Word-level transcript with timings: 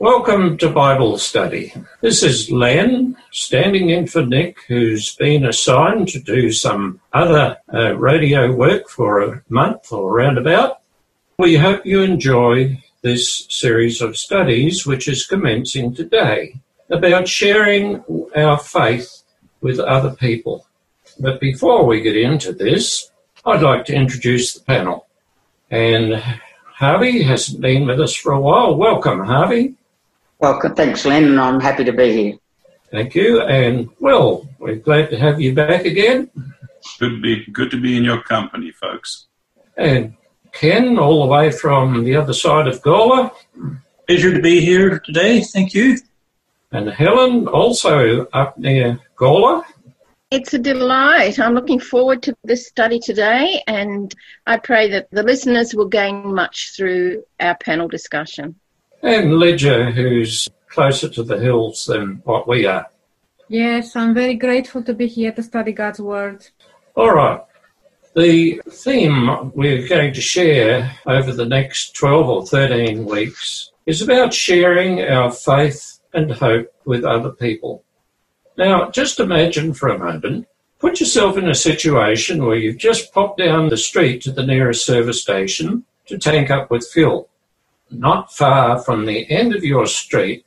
Welcome 0.00 0.56
to 0.56 0.70
Bible 0.70 1.18
Study. 1.18 1.74
This 2.00 2.22
is 2.22 2.50
Len 2.50 3.18
standing 3.32 3.90
in 3.90 4.06
for 4.06 4.24
Nick, 4.24 4.56
who's 4.66 5.14
been 5.16 5.44
assigned 5.44 6.08
to 6.08 6.18
do 6.18 6.52
some 6.52 7.02
other 7.12 7.58
uh, 7.70 7.98
radio 7.98 8.50
work 8.50 8.88
for 8.88 9.20
a 9.20 9.42
month 9.50 9.92
or 9.92 10.10
roundabout. 10.10 10.80
We 11.38 11.56
hope 11.56 11.84
you 11.84 12.00
enjoy 12.00 12.82
this 13.02 13.44
series 13.50 14.00
of 14.00 14.16
studies, 14.16 14.86
which 14.86 15.06
is 15.06 15.26
commencing 15.26 15.94
today, 15.94 16.62
about 16.88 17.28
sharing 17.28 18.02
our 18.34 18.56
faith 18.56 19.22
with 19.60 19.78
other 19.78 20.12
people. 20.12 20.66
But 21.18 21.40
before 21.40 21.84
we 21.84 22.00
get 22.00 22.16
into 22.16 22.54
this, 22.54 23.10
I'd 23.44 23.60
like 23.60 23.84
to 23.84 23.94
introduce 23.94 24.54
the 24.54 24.64
panel. 24.64 25.08
And 25.70 26.24
Harvey 26.76 27.22
hasn't 27.22 27.60
been 27.60 27.86
with 27.86 28.00
us 28.00 28.14
for 28.14 28.32
a 28.32 28.40
while. 28.40 28.74
Welcome, 28.74 29.26
Harvey. 29.26 29.74
Welcome. 30.40 30.74
Thanks, 30.74 31.04
Len, 31.04 31.24
and 31.24 31.38
I'm 31.38 31.60
happy 31.60 31.84
to 31.84 31.92
be 31.92 32.12
here. 32.14 32.38
Thank 32.90 33.14
you. 33.14 33.42
And 33.42 33.90
well, 34.00 34.48
we're 34.58 34.76
glad 34.76 35.10
to 35.10 35.18
have 35.18 35.38
you 35.38 35.54
back 35.54 35.84
again. 35.84 36.30
Good 36.98 37.10
to 37.10 37.20
be, 37.20 37.44
good 37.52 37.70
to 37.72 37.78
be 37.78 37.98
in 37.98 38.04
your 38.04 38.22
company, 38.22 38.70
folks. 38.70 39.26
And 39.76 40.14
Ken, 40.52 40.98
all 40.98 41.20
the 41.20 41.28
way 41.30 41.50
from 41.50 42.04
the 42.04 42.16
other 42.16 42.32
side 42.32 42.68
of 42.68 42.80
Gawler. 42.80 43.30
Pleasure 44.06 44.32
to 44.32 44.40
be 44.40 44.62
here 44.62 44.98
today. 45.00 45.42
Thank 45.42 45.74
you. 45.74 45.98
And 46.72 46.88
Helen, 46.88 47.46
also 47.46 48.24
up 48.32 48.56
near 48.56 48.98
Gawler. 49.16 49.62
It's 50.30 50.54
a 50.54 50.58
delight. 50.58 51.38
I'm 51.38 51.54
looking 51.54 51.80
forward 51.80 52.22
to 52.22 52.36
this 52.44 52.66
study 52.66 52.98
today, 52.98 53.62
and 53.66 54.14
I 54.46 54.56
pray 54.56 54.88
that 54.90 55.10
the 55.10 55.22
listeners 55.22 55.74
will 55.74 55.88
gain 55.88 56.34
much 56.34 56.74
through 56.74 57.24
our 57.40 57.58
panel 57.58 57.88
discussion 57.88 58.59
and 59.02 59.38
Lydia, 59.38 59.90
who's 59.90 60.48
closer 60.68 61.08
to 61.08 61.22
the 61.22 61.38
hills 61.38 61.86
than 61.86 62.22
what 62.24 62.46
we 62.46 62.66
are. 62.66 62.86
Yes, 63.48 63.96
I'm 63.96 64.14
very 64.14 64.34
grateful 64.34 64.82
to 64.84 64.94
be 64.94 65.08
here 65.08 65.32
to 65.32 65.42
study 65.42 65.72
God's 65.72 66.00
Word. 66.00 66.46
All 66.94 67.12
right. 67.12 67.40
The 68.14 68.60
theme 68.68 69.52
we're 69.54 69.88
going 69.88 70.12
to 70.14 70.20
share 70.20 70.96
over 71.06 71.32
the 71.32 71.46
next 71.46 71.96
12 71.96 72.28
or 72.28 72.46
13 72.46 73.04
weeks 73.04 73.70
is 73.86 74.02
about 74.02 74.34
sharing 74.34 75.00
our 75.00 75.30
faith 75.30 76.00
and 76.12 76.30
hope 76.30 76.72
with 76.84 77.04
other 77.04 77.30
people. 77.30 77.84
Now, 78.56 78.90
just 78.90 79.20
imagine 79.20 79.74
for 79.74 79.88
a 79.88 79.98
moment, 79.98 80.46
put 80.80 81.00
yourself 81.00 81.38
in 81.38 81.48
a 81.48 81.54
situation 81.54 82.44
where 82.44 82.56
you've 82.56 82.78
just 82.78 83.14
popped 83.14 83.38
down 83.38 83.68
the 83.68 83.76
street 83.76 84.22
to 84.22 84.32
the 84.32 84.46
nearest 84.46 84.84
service 84.84 85.22
station 85.22 85.84
to 86.06 86.18
tank 86.18 86.50
up 86.50 86.70
with 86.70 86.88
fuel 86.88 87.29
not 87.90 88.32
far 88.32 88.78
from 88.78 89.06
the 89.06 89.30
end 89.30 89.54
of 89.54 89.64
your 89.64 89.86
street, 89.86 90.44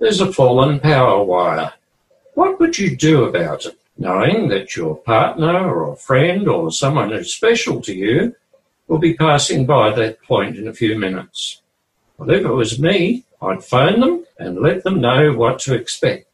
there's 0.00 0.20
a 0.20 0.32
fallen 0.32 0.80
power 0.80 1.22
wire. 1.22 1.72
What 2.34 2.60
would 2.60 2.78
you 2.78 2.96
do 2.96 3.24
about 3.24 3.66
it, 3.66 3.78
knowing 3.96 4.48
that 4.48 4.76
your 4.76 4.96
partner 4.96 5.74
or 5.74 5.96
friend 5.96 6.48
or 6.48 6.70
someone 6.70 7.10
who's 7.10 7.34
special 7.34 7.80
to 7.82 7.94
you 7.94 8.36
will 8.86 8.98
be 8.98 9.14
passing 9.14 9.66
by 9.66 9.90
that 9.94 10.22
point 10.22 10.56
in 10.56 10.68
a 10.68 10.74
few 10.74 10.96
minutes? 10.98 11.62
Well, 12.16 12.30
if 12.30 12.44
it 12.44 12.52
was 12.52 12.78
me, 12.80 13.24
I'd 13.40 13.64
phone 13.64 14.00
them 14.00 14.24
and 14.38 14.60
let 14.60 14.84
them 14.84 15.00
know 15.00 15.32
what 15.32 15.58
to 15.60 15.74
expect. 15.74 16.26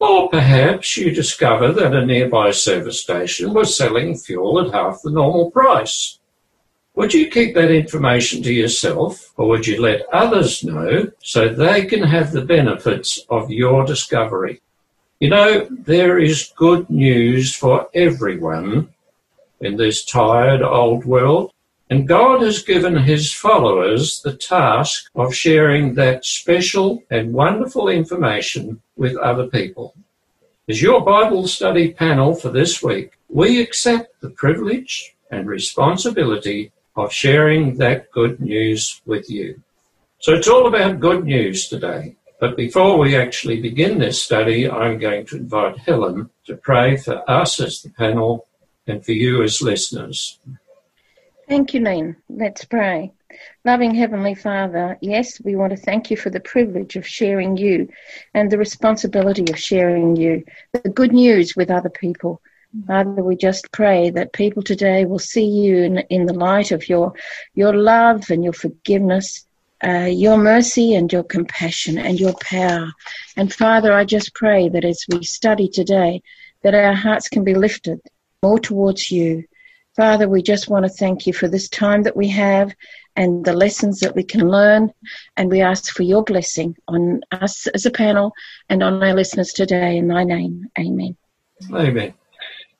Or 0.00 0.28
perhaps 0.28 0.96
you 0.96 1.10
discover 1.12 1.72
that 1.72 1.94
a 1.94 2.04
nearby 2.04 2.50
service 2.50 3.00
station 3.00 3.54
was 3.54 3.76
selling 3.76 4.16
fuel 4.16 4.60
at 4.60 4.74
half 4.74 5.02
the 5.02 5.10
normal 5.10 5.50
price. 5.50 6.18
Would 6.96 7.12
you 7.12 7.28
keep 7.28 7.54
that 7.54 7.72
information 7.72 8.40
to 8.44 8.52
yourself 8.52 9.32
or 9.36 9.48
would 9.48 9.66
you 9.66 9.82
let 9.82 10.06
others 10.12 10.62
know 10.62 11.10
so 11.22 11.48
they 11.48 11.86
can 11.86 12.04
have 12.04 12.30
the 12.30 12.44
benefits 12.44 13.18
of 13.28 13.50
your 13.50 13.84
discovery? 13.84 14.60
You 15.18 15.30
know, 15.30 15.66
there 15.70 16.20
is 16.20 16.52
good 16.54 16.88
news 16.88 17.52
for 17.52 17.88
everyone 17.94 18.90
in 19.60 19.76
this 19.76 20.04
tired 20.04 20.62
old 20.62 21.04
world. 21.04 21.50
And 21.90 22.06
God 22.06 22.42
has 22.42 22.62
given 22.62 22.96
his 22.96 23.32
followers 23.32 24.22
the 24.22 24.36
task 24.36 25.10
of 25.16 25.34
sharing 25.34 25.94
that 25.94 26.24
special 26.24 27.02
and 27.10 27.32
wonderful 27.32 27.88
information 27.88 28.80
with 28.96 29.16
other 29.16 29.48
people. 29.48 29.94
As 30.68 30.80
your 30.80 31.04
Bible 31.04 31.48
study 31.48 31.92
panel 31.92 32.36
for 32.36 32.50
this 32.50 32.82
week, 32.82 33.18
we 33.28 33.60
accept 33.60 34.20
the 34.20 34.30
privilege 34.30 35.14
and 35.30 35.46
responsibility 35.46 36.70
of 36.96 37.12
sharing 37.12 37.76
that 37.78 38.10
good 38.10 38.40
news 38.40 39.00
with 39.04 39.28
you. 39.28 39.62
So 40.20 40.32
it's 40.34 40.48
all 40.48 40.66
about 40.66 41.00
good 41.00 41.24
news 41.24 41.68
today. 41.68 42.16
But 42.40 42.56
before 42.56 42.98
we 42.98 43.16
actually 43.16 43.60
begin 43.60 43.98
this 43.98 44.22
study, 44.22 44.70
I'm 44.70 44.98
going 44.98 45.26
to 45.26 45.36
invite 45.36 45.78
Helen 45.78 46.30
to 46.46 46.56
pray 46.56 46.96
for 46.96 47.28
us 47.30 47.60
as 47.60 47.82
the 47.82 47.90
panel 47.90 48.46
and 48.86 49.04
for 49.04 49.12
you 49.12 49.42
as 49.42 49.62
listeners. 49.62 50.38
Thank 51.48 51.74
you, 51.74 51.80
Len. 51.80 52.16
Let's 52.28 52.64
pray. 52.64 53.12
Loving 53.64 53.94
Heavenly 53.94 54.34
Father, 54.34 54.96
yes, 55.00 55.40
we 55.42 55.56
want 55.56 55.70
to 55.72 55.76
thank 55.76 56.10
you 56.10 56.16
for 56.16 56.30
the 56.30 56.40
privilege 56.40 56.96
of 56.96 57.06
sharing 57.06 57.56
you 57.56 57.88
and 58.32 58.50
the 58.50 58.58
responsibility 58.58 59.44
of 59.50 59.58
sharing 59.58 60.16
you, 60.16 60.44
the 60.72 60.88
good 60.88 61.12
news 61.12 61.56
with 61.56 61.70
other 61.70 61.90
people. 61.90 62.40
Father, 62.86 63.22
we 63.22 63.36
just 63.36 63.70
pray 63.72 64.10
that 64.10 64.32
people 64.32 64.62
today 64.62 65.04
will 65.04 65.18
see 65.20 65.44
you 65.44 65.76
in, 65.84 65.98
in 66.10 66.26
the 66.26 66.34
light 66.34 66.72
of 66.72 66.88
your, 66.88 67.14
your 67.54 67.72
love 67.72 68.30
and 68.30 68.42
your 68.42 68.52
forgiveness, 68.52 69.46
uh, 69.84 70.08
your 70.10 70.36
mercy 70.36 70.94
and 70.94 71.12
your 71.12 71.22
compassion 71.22 71.98
and 71.98 72.18
your 72.18 72.34
power. 72.40 72.92
And 73.36 73.52
Father, 73.52 73.92
I 73.92 74.04
just 74.04 74.34
pray 74.34 74.68
that 74.70 74.84
as 74.84 75.04
we 75.08 75.22
study 75.22 75.68
today, 75.68 76.20
that 76.62 76.74
our 76.74 76.94
hearts 76.94 77.28
can 77.28 77.44
be 77.44 77.54
lifted 77.54 78.00
more 78.42 78.58
towards 78.58 79.10
you. 79.10 79.44
Father, 79.94 80.28
we 80.28 80.42
just 80.42 80.68
want 80.68 80.84
to 80.84 80.90
thank 80.90 81.26
you 81.26 81.32
for 81.32 81.46
this 81.46 81.68
time 81.68 82.02
that 82.02 82.16
we 82.16 82.28
have 82.28 82.74
and 83.14 83.44
the 83.44 83.52
lessons 83.52 84.00
that 84.00 84.16
we 84.16 84.24
can 84.24 84.48
learn. 84.48 84.92
And 85.36 85.48
we 85.48 85.60
ask 85.60 85.94
for 85.94 86.02
your 86.02 86.24
blessing 86.24 86.76
on 86.88 87.20
us 87.30 87.68
as 87.68 87.86
a 87.86 87.90
panel 87.90 88.32
and 88.68 88.82
on 88.82 89.02
our 89.02 89.14
listeners 89.14 89.52
today. 89.52 89.96
In 89.96 90.08
thy 90.08 90.24
name, 90.24 90.66
amen. 90.76 91.16
Amen. 91.72 92.14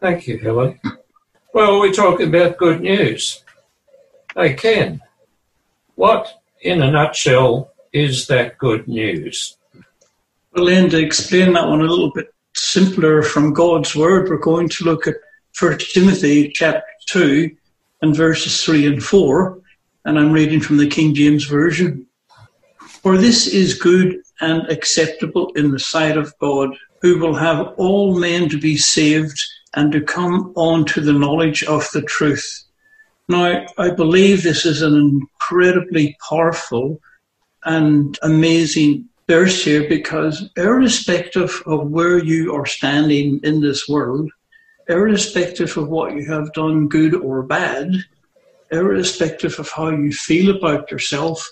Thank 0.04 0.26
you, 0.26 0.37
Helen. 0.37 0.78
Well, 1.54 1.81
we're 1.81 1.91
talking 1.91 2.28
about 2.28 2.59
good 2.59 2.82
news. 2.82 3.42
Hey, 4.37 4.53
Ken, 4.53 5.00
what, 5.94 6.42
in 6.60 6.82
a 6.82 6.91
nutshell, 6.91 7.72
is 7.91 8.26
that 8.26 8.59
good 8.59 8.87
news? 8.87 9.56
Well, 10.53 10.66
Len, 10.66 10.91
to 10.91 10.98
explain 10.98 11.54
that 11.54 11.66
one 11.66 11.81
a 11.81 11.84
little 11.84 12.10
bit 12.10 12.34
simpler 12.53 13.22
from 13.22 13.54
God's 13.54 13.97
Word, 13.97 14.28
we're 14.28 14.37
going 14.37 14.69
to 14.69 14.84
look 14.84 15.06
at 15.06 15.14
1 15.59 15.78
Timothy 15.78 16.50
chapter 16.50 16.84
2 17.06 17.56
and 18.03 18.14
verses 18.14 18.62
3 18.62 18.87
and 18.87 19.03
4, 19.03 19.59
and 20.04 20.19
I'm 20.19 20.32
reading 20.32 20.60
from 20.60 20.76
the 20.76 20.87
King 20.87 21.14
James 21.14 21.47
Version. 21.47 22.06
For 22.78 23.16
this 23.16 23.47
is 23.47 23.72
good 23.72 24.20
and 24.43 24.70
acceptable 24.70 25.50
in 25.54 25.70
the 25.70 25.78
sight 25.78 26.19
of 26.19 26.38
God, 26.41 26.76
who 27.00 27.19
will 27.19 27.37
have 27.37 27.72
all 27.78 28.19
men 28.19 28.50
to 28.50 28.60
be 28.60 28.76
saved 28.76 29.41
and 29.75 29.93
to 29.93 30.01
come 30.01 30.53
on 30.57 30.85
to 30.87 31.01
the 31.01 31.12
knowledge 31.12 31.62
of 31.65 31.89
the 31.93 32.03
truth. 32.03 32.65
Now, 33.29 33.67
I 33.79 33.91
believe 33.91 34.43
this 34.43 34.67
is 34.67 34.83
an 34.83 34.95
incredibly 34.97 36.17
powerful 36.29 37.01
and 37.65 38.19
amazing 38.23 39.09
verse 39.27 39.65
here 39.65 39.89
because 39.89 40.51
irrespective 40.57 41.62
of 41.67 41.89
where 41.89 42.23
you 42.23 42.55
are 42.55 42.67
standing 42.67 43.41
in 43.43 43.61
this 43.61 43.89
world, 43.89 44.31
irrespective 44.89 45.77
of 45.77 45.89
what 45.89 46.15
you 46.15 46.31
have 46.31 46.53
done 46.53 46.89
good 46.89 47.15
or 47.15 47.43
bad, 47.43 47.91
irrespective 48.71 49.59
of 49.59 49.71
how 49.71 49.89
you 49.89 50.12
feel 50.12 50.55
about 50.55 50.91
yourself, 50.91 51.49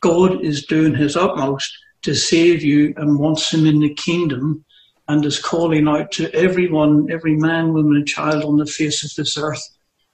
God 0.00 0.44
is 0.44 0.66
doing 0.66 0.94
his 0.94 1.16
utmost 1.16 1.72
to 2.02 2.14
save 2.14 2.62
you 2.62 2.92
and 2.96 3.18
wants 3.18 3.54
him 3.54 3.66
in 3.66 3.78
the 3.78 3.94
kingdom 3.94 4.64
and 5.08 5.24
is 5.24 5.38
calling 5.38 5.88
out 5.88 6.12
to 6.12 6.32
everyone, 6.34 7.10
every 7.10 7.36
man, 7.36 7.72
woman, 7.72 7.96
and 7.96 8.06
child 8.06 8.44
on 8.44 8.56
the 8.56 8.66
face 8.66 9.04
of 9.04 9.14
this 9.16 9.36
earth. 9.36 9.62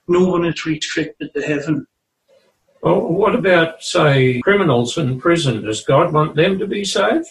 No 0.07 0.25
one 0.25 0.45
is 0.45 0.65
restricted 0.65 1.33
to 1.33 1.41
heaven. 1.41 1.85
Well, 2.81 3.01
what 3.01 3.35
about, 3.35 3.83
say, 3.83 4.39
criminals 4.41 4.97
in 4.97 5.19
prison? 5.19 5.63
Does 5.63 5.83
God 5.83 6.13
want 6.13 6.35
them 6.35 6.57
to 6.59 6.67
be 6.67 6.85
saved? 6.85 7.27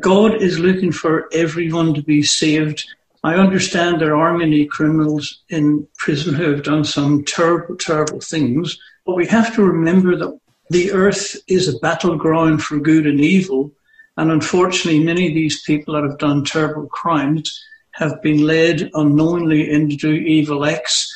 God 0.00 0.40
is 0.40 0.58
looking 0.58 0.92
for 0.92 1.28
everyone 1.32 1.94
to 1.94 2.02
be 2.02 2.22
saved. 2.22 2.84
I 3.24 3.34
understand 3.34 4.00
there 4.00 4.16
are 4.16 4.38
many 4.38 4.66
criminals 4.66 5.42
in 5.48 5.88
prison 5.96 6.34
who 6.34 6.52
have 6.52 6.62
done 6.62 6.84
some 6.84 7.24
terrible, 7.24 7.76
terrible 7.76 8.20
things, 8.20 8.78
but 9.04 9.16
we 9.16 9.26
have 9.26 9.54
to 9.56 9.64
remember 9.64 10.16
that 10.16 10.38
the 10.70 10.92
earth 10.92 11.36
is 11.48 11.66
a 11.66 11.78
battleground 11.80 12.62
for 12.62 12.78
good 12.78 13.06
and 13.06 13.20
evil, 13.20 13.72
and 14.18 14.32
unfortunately, 14.32 15.02
many 15.02 15.28
of 15.28 15.34
these 15.34 15.62
people 15.62 15.94
that 15.94 16.02
have 16.02 16.18
done 16.18 16.44
terrible 16.44 16.88
crimes 16.88 17.64
have 17.92 18.20
been 18.20 18.44
led 18.44 18.90
unknowingly 18.94 19.70
into 19.70 20.10
evil 20.10 20.64
acts. 20.64 21.08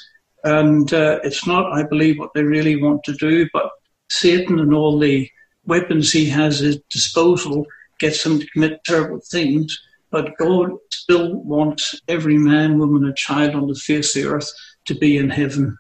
And 0.45 0.93
uh, 0.95 1.19
it's 1.25 1.45
not, 1.45 1.73
I 1.73 1.83
believe, 1.83 2.21
what 2.21 2.33
they 2.33 2.45
really 2.45 2.81
want 2.81 3.03
to 3.05 3.15
do, 3.15 3.49
but 3.53 3.71
Satan 4.09 4.61
and 4.61 4.73
all 4.73 5.01
the 5.01 5.29
weapons 5.67 6.13
he 6.13 6.27
has 6.27 6.61
at 6.61 6.67
his 6.67 6.81
disposal 6.91 7.67
gets 7.99 8.25
him 8.25 8.39
to 8.39 8.47
commit 8.51 8.85
terrible 8.85 9.21
things. 9.21 9.77
But 10.13 10.39
God 10.39 10.71
still 10.93 11.43
wants 11.43 12.01
every 12.07 12.39
man, 12.39 12.79
woman, 12.79 13.05
and 13.05 13.17
child 13.17 13.57
on 13.57 13.67
the 13.67 13.75
face 13.75 14.15
of 14.15 14.23
the 14.23 14.29
earth 14.29 14.53
to 14.85 14.95
be 14.95 15.17
in 15.17 15.29
heaven. 15.29 15.77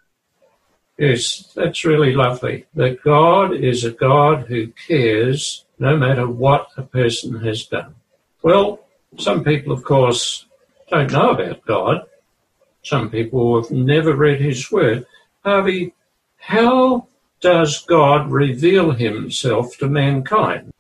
Yes, 0.99 1.53
that's 1.55 1.85
really 1.85 2.15
lovely. 2.15 2.67
That 2.75 3.01
God 3.03 3.55
is 3.55 3.85
a 3.85 3.93
God 3.93 4.47
who 4.49 4.73
cares 4.89 5.65
no 5.83 5.97
matter 5.97 6.29
what 6.29 6.69
a 6.77 6.83
person 6.83 7.41
has 7.41 7.67
done. 7.67 7.97
Well, 8.41 8.85
some 9.19 9.43
people, 9.43 9.73
of 9.73 9.83
course, 9.83 10.47
don't 10.89 11.11
know 11.11 11.31
about 11.31 11.67
God. 11.67 12.03
Some 12.85 13.11
people 13.11 13.61
have 13.61 13.73
never 13.73 14.15
read 14.15 14.41
his 14.41 14.71
word. 14.71 15.07
Harvey, 15.45 15.93
how 16.37 17.09
does 17.41 17.85
God 17.85 18.31
reveal 18.31 18.93
himself 18.93 19.77
to 19.79 19.89
mankind? 19.89 20.73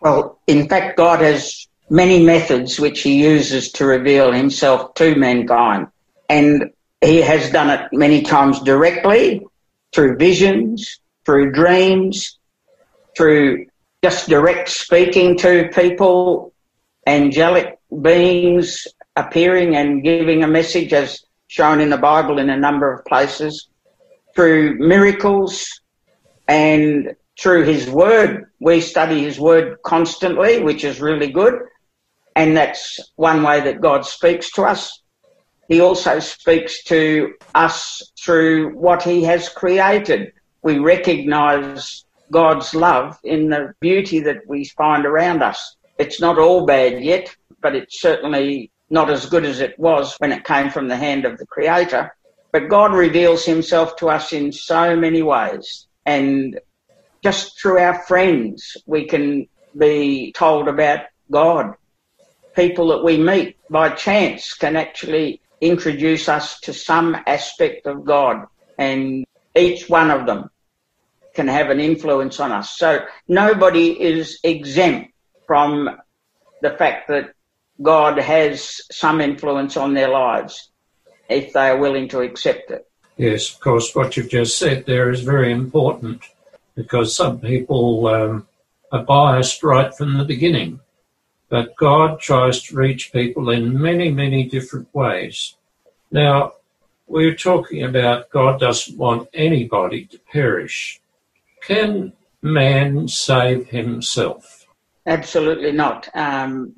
Well, 0.00 0.38
in 0.46 0.68
fact, 0.68 0.96
God 0.96 1.20
has 1.20 1.66
many 1.90 2.24
methods 2.24 2.78
which 2.78 3.00
he 3.00 3.24
uses 3.24 3.72
to 3.72 3.84
reveal 3.84 4.30
himself 4.30 4.94
to 4.94 5.16
mankind. 5.16 5.88
And 6.28 6.70
he 7.00 7.22
has 7.22 7.50
done 7.50 7.70
it 7.70 7.88
many 7.92 8.22
times 8.22 8.60
directly, 8.60 9.44
through 9.92 10.16
visions, 10.16 11.00
through 11.24 11.50
dreams, 11.50 12.38
through 13.16 13.66
just 14.02 14.28
direct 14.28 14.68
speaking 14.68 15.38
to 15.38 15.68
people, 15.72 16.52
angelic 17.06 17.78
beings 18.00 18.86
appearing 19.14 19.76
and 19.76 20.02
giving 20.02 20.42
a 20.42 20.48
message 20.48 20.92
as 20.92 21.24
shown 21.46 21.80
in 21.80 21.90
the 21.90 21.96
Bible 21.98 22.38
in 22.38 22.50
a 22.50 22.56
number 22.56 22.92
of 22.92 23.04
places, 23.04 23.68
through 24.34 24.78
miracles 24.78 25.80
and 26.48 27.14
through 27.38 27.64
his 27.64 27.88
word. 27.88 28.50
We 28.60 28.80
study 28.80 29.22
his 29.22 29.38
word 29.38 29.76
constantly, 29.84 30.62
which 30.62 30.82
is 30.82 31.00
really 31.00 31.30
good. 31.30 31.60
And 32.34 32.56
that's 32.56 32.98
one 33.16 33.42
way 33.42 33.60
that 33.60 33.80
God 33.80 34.06
speaks 34.06 34.50
to 34.52 34.62
us. 34.62 35.00
He 35.68 35.80
also 35.80 36.18
speaks 36.18 36.82
to 36.84 37.34
us 37.54 38.02
through 38.22 38.74
what 38.74 39.02
he 39.02 39.22
has 39.24 39.48
created. 39.48 40.32
We 40.62 40.78
recognize 40.78 42.04
God's 42.32 42.74
love 42.74 43.18
in 43.22 43.50
the 43.50 43.74
beauty 43.78 44.18
that 44.20 44.38
we 44.48 44.64
find 44.64 45.06
around 45.06 45.42
us. 45.42 45.76
It's 45.98 46.20
not 46.20 46.38
all 46.38 46.66
bad 46.66 47.04
yet, 47.04 47.36
but 47.60 47.76
it's 47.76 48.00
certainly 48.00 48.72
not 48.90 49.10
as 49.10 49.26
good 49.26 49.44
as 49.44 49.60
it 49.60 49.78
was 49.78 50.16
when 50.18 50.32
it 50.32 50.44
came 50.44 50.70
from 50.70 50.88
the 50.88 50.96
hand 50.96 51.24
of 51.24 51.38
the 51.38 51.46
Creator. 51.46 52.12
But 52.52 52.68
God 52.68 52.92
reveals 52.92 53.44
himself 53.44 53.96
to 53.96 54.08
us 54.08 54.32
in 54.32 54.50
so 54.50 54.96
many 54.96 55.22
ways. 55.22 55.86
And 56.04 56.58
just 57.22 57.60
through 57.60 57.78
our 57.78 58.02
friends, 58.04 58.76
we 58.86 59.06
can 59.06 59.46
be 59.76 60.32
told 60.32 60.68
about 60.68 61.00
God. 61.30 61.74
People 62.56 62.88
that 62.88 63.04
we 63.04 63.16
meet 63.18 63.56
by 63.70 63.90
chance 63.90 64.54
can 64.54 64.76
actually 64.76 65.40
introduce 65.60 66.28
us 66.28 66.60
to 66.60 66.72
some 66.72 67.16
aspect 67.26 67.86
of 67.86 68.04
God, 68.04 68.44
and 68.76 69.24
each 69.54 69.88
one 69.88 70.10
of 70.10 70.26
them 70.26 70.50
can 71.34 71.48
have 71.48 71.70
an 71.70 71.80
influence 71.80 72.40
on 72.40 72.52
us. 72.52 72.76
So 72.76 73.00
nobody 73.28 74.00
is 74.00 74.38
exempt 74.44 75.12
from 75.46 75.88
the 76.60 76.70
fact 76.70 77.08
that 77.08 77.32
God 77.80 78.18
has 78.18 78.80
some 78.90 79.20
influence 79.20 79.76
on 79.76 79.94
their 79.94 80.08
lives 80.08 80.70
if 81.28 81.52
they 81.52 81.68
are 81.68 81.78
willing 81.78 82.08
to 82.08 82.20
accept 82.20 82.70
it. 82.70 82.86
Yes, 83.16 83.52
of 83.54 83.60
course, 83.60 83.94
what 83.94 84.16
you've 84.16 84.30
just 84.30 84.58
said 84.58 84.86
there 84.86 85.10
is 85.10 85.20
very 85.20 85.52
important 85.52 86.22
because 86.74 87.14
some 87.14 87.40
people 87.40 88.06
um, 88.06 88.46
are 88.90 89.02
biased 89.02 89.62
right 89.62 89.94
from 89.94 90.18
the 90.18 90.24
beginning. 90.24 90.80
But 91.48 91.76
God 91.76 92.20
tries 92.20 92.62
to 92.62 92.76
reach 92.76 93.12
people 93.12 93.50
in 93.50 93.80
many, 93.80 94.10
many 94.10 94.48
different 94.48 94.88
ways. 94.94 95.54
Now, 96.10 96.54
we're 97.06 97.34
talking 97.34 97.84
about 97.84 98.30
God 98.30 98.58
doesn't 98.58 98.96
want 98.96 99.28
anybody 99.34 100.06
to 100.06 100.18
perish. 100.18 101.01
Can 101.62 102.12
man 102.42 103.08
save 103.08 103.68
himself? 103.68 104.66
Absolutely 105.06 105.72
not. 105.72 106.08
Um, 106.14 106.74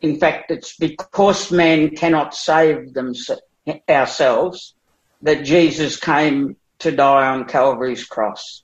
in 0.00 0.18
fact, 0.18 0.50
it's 0.50 0.76
because 0.76 1.50
man 1.50 1.96
cannot 1.96 2.34
save 2.34 2.92
themselves 2.94 3.42
ourselves 3.88 4.74
that 5.22 5.44
Jesus 5.44 5.98
came 5.98 6.56
to 6.78 6.92
die 6.92 7.26
on 7.26 7.46
Calvary's 7.46 8.04
cross. 8.04 8.62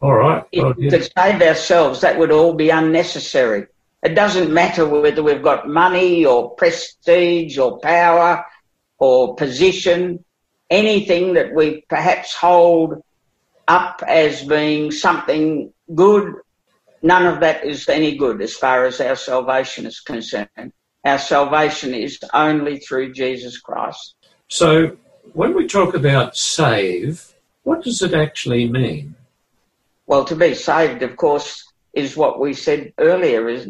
All 0.00 0.14
right. 0.14 0.44
Well, 0.52 0.74
if 0.76 0.90
to 0.90 1.02
save 1.02 1.40
ourselves, 1.42 2.02
that 2.02 2.18
would 2.18 2.30
all 2.30 2.52
be 2.54 2.70
unnecessary. 2.70 3.66
It 4.02 4.14
doesn't 4.14 4.52
matter 4.52 4.86
whether 4.86 5.22
we've 5.22 5.42
got 5.42 5.68
money 5.68 6.24
or 6.24 6.54
prestige 6.54 7.58
or 7.58 7.80
power 7.80 8.44
or 8.98 9.34
position, 9.36 10.24
anything 10.70 11.34
that 11.34 11.54
we 11.54 11.84
perhaps 11.88 12.34
hold 12.34 13.02
up 13.68 14.02
as 14.06 14.42
being 14.42 14.90
something 14.90 15.72
good, 15.94 16.34
none 17.02 17.26
of 17.26 17.40
that 17.40 17.64
is 17.64 17.88
any 17.88 18.16
good 18.16 18.42
as 18.42 18.54
far 18.54 18.86
as 18.86 19.00
our 19.00 19.14
salvation 19.14 19.86
is 19.86 20.00
concerned. 20.00 20.72
Our 21.04 21.18
salvation 21.18 21.94
is 21.94 22.18
only 22.34 22.78
through 22.80 23.12
Jesus 23.12 23.60
Christ. 23.60 24.14
So, 24.48 24.96
when 25.34 25.54
we 25.54 25.66
talk 25.66 25.94
about 25.94 26.36
save, 26.36 27.34
what 27.62 27.82
does 27.82 28.02
it 28.02 28.14
actually 28.14 28.68
mean? 28.68 29.14
Well, 30.06 30.24
to 30.24 30.34
be 30.34 30.54
saved, 30.54 31.02
of 31.02 31.16
course, 31.16 31.64
is 31.92 32.16
what 32.16 32.40
we 32.40 32.54
said 32.54 32.94
earlier, 32.98 33.48
is 33.48 33.68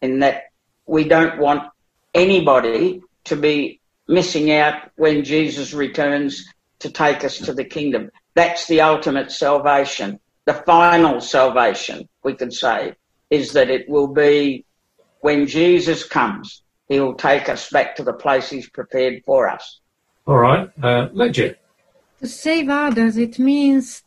in 0.00 0.20
that 0.20 0.44
we 0.86 1.04
don't 1.04 1.38
want 1.38 1.70
anybody 2.14 3.02
to 3.24 3.36
be 3.36 3.80
missing 4.06 4.52
out 4.52 4.90
when 4.96 5.24
Jesus 5.24 5.72
returns 5.72 6.46
to 6.80 6.90
take 6.90 7.24
us 7.24 7.38
to 7.38 7.52
the 7.52 7.64
kingdom. 7.64 8.10
That's 8.34 8.66
the 8.66 8.80
ultimate 8.80 9.30
salvation. 9.30 10.20
The 10.46 10.54
final 10.54 11.20
salvation, 11.20 12.08
we 12.24 12.34
could 12.34 12.52
say, 12.52 12.94
is 13.30 13.52
that 13.52 13.70
it 13.70 13.88
will 13.88 14.08
be 14.08 14.64
when 15.20 15.46
Jesus 15.46 16.04
comes, 16.04 16.62
he 16.88 17.00
will 17.00 17.14
take 17.14 17.48
us 17.48 17.70
back 17.70 17.96
to 17.96 18.02
the 18.02 18.12
place 18.12 18.50
he's 18.50 18.68
prepared 18.68 19.22
for 19.24 19.48
us. 19.48 19.80
All 20.26 20.38
right, 20.38 20.68
uh, 20.82 21.08
Lydia. 21.12 21.56
To 22.20 22.26
save 22.26 22.68
others, 22.68 23.16
it 23.16 23.38
means 23.38 24.02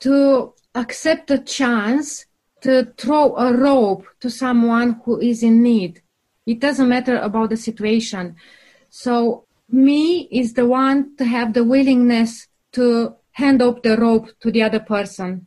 to 0.00 0.54
accept 0.74 1.30
a 1.30 1.38
chance 1.38 2.26
to 2.62 2.92
throw 2.96 3.36
a 3.36 3.52
rope 3.56 4.06
to 4.20 4.30
someone 4.30 5.00
who 5.04 5.20
is 5.20 5.42
in 5.42 5.62
need. 5.62 6.02
It 6.46 6.60
doesn't 6.60 6.88
matter 6.88 7.18
about 7.18 7.50
the 7.50 7.56
situation. 7.56 8.36
So 8.90 9.46
me 9.70 10.28
is 10.30 10.54
the 10.54 10.66
one 10.66 11.16
to 11.16 11.24
have 11.24 11.52
the 11.52 11.64
willingness 11.64 12.46
to 12.72 13.14
hand 13.38 13.62
up 13.62 13.82
the 13.82 13.96
rope 13.96 14.28
to 14.40 14.50
the 14.50 14.62
other 14.62 14.80
person. 14.80 15.46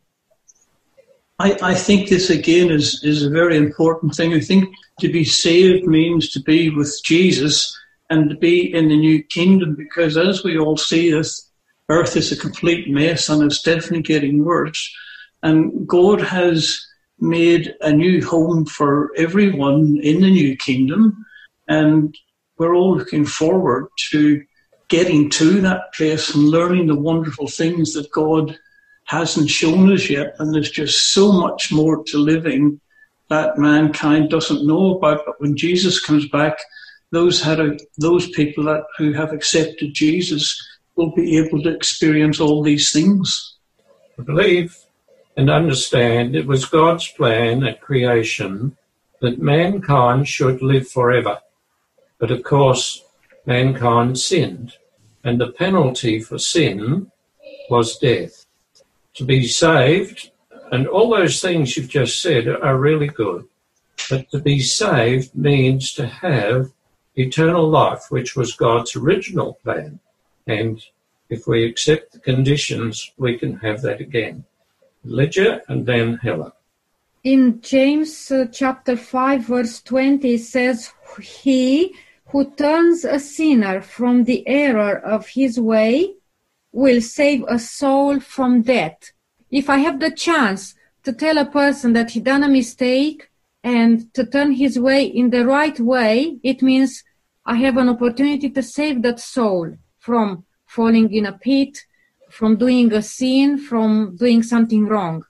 I, 1.39 1.57
I 1.61 1.75
think 1.75 2.07
this 2.07 2.29
again 2.29 2.71
is, 2.71 3.03
is 3.03 3.23
a 3.23 3.29
very 3.29 3.57
important 3.57 4.15
thing. 4.15 4.33
I 4.33 4.39
think 4.39 4.73
to 5.01 5.11
be 5.11 5.25
saved 5.25 5.85
means 5.85 6.31
to 6.31 6.39
be 6.41 6.69
with 6.69 7.01
Jesus 7.03 7.77
and 8.09 8.29
to 8.29 8.35
be 8.37 8.73
in 8.73 8.87
the 8.87 8.97
new 8.97 9.21
kingdom 9.23 9.75
because 9.75 10.17
as 10.17 10.43
we 10.43 10.57
all 10.57 10.77
see 10.77 11.11
this 11.11 11.49
earth 11.89 12.15
is 12.15 12.31
a 12.31 12.37
complete 12.37 12.89
mess 12.89 13.27
and 13.27 13.43
it's 13.43 13.61
definitely 13.61 14.03
getting 14.03 14.45
worse. 14.45 14.81
And 15.43 15.85
God 15.85 16.21
has 16.21 16.79
made 17.19 17.73
a 17.81 17.91
new 17.91 18.25
home 18.25 18.65
for 18.65 19.11
everyone 19.17 19.99
in 20.01 20.21
the 20.21 20.31
new 20.31 20.55
kingdom. 20.55 21.25
And 21.67 22.15
we're 22.57 22.75
all 22.75 22.97
looking 22.97 23.25
forward 23.25 23.87
to 24.11 24.43
getting 24.91 25.29
to 25.29 25.61
that 25.61 25.93
place 25.93 26.35
and 26.35 26.43
learning 26.43 26.87
the 26.87 26.99
wonderful 26.99 27.47
things 27.47 27.93
that 27.93 28.11
God 28.11 28.59
hasn't 29.05 29.49
shown 29.49 29.91
us 29.91 30.09
yet. 30.09 30.35
And 30.37 30.53
there's 30.53 30.69
just 30.69 31.13
so 31.13 31.31
much 31.31 31.71
more 31.71 32.03
to 32.03 32.17
living 32.17 32.81
that 33.29 33.57
mankind 33.57 34.29
doesn't 34.29 34.67
know 34.67 34.97
about. 34.97 35.21
But 35.25 35.39
when 35.39 35.55
Jesus 35.55 36.03
comes 36.05 36.27
back, 36.27 36.57
those 37.11 37.41
had 37.41 37.61
a, 37.61 37.77
those 37.99 38.29
people 38.31 38.65
that 38.65 38.83
who 38.97 39.13
have 39.13 39.31
accepted 39.31 39.93
Jesus 39.93 40.61
will 40.97 41.15
be 41.15 41.37
able 41.37 41.63
to 41.63 41.73
experience 41.73 42.41
all 42.41 42.61
these 42.61 42.91
things. 42.91 43.55
I 44.19 44.23
believe 44.23 44.77
and 45.37 45.49
understand 45.49 46.35
it 46.35 46.45
was 46.45 46.65
God's 46.65 47.07
plan 47.07 47.63
at 47.63 47.79
creation 47.79 48.75
that 49.21 49.39
mankind 49.39 50.27
should 50.27 50.61
live 50.61 50.89
forever. 50.89 51.39
But 52.19 52.31
of 52.31 52.43
course, 52.43 53.05
mankind 53.45 54.19
sinned, 54.19 54.73
and 55.23 55.39
the 55.39 55.51
penalty 55.51 56.19
for 56.19 56.37
sin 56.37 57.11
was 57.69 57.97
death. 57.97 58.45
To 59.15 59.25
be 59.25 59.47
saved, 59.47 60.31
and 60.71 60.87
all 60.87 61.09
those 61.09 61.41
things 61.41 61.75
you've 61.75 61.89
just 61.89 62.21
said 62.21 62.47
are 62.47 62.77
really 62.77 63.07
good, 63.07 63.45
but 64.09 64.29
to 64.31 64.39
be 64.39 64.59
saved 64.59 65.35
means 65.35 65.93
to 65.93 66.07
have 66.07 66.71
eternal 67.15 67.69
life, 67.69 68.05
which 68.09 68.35
was 68.35 68.55
God's 68.55 68.95
original 68.95 69.55
plan. 69.63 69.99
And 70.47 70.81
if 71.29 71.47
we 71.47 71.65
accept 71.65 72.13
the 72.13 72.19
conditions, 72.19 73.11
we 73.17 73.37
can 73.37 73.57
have 73.59 73.81
that 73.81 73.99
again. 73.99 74.45
Lydia 75.03 75.61
and 75.67 75.85
then 75.85 76.17
Helen. 76.17 76.51
in 77.23 77.61
James 77.61 78.31
uh, 78.31 78.45
chapter 78.51 78.95
5 78.95 79.41
verse 79.45 79.81
20 79.81 80.33
it 80.33 80.39
says 80.39 80.93
he 81.19 81.95
who 82.31 82.49
turns 82.51 83.03
a 83.03 83.19
sinner 83.19 83.81
from 83.81 84.23
the 84.23 84.47
error 84.47 84.97
of 84.97 85.27
his 85.27 85.59
way 85.59 86.13
will 86.71 87.01
save 87.01 87.43
a 87.47 87.59
soul 87.59 88.19
from 88.19 88.61
death. 88.61 89.11
If 89.49 89.69
I 89.69 89.79
have 89.79 89.99
the 89.99 90.11
chance 90.11 90.75
to 91.03 91.11
tell 91.11 91.37
a 91.37 91.45
person 91.45 91.93
that 91.93 92.11
he 92.11 92.19
done 92.21 92.43
a 92.43 92.47
mistake 92.47 93.29
and 93.63 94.13
to 94.13 94.25
turn 94.25 94.53
his 94.53 94.79
way 94.79 95.05
in 95.05 95.29
the 95.29 95.45
right 95.45 95.77
way, 95.79 96.37
it 96.41 96.61
means 96.61 97.03
I 97.45 97.55
have 97.57 97.77
an 97.77 97.89
opportunity 97.89 98.49
to 98.49 98.63
save 98.63 99.01
that 99.01 99.19
soul 99.19 99.75
from 99.99 100.45
falling 100.65 101.13
in 101.13 101.25
a 101.25 101.33
pit, 101.33 101.79
from 102.29 102.55
doing 102.55 102.93
a 102.93 103.01
sin, 103.01 103.57
from 103.57 104.15
doing 104.15 104.41
something 104.41 104.87
wrong. 104.87 105.25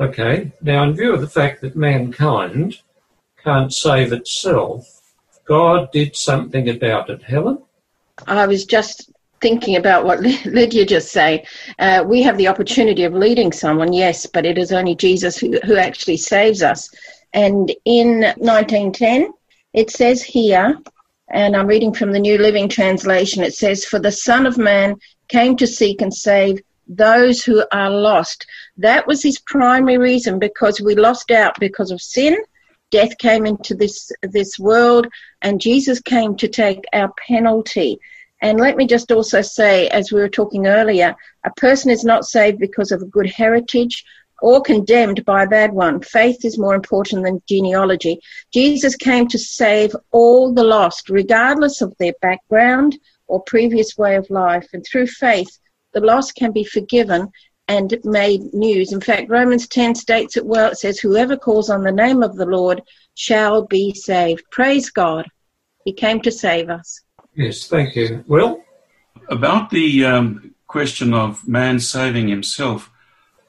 Okay, 0.00 0.50
now 0.60 0.82
in 0.82 0.96
view 0.96 1.14
of 1.14 1.20
the 1.20 1.28
fact 1.28 1.60
that 1.60 1.76
mankind 1.76 2.80
can't 3.44 3.72
save 3.72 4.12
itself, 4.12 5.01
God 5.44 5.90
did 5.92 6.16
something 6.16 6.68
about 6.68 7.10
it. 7.10 7.22
Helen? 7.22 7.62
I 8.26 8.46
was 8.46 8.64
just 8.64 9.10
thinking 9.40 9.76
about 9.76 10.04
what 10.04 10.20
Lydia 10.44 10.86
just 10.86 11.12
said. 11.12 11.46
Uh, 11.78 12.04
we 12.06 12.22
have 12.22 12.38
the 12.38 12.48
opportunity 12.48 13.04
of 13.04 13.12
leading 13.12 13.52
someone, 13.52 13.92
yes, 13.92 14.26
but 14.26 14.46
it 14.46 14.56
is 14.56 14.72
only 14.72 14.94
Jesus 14.94 15.36
who, 15.36 15.58
who 15.64 15.76
actually 15.76 16.16
saves 16.16 16.62
us. 16.62 16.88
And 17.32 17.74
in 17.84 18.20
1910, 18.20 19.32
it 19.72 19.90
says 19.90 20.22
here, 20.22 20.78
and 21.30 21.56
I'm 21.56 21.66
reading 21.66 21.94
from 21.94 22.12
the 22.12 22.20
New 22.20 22.38
Living 22.38 22.68
Translation, 22.68 23.42
it 23.42 23.54
says, 23.54 23.84
For 23.84 23.98
the 23.98 24.12
Son 24.12 24.46
of 24.46 24.58
Man 24.58 24.96
came 25.28 25.56
to 25.56 25.66
seek 25.66 26.02
and 26.02 26.12
save 26.12 26.60
those 26.86 27.42
who 27.42 27.64
are 27.72 27.90
lost. 27.90 28.46
That 28.76 29.06
was 29.06 29.22
his 29.22 29.40
primary 29.40 29.98
reason 29.98 30.38
because 30.38 30.80
we 30.80 30.94
lost 30.94 31.30
out 31.30 31.58
because 31.58 31.90
of 31.90 32.02
sin. 32.02 32.36
Death 32.92 33.18
came 33.18 33.46
into 33.46 33.74
this, 33.74 34.12
this 34.22 34.58
world 34.58 35.08
and 35.40 35.60
Jesus 35.60 36.00
came 36.00 36.36
to 36.36 36.46
take 36.46 36.84
our 36.92 37.12
penalty. 37.26 37.98
And 38.40 38.60
let 38.60 38.76
me 38.76 38.86
just 38.86 39.10
also 39.10 39.40
say, 39.40 39.88
as 39.88 40.12
we 40.12 40.20
were 40.20 40.28
talking 40.28 40.66
earlier, 40.66 41.16
a 41.44 41.50
person 41.52 41.90
is 41.90 42.04
not 42.04 42.24
saved 42.24 42.58
because 42.58 42.92
of 42.92 43.00
a 43.00 43.06
good 43.06 43.30
heritage 43.30 44.04
or 44.42 44.60
condemned 44.60 45.24
by 45.24 45.44
a 45.44 45.48
bad 45.48 45.72
one. 45.72 46.02
Faith 46.02 46.44
is 46.44 46.58
more 46.58 46.74
important 46.74 47.24
than 47.24 47.42
genealogy. 47.48 48.18
Jesus 48.52 48.96
came 48.96 49.28
to 49.28 49.38
save 49.38 49.94
all 50.10 50.52
the 50.52 50.64
lost, 50.64 51.08
regardless 51.08 51.80
of 51.80 51.96
their 51.98 52.14
background 52.20 52.98
or 53.28 53.42
previous 53.42 53.96
way 53.96 54.16
of 54.16 54.28
life. 54.28 54.66
And 54.72 54.84
through 54.84 55.06
faith, 55.06 55.58
the 55.94 56.00
lost 56.00 56.34
can 56.34 56.52
be 56.52 56.64
forgiven 56.64 57.30
and 57.68 57.96
made 58.04 58.52
news. 58.52 58.92
In 58.92 59.00
fact, 59.00 59.30
Romans 59.30 59.68
10 59.68 59.94
states 59.94 60.36
it 60.36 60.44
well. 60.44 60.72
It 60.72 60.78
says, 60.78 60.98
Whoever 60.98 61.36
calls 61.36 61.70
on 61.70 61.82
the 61.82 61.92
name 61.92 62.22
of 62.22 62.36
the 62.36 62.46
Lord 62.46 62.82
shall 63.14 63.66
be 63.66 63.94
saved. 63.94 64.42
Praise 64.50 64.90
God. 64.90 65.26
He 65.84 65.92
came 65.92 66.20
to 66.22 66.30
save 66.30 66.70
us. 66.70 67.02
Yes, 67.34 67.66
thank 67.66 67.96
you. 67.96 68.24
Will? 68.26 68.62
About 69.28 69.70
the 69.70 70.04
um, 70.04 70.54
question 70.66 71.14
of 71.14 71.46
man 71.46 71.80
saving 71.80 72.28
himself, 72.28 72.90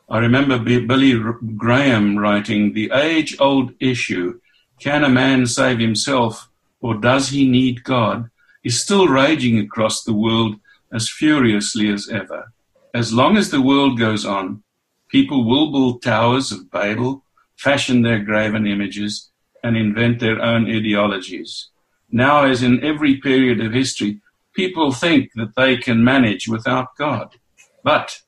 I 0.10 0.20
remember 0.20 0.60
Billy 0.60 1.20
Graham 1.58 2.17
writing 2.17 2.74
the 2.74 2.91
age 2.93 3.36
old 3.39 3.74
issue 3.79 4.39
can 4.79 5.03
a 5.03 5.10
man 5.10 5.46
save 5.46 5.79
himself 5.79 6.50
or 6.82 6.96
does 6.96 7.29
he 7.29 7.48
need 7.48 7.84
God? 7.84 8.29
is 8.63 8.82
still 8.82 9.08
raging 9.08 9.60
across 9.60 10.03
the 10.03 10.13
world 10.13 10.55
as 10.91 11.10
furiously 11.10 11.89
as 11.89 12.10
ever. 12.10 12.52
As 12.93 13.12
long 13.12 13.38
as 13.38 13.50
the 13.50 13.62
world 13.62 13.97
goes 13.97 14.23
on, 14.23 14.62
people 15.09 15.45
will 15.50 15.71
build 15.71 16.03
towers 16.03 16.51
of 16.51 16.69
Babel, 16.69 17.23
fashion 17.55 18.03
their 18.03 18.19
graven 18.19 18.67
images, 18.67 19.31
and 19.63 19.75
invent 19.75 20.19
their 20.19 20.39
own 20.39 20.69
ideologies. 20.69 21.69
Now, 22.12 22.45
as 22.45 22.62
in 22.62 22.83
every 22.83 23.17
period 23.17 23.59
of 23.62 23.73
history, 23.73 24.21
people 24.53 24.91
think 24.91 25.31
that 25.33 25.55
they 25.55 25.77
can 25.77 26.03
manage 26.03 26.47
without 26.47 26.95
God. 26.95 27.35
But 27.83 28.21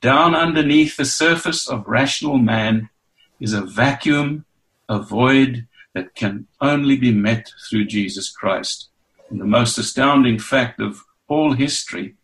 down 0.00 0.34
underneath 0.34 0.96
the 0.96 1.04
surface 1.04 1.68
of 1.68 1.86
rational 1.86 2.38
man 2.38 2.90
is 3.38 3.52
a 3.52 3.62
vacuum, 3.62 4.44
a 4.88 4.98
void 4.98 5.68
that 5.94 6.16
can 6.16 6.48
only 6.60 6.96
be 6.96 7.12
met 7.12 7.52
through 7.70 7.86
Jesus 7.86 8.30
Christ. 8.30 8.88
And 9.30 9.40
the 9.40 9.44
most 9.44 9.78
astounding 9.78 10.40
fact 10.40 10.80
of 10.80 11.04
all 11.28 11.52
history 11.52 12.16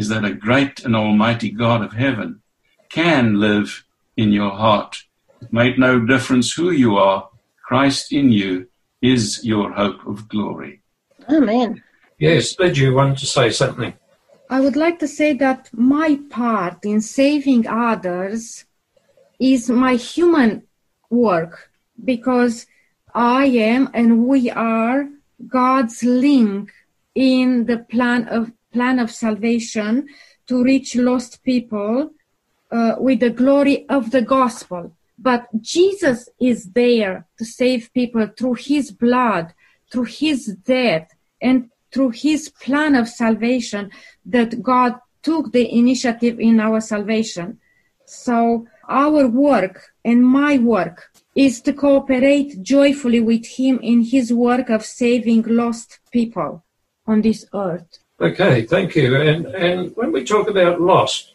is 0.00 0.08
that 0.08 0.24
a 0.24 0.32
great 0.32 0.82
and 0.84 0.96
almighty 0.96 1.50
God 1.50 1.82
of 1.82 1.92
heaven 1.92 2.40
can 2.88 3.38
live 3.38 3.84
in 4.16 4.32
your 4.32 4.52
heart. 4.64 4.92
It 5.42 5.52
made 5.52 5.78
no 5.78 5.92
difference 6.12 6.54
who 6.54 6.70
you 6.70 6.96
are. 6.96 7.28
Christ 7.68 8.10
in 8.10 8.32
you 8.32 8.52
is 9.02 9.44
your 9.44 9.70
hope 9.72 10.00
of 10.06 10.26
glory. 10.26 10.80
Amen. 11.28 11.82
Yes, 12.18 12.54
did 12.56 12.78
you 12.78 12.94
want 12.94 13.18
to 13.18 13.26
say 13.26 13.50
something? 13.50 13.92
I 14.48 14.60
would 14.60 14.74
like 14.84 14.98
to 15.00 15.08
say 15.18 15.34
that 15.34 15.68
my 15.72 16.18
part 16.30 16.78
in 16.92 17.02
saving 17.02 17.66
others 17.68 18.64
is 19.38 19.68
my 19.68 19.94
human 19.96 20.62
work 21.10 21.70
because 22.02 22.66
I 23.14 23.44
am 23.72 23.90
and 23.92 24.26
we 24.26 24.50
are 24.50 25.08
God's 25.46 26.02
link 26.02 26.72
in 27.14 27.66
the 27.66 27.78
plan 27.92 28.28
of 28.28 28.50
plan 28.72 28.98
of 28.98 29.10
salvation 29.10 30.06
to 30.46 30.62
reach 30.62 30.96
lost 30.96 31.42
people 31.42 32.10
uh, 32.70 32.94
with 32.98 33.20
the 33.20 33.30
glory 33.30 33.88
of 33.88 34.10
the 34.10 34.22
gospel. 34.22 34.92
But 35.18 35.46
Jesus 35.60 36.28
is 36.40 36.70
there 36.70 37.26
to 37.38 37.44
save 37.44 37.92
people 37.92 38.26
through 38.36 38.54
his 38.54 38.90
blood, 38.90 39.52
through 39.90 40.04
his 40.04 40.46
death, 40.64 41.10
and 41.42 41.70
through 41.92 42.10
his 42.10 42.48
plan 42.48 42.94
of 42.94 43.08
salvation 43.08 43.90
that 44.24 44.62
God 44.62 44.94
took 45.22 45.52
the 45.52 45.70
initiative 45.70 46.40
in 46.40 46.60
our 46.60 46.80
salvation. 46.80 47.58
So 48.06 48.66
our 48.88 49.26
work 49.28 49.92
and 50.04 50.24
my 50.24 50.58
work 50.58 51.10
is 51.34 51.60
to 51.62 51.72
cooperate 51.72 52.62
joyfully 52.62 53.20
with 53.20 53.46
him 53.46 53.78
in 53.82 54.02
his 54.02 54.32
work 54.32 54.68
of 54.70 54.84
saving 54.84 55.42
lost 55.46 56.00
people 56.10 56.64
on 57.06 57.22
this 57.22 57.44
earth. 57.54 57.98
Okay, 58.20 58.66
thank 58.66 58.94
you. 58.96 59.16
And 59.16 59.46
and 59.46 59.96
when 59.96 60.12
we 60.12 60.24
talk 60.24 60.48
about 60.48 60.80
lost, 60.80 61.32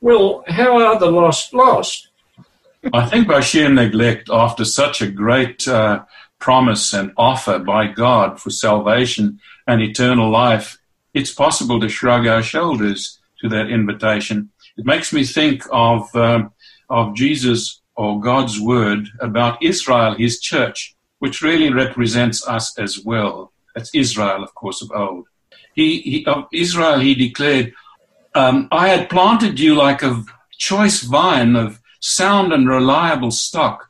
well, 0.00 0.44
how 0.48 0.78
are 0.78 0.98
the 0.98 1.10
lost 1.10 1.52
lost? 1.52 2.08
I 2.92 3.06
think 3.06 3.28
by 3.28 3.40
sheer 3.40 3.68
neglect, 3.68 4.30
after 4.32 4.64
such 4.64 5.02
a 5.02 5.10
great 5.10 5.68
uh, 5.68 6.04
promise 6.38 6.94
and 6.94 7.12
offer 7.18 7.58
by 7.58 7.86
God 7.86 8.40
for 8.40 8.48
salvation 8.48 9.40
and 9.66 9.82
eternal 9.82 10.30
life, 10.30 10.78
it's 11.12 11.32
possible 11.34 11.78
to 11.80 11.88
shrug 11.90 12.26
our 12.26 12.42
shoulders 12.42 13.20
to 13.40 13.48
that 13.50 13.68
invitation. 13.68 14.50
It 14.78 14.86
makes 14.86 15.12
me 15.12 15.24
think 15.24 15.64
of 15.70 16.16
um, 16.16 16.52
of 16.88 17.14
Jesus 17.14 17.82
or 17.94 18.20
God's 18.22 18.58
word 18.58 19.06
about 19.20 19.62
Israel, 19.62 20.14
His 20.14 20.40
church, 20.40 20.96
which 21.18 21.42
really 21.42 21.70
represents 21.70 22.46
us 22.48 22.78
as 22.78 23.04
well. 23.04 23.52
That's 23.74 23.94
Israel, 23.94 24.42
of 24.42 24.54
course, 24.54 24.80
of 24.80 24.90
old 24.92 25.26
he, 25.74 26.00
he 26.00 26.26
of 26.26 26.46
Israel, 26.52 26.98
he 26.98 27.14
declared, 27.14 27.72
um, 28.34 28.68
I 28.70 28.88
had 28.88 29.10
planted 29.10 29.60
you 29.60 29.74
like 29.74 30.02
a 30.02 30.24
choice 30.58 31.02
vine 31.02 31.56
of 31.56 31.80
sound 32.00 32.52
and 32.52 32.68
reliable 32.68 33.30
stock. 33.30 33.88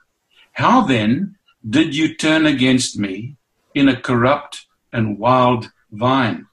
How 0.52 0.82
then 0.82 1.36
did 1.68 1.94
you 1.94 2.14
turn 2.14 2.46
against 2.46 2.98
me 2.98 3.36
in 3.74 3.88
a 3.88 4.00
corrupt 4.00 4.66
and 4.92 5.18
wild 5.18 5.70
vine? 5.90 6.46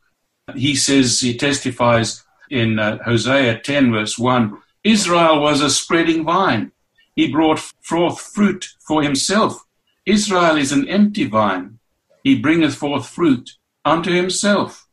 He 0.55 0.75
says, 0.75 1.19
he 1.19 1.38
testifies 1.38 2.24
in 2.50 2.79
uh, 2.79 2.98
Hosea 3.03 3.59
10, 3.59 3.91
verse 3.91 4.17
1 4.17 4.57
Israel 4.83 5.41
was 5.41 5.62
a 5.62 5.69
spreading 5.69 6.24
vine. 6.24 6.71
He 7.15 7.31
brought 7.31 7.59
forth 7.59 8.19
fruit 8.21 8.69
for 8.79 9.03
himself. 9.03 9.65
Israel 10.05 10.57
is 10.57 10.71
an 10.71 10.88
empty 10.88 11.25
vine. 11.25 11.79
He 12.24 12.39
bringeth 12.39 12.75
forth 12.75 13.07
fruit 13.07 13.51
unto 13.83 14.12
himself. 14.12 14.88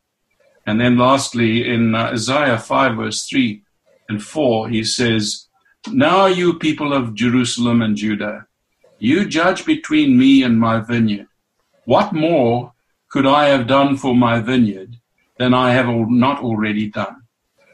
And 0.67 0.81
then 0.81 0.97
lastly, 0.97 1.67
in 1.67 1.95
uh, 1.95 2.11
Isaiah 2.11 2.59
5, 2.59 2.97
verse 2.97 3.25
3 3.25 3.63
and 4.09 4.21
4, 4.21 4.67
he 4.67 4.83
says, 4.83 5.47
Now 5.89 6.25
you 6.25 6.59
people 6.59 6.91
of 6.91 7.15
Jerusalem 7.15 7.81
and 7.81 7.95
Judah, 7.95 8.47
you 8.99 9.25
judge 9.25 9.65
between 9.65 10.17
me 10.17 10.43
and 10.43 10.59
my 10.59 10.81
vineyard. 10.81 11.27
What 11.85 12.11
more 12.11 12.73
could 13.09 13.25
I 13.25 13.47
have 13.47 13.67
done 13.67 13.95
for 13.95 14.13
my 14.13 14.41
vineyard 14.41 14.97
than 15.37 15.53
I 15.53 15.71
have 15.71 15.87
not 15.87 16.43
already 16.43 16.89
done? 16.89 17.23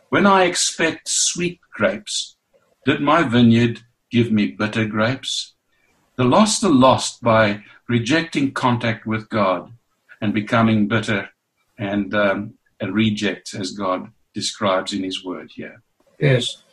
When 0.09 0.27
I 0.27 0.43
expect 0.43 1.09
sweet 1.09 1.59
grapes, 1.73 2.37
did 2.85 3.01
my 3.01 3.23
vineyard 3.23 3.81
give 4.11 4.31
me 4.31 4.51
bitter 4.51 4.85
grapes? 4.85 5.55
The 6.15 6.25
lost 6.25 6.63
are 6.63 6.69
lost 6.69 7.23
by 7.23 7.63
rejecting 7.89 8.51
contact 8.51 9.07
with 9.07 9.29
God 9.29 9.71
and 10.21 10.31
becoming 10.31 10.87
bitter 10.87 11.29
and 11.79 12.13
um, 12.13 12.53
and 12.83 12.93
reject 12.93 13.55
as 13.55 13.71
God 13.71 14.11
describes 14.33 14.93
in 14.93 15.03
His 15.03 15.23
Word 15.23 15.51
here. 15.55 15.81
Yes. 16.19 16.63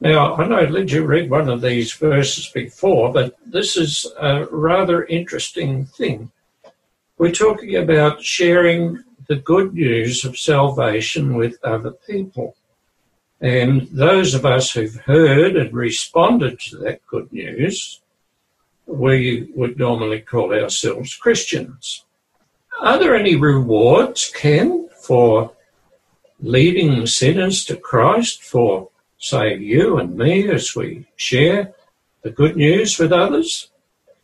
Now, 0.00 0.34
I 0.36 0.46
know 0.46 0.62
Lydia 0.62 1.02
read 1.02 1.28
one 1.28 1.48
of 1.50 1.60
these 1.60 1.92
verses 1.92 2.48
before, 2.48 3.12
but 3.12 3.36
this 3.44 3.76
is 3.76 4.10
a 4.18 4.46
rather 4.46 5.04
interesting 5.04 5.84
thing. 5.84 6.30
We're 7.18 7.32
talking 7.32 7.76
about 7.76 8.22
sharing 8.22 9.04
the 9.26 9.36
good 9.36 9.74
news 9.74 10.24
of 10.24 10.38
salvation 10.38 11.34
with 11.34 11.62
other 11.62 11.90
people. 11.90 12.56
And 13.40 13.88
those 13.92 14.34
of 14.34 14.46
us 14.46 14.70
who've 14.70 14.94
heard 14.94 15.54
and 15.56 15.72
responded 15.72 16.60
to 16.60 16.78
that 16.78 17.06
good 17.06 17.30
news, 17.30 18.00
we 18.86 19.50
would 19.54 19.78
normally 19.78 20.20
call 20.20 20.54
ourselves 20.54 21.14
Christians. 21.14 22.04
Are 22.80 22.98
there 22.98 23.14
any 23.14 23.36
rewards, 23.36 24.32
Ken, 24.34 24.88
for 25.02 25.52
leading 26.40 27.06
sinners 27.06 27.64
to 27.66 27.76
Christ, 27.76 28.42
for, 28.42 28.90
say, 29.18 29.56
you 29.56 29.98
and 29.98 30.16
me 30.16 30.48
as 30.48 30.74
we 30.74 31.06
share 31.16 31.74
the 32.22 32.30
good 32.30 32.56
news 32.56 32.98
with 32.98 33.12
others? 33.12 33.70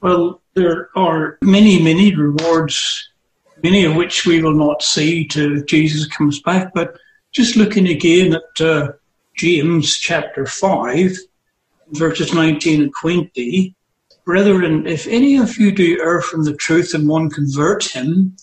Well, 0.01 0.41
there 0.55 0.91
are 0.97 1.39
many, 1.43 1.83
many 1.83 2.15
rewards, 2.15 3.11
many 3.63 3.85
of 3.85 3.97
which 3.97 4.27
we 4.27 4.43
will 4.43 4.55
not 4.55 4.83
see 4.83 5.27
till 5.27 5.63
Jesus 5.63 6.07
comes 6.07 6.41
back. 6.41 6.73
But 6.75 6.97
just 7.33 7.57
looking 7.57 7.89
again 7.89 8.35
at 8.35 8.61
uh, 8.61 8.93
James 9.37 9.97
chapter 9.97 10.47
5, 10.47 11.17
verses 11.93 12.33
19 12.33 12.83
and 12.83 12.93
20. 13.01 13.75
Brethren, 14.25 14.87
if 14.87 15.07
any 15.07 15.37
of 15.37 15.59
you 15.59 15.73
do 15.73 15.99
err 16.01 16.23
from 16.23 16.45
the 16.45 16.55
truth 16.55 16.95
and 16.95 17.09
one 17.09 17.29
convert 17.29 17.85
him, 17.85 18.37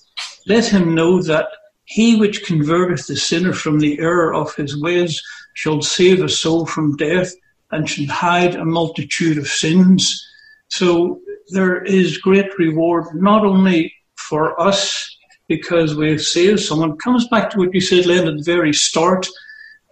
let 0.45 0.65
him 0.65 0.93
know 0.93 1.21
that 1.23 1.47
he 1.91 2.15
which 2.15 2.45
converteth 2.45 3.07
the 3.07 3.17
sinner 3.17 3.51
from 3.51 3.79
the 3.79 3.99
error 3.99 4.33
of 4.33 4.55
his 4.55 4.81
ways 4.81 5.21
shall 5.55 5.81
save 5.81 6.23
a 6.23 6.29
soul 6.29 6.65
from 6.65 6.95
death 6.95 7.33
and 7.69 7.89
shall 7.89 8.05
hide 8.05 8.55
a 8.55 8.63
multitude 8.63 9.37
of 9.37 9.45
sins. 9.45 10.25
So 10.69 11.19
there 11.49 11.83
is 11.83 12.17
great 12.17 12.57
reward 12.57 13.07
not 13.13 13.43
only 13.43 13.93
for 14.15 14.57
us 14.59 15.17
because 15.49 15.93
we've 15.93 16.21
saved 16.21 16.61
someone. 16.61 16.95
Comes 16.95 17.27
back 17.27 17.49
to 17.49 17.57
what 17.57 17.73
you 17.73 17.81
said, 17.81 18.05
Len, 18.05 18.25
at 18.25 18.37
the 18.37 18.43
very 18.43 18.71
start 18.71 19.27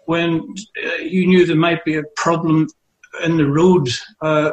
when 0.06 0.56
uh, 0.82 0.96
you 1.01 1.27
knew 1.27 1.46
there 1.46 1.58
might 1.58 1.84
be 1.84 1.98
a 1.98 2.03
problem 2.15 2.70
in 3.25 3.36
the 3.36 3.46
road 3.46 3.89
uh, 4.22 4.51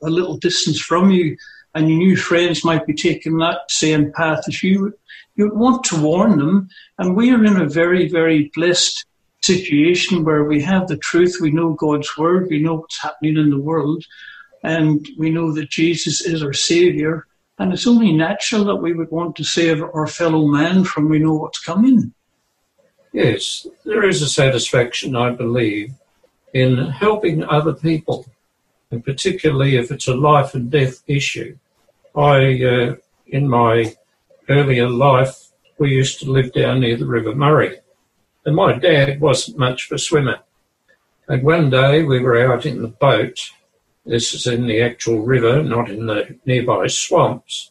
a, 0.00 0.08
little 0.08 0.36
distance 0.36 0.80
from 0.80 1.10
you, 1.10 1.36
and 1.74 1.88
you 1.88 1.96
knew 1.96 2.16
friends 2.16 2.64
might 2.64 2.86
be 2.86 2.94
taking 2.94 3.38
that 3.38 3.68
same 3.68 4.12
path 4.12 4.44
as 4.46 4.62
you, 4.62 4.94
you 5.36 5.50
want 5.54 5.84
to 5.84 6.00
warn 6.00 6.38
them. 6.38 6.68
And 6.98 7.16
we 7.16 7.30
are 7.32 7.44
in 7.44 7.60
a 7.60 7.68
very, 7.68 8.08
very 8.08 8.50
blessed 8.54 9.04
situation 9.42 10.24
where 10.24 10.44
we 10.44 10.62
have 10.62 10.88
the 10.88 10.96
truth, 10.96 11.36
we 11.40 11.50
know 11.50 11.74
God's 11.74 12.16
word, 12.16 12.48
we 12.48 12.62
know 12.62 12.74
what's 12.74 13.02
happening 13.02 13.36
in 13.36 13.50
the 13.50 13.60
world, 13.60 14.04
and 14.62 15.06
we 15.18 15.30
know 15.30 15.52
that 15.52 15.70
Jesus 15.70 16.22
is 16.22 16.42
our 16.42 16.54
Savior. 16.54 17.26
And 17.58 17.72
it's 17.72 17.86
only 17.86 18.12
natural 18.12 18.64
that 18.64 18.76
we 18.76 18.94
would 18.94 19.10
want 19.10 19.36
to 19.36 19.44
save 19.44 19.82
our 19.82 20.06
fellow 20.06 20.46
man 20.46 20.84
from 20.84 21.08
we 21.08 21.18
know 21.18 21.34
what's 21.34 21.60
coming. 21.60 22.12
Yes, 23.12 23.66
there 23.84 24.08
is 24.08 24.22
a 24.22 24.28
satisfaction, 24.28 25.14
I 25.14 25.30
believe, 25.30 25.92
in 26.52 26.76
helping 26.76 27.44
other 27.44 27.72
people, 27.72 28.26
and 28.90 29.04
particularly 29.04 29.76
if 29.76 29.92
it's 29.92 30.08
a 30.08 30.16
life 30.16 30.54
and 30.54 30.68
death 30.68 31.02
issue. 31.06 31.56
I, 32.16 32.64
uh, 32.64 32.96
in 33.26 33.48
my 33.48 33.94
earlier 34.48 34.88
life, 34.88 35.50
we 35.78 35.90
used 35.90 36.20
to 36.20 36.30
live 36.30 36.52
down 36.52 36.80
near 36.80 36.96
the 36.96 37.06
River 37.06 37.34
Murray, 37.34 37.78
and 38.44 38.54
my 38.54 38.78
dad 38.78 39.20
wasn't 39.20 39.58
much 39.58 39.90
of 39.90 39.96
a 39.96 39.98
swimmer. 39.98 40.40
And 41.28 41.42
one 41.42 41.70
day 41.70 42.02
we 42.02 42.20
were 42.20 42.52
out 42.52 42.66
in 42.66 42.82
the 42.82 42.88
boat. 42.88 43.50
This 44.04 44.34
is 44.34 44.46
in 44.46 44.66
the 44.66 44.82
actual 44.82 45.20
river, 45.20 45.62
not 45.62 45.90
in 45.90 46.06
the 46.06 46.38
nearby 46.44 46.88
swamps. 46.88 47.70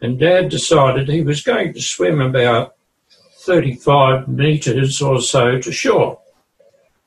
And 0.00 0.18
Dad 0.18 0.48
decided 0.48 1.08
he 1.08 1.22
was 1.22 1.42
going 1.42 1.74
to 1.74 1.80
swim 1.80 2.20
about 2.20 2.74
35 3.38 4.28
metres 4.28 5.00
or 5.02 5.20
so 5.20 5.58
to 5.60 5.72
shore. 5.72 6.20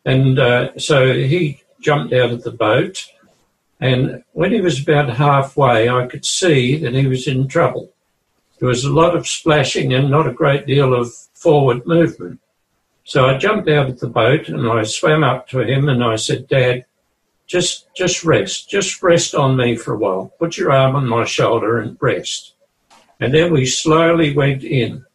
And 0.05 0.39
uh, 0.39 0.77
so 0.77 1.13
he 1.13 1.61
jumped 1.81 2.13
out 2.13 2.31
of 2.31 2.43
the 2.43 2.51
boat. 2.51 3.05
And 3.79 4.23
when 4.33 4.51
he 4.51 4.61
was 4.61 4.81
about 4.81 5.09
halfway, 5.09 5.89
I 5.89 6.07
could 6.07 6.25
see 6.25 6.77
that 6.77 6.93
he 6.93 7.07
was 7.07 7.27
in 7.27 7.47
trouble. 7.47 7.91
There 8.59 8.67
was 8.67 8.83
a 8.83 8.93
lot 8.93 9.15
of 9.15 9.27
splashing 9.27 9.93
and 9.93 10.11
not 10.11 10.27
a 10.27 10.33
great 10.33 10.65
deal 10.65 10.93
of 10.93 11.13
forward 11.33 11.85
movement. 11.85 12.41
So 13.05 13.25
I 13.25 13.37
jumped 13.37 13.69
out 13.69 13.89
of 13.89 13.99
the 13.99 14.09
boat 14.09 14.49
and 14.49 14.69
I 14.69 14.83
swam 14.83 15.23
up 15.23 15.47
to 15.49 15.59
him 15.59 15.87
and 15.87 16.03
I 16.03 16.17
said, 16.17 16.47
Dad, 16.47 16.85
just, 17.47 17.87
just 17.95 18.23
rest, 18.23 18.69
just 18.69 19.01
rest 19.01 19.33
on 19.33 19.55
me 19.55 19.75
for 19.77 19.93
a 19.93 19.97
while. 19.97 20.33
Put 20.37 20.57
your 20.57 20.71
arm 20.71 20.95
on 20.95 21.07
my 21.07 21.23
shoulder 21.23 21.79
and 21.79 21.97
rest. 22.01 22.53
And 23.19 23.33
then 23.33 23.51
we 23.53 23.65
slowly 23.65 24.35
went 24.35 24.63
in. 24.63 25.05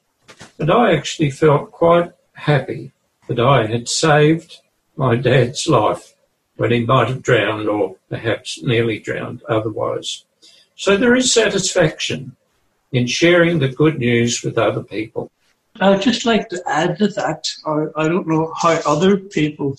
And 0.58 0.72
I 0.72 0.94
actually 0.94 1.30
felt 1.30 1.70
quite 1.70 2.12
happy 2.32 2.92
that 3.28 3.38
I 3.38 3.66
had 3.66 3.88
saved 3.88 4.60
my 4.96 5.16
dad's 5.16 5.68
life 5.68 6.14
when 6.56 6.70
he 6.70 6.84
might 6.84 7.08
have 7.08 7.22
drowned 7.22 7.68
or 7.68 7.96
perhaps 8.08 8.62
nearly 8.62 8.98
drowned 8.98 9.42
otherwise. 9.48 10.24
So 10.76 10.96
there 10.96 11.14
is 11.14 11.32
satisfaction 11.32 12.36
in 12.94 13.06
sharing 13.06 13.58
the 13.58 13.68
good 13.68 13.98
news 13.98 14.42
with 14.42 14.56
other 14.56 14.82
people. 14.82 15.30
I'd 15.80 16.02
just 16.02 16.24
like 16.24 16.48
to 16.50 16.62
add 16.66 16.98
to 16.98 17.08
that. 17.08 17.48
I, 17.66 18.04
I 18.04 18.08
don't 18.08 18.28
know 18.28 18.52
how 18.56 18.80
other 18.86 19.16
people 19.18 19.76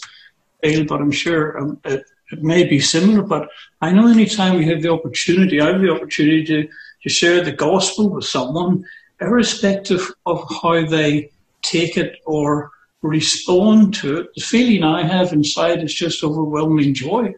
feel, 0.62 0.86
but 0.86 1.01
I'm 1.01 1.12
sure 1.12 1.58
um, 1.58 1.80
it, 1.86 2.04
it, 2.32 2.43
may 2.43 2.65
be 2.65 2.80
similar. 2.80 3.21
But 3.21 3.49
I 3.82 3.91
know 3.91 4.08
anytime 4.08 4.58
we 4.58 4.65
have 4.65 4.82
the 4.82 4.91
opportunity, 4.91 5.62
I 5.62 5.71
have 5.71 5.82
the 5.82 5.93
opportunity 5.93 6.43
to, 6.45 6.67
to 7.04 7.10
share 7.10 7.41
the 7.41 7.54
gospel 7.54 8.10
with 8.10 8.25
someone, 8.25 8.86
irrespective 9.21 10.12
of 10.25 10.43
how 10.62 10.86
they 10.86 11.32
take 11.62 11.95
it 11.95 12.17
or 12.25 12.71
respond 13.01 13.93
to 13.93 14.17
it, 14.19 14.36
the 14.36 14.41
feeling 14.41 14.84
I 14.84 15.04
have 15.04 15.32
inside 15.32 15.84
is 15.84 15.93
just 15.93 16.23
overwhelming 16.23 16.93
joy. 16.93 17.34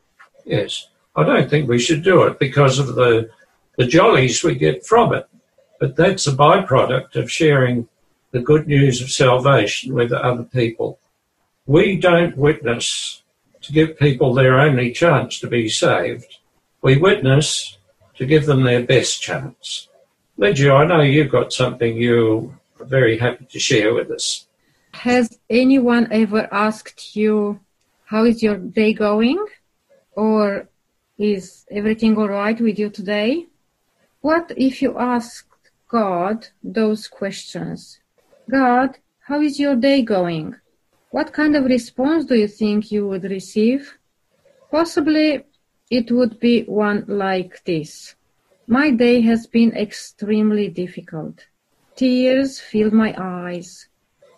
Yes. 0.46 0.88
I 1.16 1.24
don't 1.24 1.50
think 1.50 1.68
we 1.68 1.80
should 1.80 2.04
do 2.04 2.24
it 2.24 2.40
because 2.40 2.80
of 2.80 2.96
the, 2.96 3.30
the 3.78 3.86
jollies 3.86 4.44
we 4.44 4.56
get 4.56 4.86
from 4.86 5.14
it. 5.14 5.28
But 5.80 5.96
that's 5.96 6.28
a 6.28 6.32
byproduct 6.32 7.16
of 7.16 7.32
sharing 7.32 7.88
the 8.32 8.42
good 8.42 8.68
news 8.68 9.02
of 9.02 9.10
salvation 9.12 9.94
with 9.94 10.12
other 10.12 10.44
people. 10.44 11.00
We 11.66 11.98
don't 11.98 12.38
witness 12.38 13.24
to 13.62 13.72
give 13.74 14.00
people 14.00 14.34
their 14.34 14.60
only 14.60 14.92
chance 14.92 15.40
to 15.40 15.48
be 15.48 15.70
saved. 15.70 16.38
We 16.82 16.98
witness 16.98 17.78
to 18.16 18.26
give 18.26 18.46
them 18.46 18.64
their 18.64 18.84
best 18.84 19.22
chance. 19.22 19.90
Lydia, 20.38 20.74
I 20.74 20.86
know 20.86 21.02
you've 21.02 21.32
got 21.32 21.54
something 21.54 21.98
you 21.98 22.56
are 22.80 22.86
very 22.86 23.18
happy 23.18 23.46
to 23.46 23.60
share 23.60 23.94
with 23.94 24.12
us. 24.12 24.48
Has 24.94 25.38
anyone 25.50 26.08
ever 26.12 26.48
asked 26.52 27.16
you, 27.16 27.60
how 28.06 28.24
is 28.24 28.42
your 28.42 28.58
day 28.58 28.94
going? 28.94 29.44
Or 30.14 30.70
is 31.18 31.66
everything 31.70 32.18
all 32.18 32.30
right 32.30 32.60
with 32.60 32.80
you 32.80 32.90
today? 32.90 33.48
What 34.22 34.52
if 34.56 34.82
you 34.82 34.98
asked 34.98 35.48
God 35.88 36.48
those 36.64 37.08
questions? 37.08 38.00
God, 38.50 38.98
how 39.22 39.42
is 39.42 39.60
your 39.60 39.76
day 39.76 40.02
going? 40.02 40.56
What 41.12 41.32
kind 41.32 41.56
of 41.56 41.66
response 41.66 42.26
do 42.26 42.36
you 42.36 42.48
think 42.48 42.92
you 42.92 43.08
would 43.08 43.24
receive? 43.24 43.98
Possibly 44.70 45.46
it 45.90 46.12
would 46.12 46.40
be 46.40 46.64
one 46.64 47.06
like 47.08 47.64
this. 47.64 48.16
My 48.68 48.92
day 48.92 49.22
has 49.22 49.48
been 49.48 49.72
extremely 49.72 50.68
difficult. 50.68 51.46
Tears 51.96 52.60
filled 52.60 52.92
my 52.92 53.16
eyes. 53.18 53.88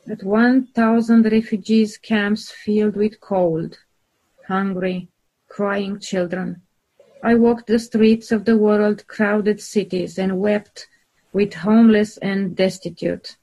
At 0.08 0.24
1,000 0.24 1.24
refugees 1.24 1.98
camps 1.98 2.52
filled 2.52 2.96
with 2.96 3.20
cold, 3.20 3.80
hungry, 4.48 5.10
crying 5.48 6.00
children. 6.00 6.62
I 7.24 7.36
walked 7.36 7.68
the 7.68 7.80
streets 7.80 8.32
of 8.32 8.46
the 8.46 8.58
world 8.58 9.08
crowded 9.08 9.60
cities 9.60 10.20
and 10.20 10.40
wept 10.40 10.88
with 11.34 11.54
homeless 11.54 12.18
and 12.18 12.56
destitute. 12.56 13.38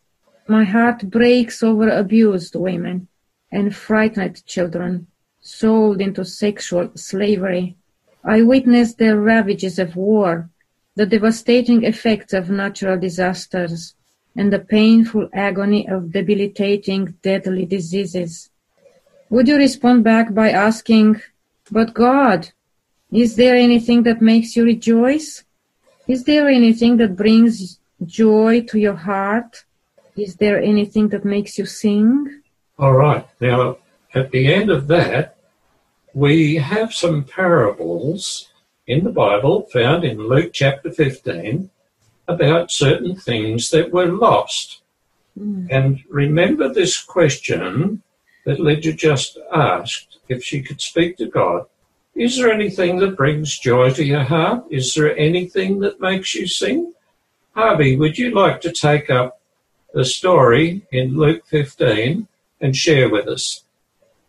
My 0.49 0.65
heart 0.65 1.11
breaks 1.11 1.63
over 1.63 1.89
abused 1.89 2.55
women 2.55 3.09
and 3.51 3.75
frightened 3.75 4.45
children 4.47 5.07
sold 5.41 6.01
into 6.01 6.25
sexual 6.25 6.91
slavery. 6.95 7.77
I 8.25 8.43
witness 8.43 8.95
the 8.95 9.19
ravages 9.19 9.79
of 9.79 9.97
war 9.97 10.51
the 10.97 11.07
devastating 11.07 11.85
effects 11.85 12.33
of 12.33 12.49
natural 12.49 12.99
disasters, 12.99 13.95
and 14.35 14.51
the 14.51 14.59
painful 14.59 15.29
agony 15.33 15.87
of 15.89 16.11
debilitating 16.11 17.15
deadly 17.23 17.67
diseases. 17.67 18.51
Would 19.29 19.47
you 19.47 19.57
respond 19.57 20.05
back 20.05 20.33
by 20.33 20.51
asking, 20.51 21.21
But 21.71 21.93
God, 21.93 22.51
is 23.13 23.37
there 23.37 23.57
anything 23.57 24.05
that 24.05 24.23
makes 24.23 24.57
you 24.57 24.65
rejoice? 24.65 25.45
Is 26.09 26.25
there 26.25 26.49
anything 26.49 26.99
that 26.99 27.17
brings 27.17 27.79
joy 28.05 28.63
to 28.63 28.79
your 28.79 28.95
heart? 28.95 29.65
Is 30.17 30.37
there 30.37 30.61
anything 30.61 31.09
that 31.09 31.25
makes 31.25 31.59
you 31.59 31.67
sing? 31.67 32.43
All 32.79 32.93
right. 32.93 33.27
Now, 33.41 33.79
at 34.15 34.31
the 34.31 34.53
end 34.53 34.71
of 34.71 34.87
that, 34.87 35.37
we 36.15 36.57
have 36.57 36.95
some 36.95 37.25
parables 37.25 38.49
in 38.87 39.05
the 39.05 39.11
Bible 39.11 39.63
found 39.73 40.05
in 40.05 40.29
Luke 40.29 40.53
chapter 40.53 40.91
15 40.91 41.71
about 42.29 42.71
certain 42.71 43.17
things 43.17 43.71
that 43.71 43.93
were 43.93 44.07
lost. 44.07 44.81
Hmm. 45.37 45.67
And 45.71 46.03
remember 46.09 46.73
this 46.73 47.03
question 47.03 48.03
that 48.45 48.61
Lydia 48.61 48.93
just 48.93 49.39
asked 49.53 50.19
if 50.29 50.43
she 50.43 50.63
could 50.63 50.81
speak 50.81 51.17
to 51.19 51.27
God. 51.27 51.67
Is 52.17 52.39
there 52.39 52.51
anything 52.51 52.99
that 53.01 53.15
brings 53.15 53.59
joy 53.59 53.91
to 53.91 54.03
your 54.03 54.25
heart? 54.25 54.65
Is 54.71 54.95
there 54.95 55.15
anything 55.19 55.81
that 55.81 56.01
makes 56.01 56.35
you 56.35 56.47
sing? 56.47 56.95
Harvey, 57.55 57.95
would 57.95 58.17
you 58.17 58.31
like 58.31 58.63
to 58.63 58.73
take 58.73 59.11
up 59.11 59.39
the 59.93 60.03
story 60.03 60.87
in 60.91 61.19
Luke 61.19 61.45
15 61.45 62.27
and 62.63 62.75
share 62.75 63.11
with 63.11 63.29
us? 63.29 63.65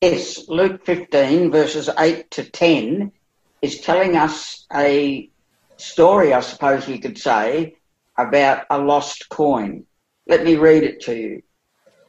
Yes, 0.02 0.50
Luke 0.50 0.86
15, 0.86 1.50
verses 1.50 1.89
8 1.97 2.30
to 2.32 2.43
10, 2.43 3.13
is 3.62 3.80
telling 3.80 4.17
us 4.17 4.65
a 4.73 5.30
story, 5.78 6.34
I 6.34 6.41
suppose 6.41 6.88
we 6.88 7.00
could 7.00 7.17
say, 7.17 7.78
about 8.17 8.65
a 8.69 8.80
lost 8.80 9.30
coin. 9.30 9.86
Let 10.28 10.43
me 10.43 10.58
read 10.58 10.84
it 10.84 11.00
to 11.04 11.15
you. 11.15 11.41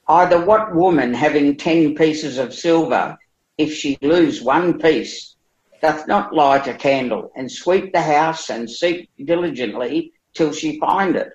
Either 0.09 0.45
what 0.45 0.75
woman 0.75 1.15
having 1.15 1.57
ten 1.57 1.95
pieces 1.95 2.37
of 2.39 2.53
silver, 2.53 3.17
if 3.57 3.73
she 3.73 3.97
lose 4.03 4.43
one 4.43 4.81
piece, 4.81 5.37
doth 5.81 6.07
not 6.09 6.35
light 6.35 6.67
a 6.67 6.75
candle 6.75 7.31
and 7.37 7.51
sweep 7.51 7.93
the 7.93 8.03
house 8.03 8.51
and 8.51 8.71
seek 8.71 9.09
diligently 9.23 10.13
till 10.35 10.53
she 10.53 10.79
find 10.81 11.17
it? 11.17 11.31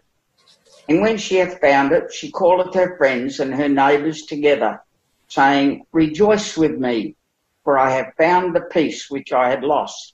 And 0.89 1.01
when 1.01 1.17
she 1.17 1.35
hath 1.35 1.61
found 1.61 1.91
it, 1.93 2.13
she 2.13 2.31
calleth 2.31 2.73
her 2.75 2.97
friends 2.97 3.39
and 3.39 3.53
her 3.53 3.69
neighbours 3.69 4.23
together, 4.23 4.81
saying, 5.27 5.85
Rejoice 5.91 6.57
with 6.57 6.77
me, 6.77 7.15
for 7.63 7.77
I 7.79 7.91
have 7.91 8.13
found 8.17 8.55
the 8.55 8.61
piece 8.61 9.09
which 9.09 9.31
I 9.31 9.49
had 9.49 9.63
lost. 9.63 10.13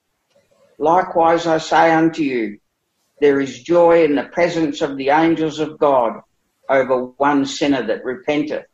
Likewise 0.78 1.48
I 1.48 1.58
say 1.58 1.92
unto 1.92 2.22
you, 2.22 2.60
there 3.20 3.42
is 3.42 3.64
joy 3.64 4.06
in 4.06 4.16
the 4.16 4.24
presence 4.24 4.82
of 4.82 4.96
the 4.96 5.10
angels 5.10 5.60
of 5.60 5.80
God 5.80 6.22
over 6.70 7.06
one 7.18 7.46
sinner 7.46 7.86
that 7.88 8.06
repenteth. 8.06 8.66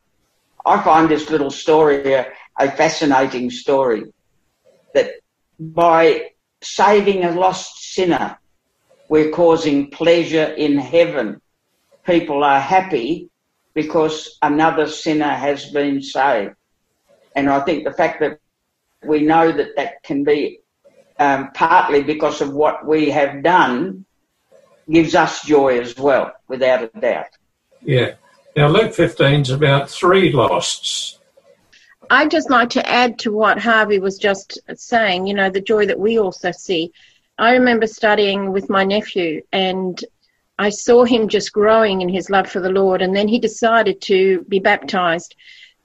I 0.65 0.83
find 0.83 1.09
this 1.09 1.29
little 1.29 1.49
story 1.49 2.13
a, 2.13 2.27
a 2.59 2.69
fascinating 2.71 3.49
story 3.49 4.03
that 4.93 5.11
by 5.59 6.31
saving 6.61 7.23
a 7.23 7.31
lost 7.31 7.93
sinner, 7.93 8.37
we're 9.09 9.31
causing 9.31 9.91
pleasure 9.91 10.45
in 10.45 10.77
heaven. 10.77 11.41
People 12.05 12.43
are 12.43 12.59
happy 12.59 13.29
because 13.73 14.37
another 14.41 14.87
sinner 14.87 15.29
has 15.29 15.69
been 15.71 16.01
saved. 16.01 16.55
And 17.35 17.49
I 17.49 17.59
think 17.61 17.83
the 17.83 17.91
fact 17.91 18.19
that 18.21 18.39
we 19.03 19.21
know 19.21 19.51
that 19.51 19.75
that 19.75 20.03
can 20.03 20.23
be 20.23 20.61
um, 21.19 21.51
partly 21.53 22.01
because 22.01 22.41
of 22.41 22.51
what 22.53 22.85
we 22.85 23.09
have 23.11 23.43
done 23.43 24.05
gives 24.89 25.15
us 25.15 25.43
joy 25.45 25.79
as 25.79 25.97
well, 25.97 26.33
without 26.47 26.83
a 26.83 26.99
doubt. 26.99 27.27
Yeah. 27.81 28.15
Now, 28.55 28.67
Luke 28.67 28.93
15 28.93 29.41
is 29.41 29.49
about 29.49 29.89
three 29.89 30.31
losts. 30.31 31.19
I'd 32.09 32.31
just 32.31 32.49
like 32.49 32.69
to 32.71 32.87
add 32.87 33.19
to 33.19 33.31
what 33.31 33.59
Harvey 33.59 33.99
was 33.99 34.17
just 34.17 34.59
saying, 34.75 35.27
you 35.27 35.33
know, 35.33 35.49
the 35.49 35.61
joy 35.61 35.85
that 35.85 35.99
we 35.99 36.19
also 36.19 36.51
see. 36.51 36.91
I 37.37 37.53
remember 37.53 37.87
studying 37.87 38.51
with 38.51 38.69
my 38.69 38.83
nephew 38.83 39.41
and 39.51 40.03
I 40.57 40.69
saw 40.69 41.03
him 41.03 41.27
just 41.27 41.51
growing 41.51 42.01
in 42.01 42.09
his 42.09 42.29
love 42.29 42.49
for 42.49 42.59
the 42.59 42.69
Lord 42.69 43.01
and 43.01 43.15
then 43.15 43.27
he 43.27 43.39
decided 43.39 44.01
to 44.01 44.45
be 44.47 44.59
baptized. 44.59 45.35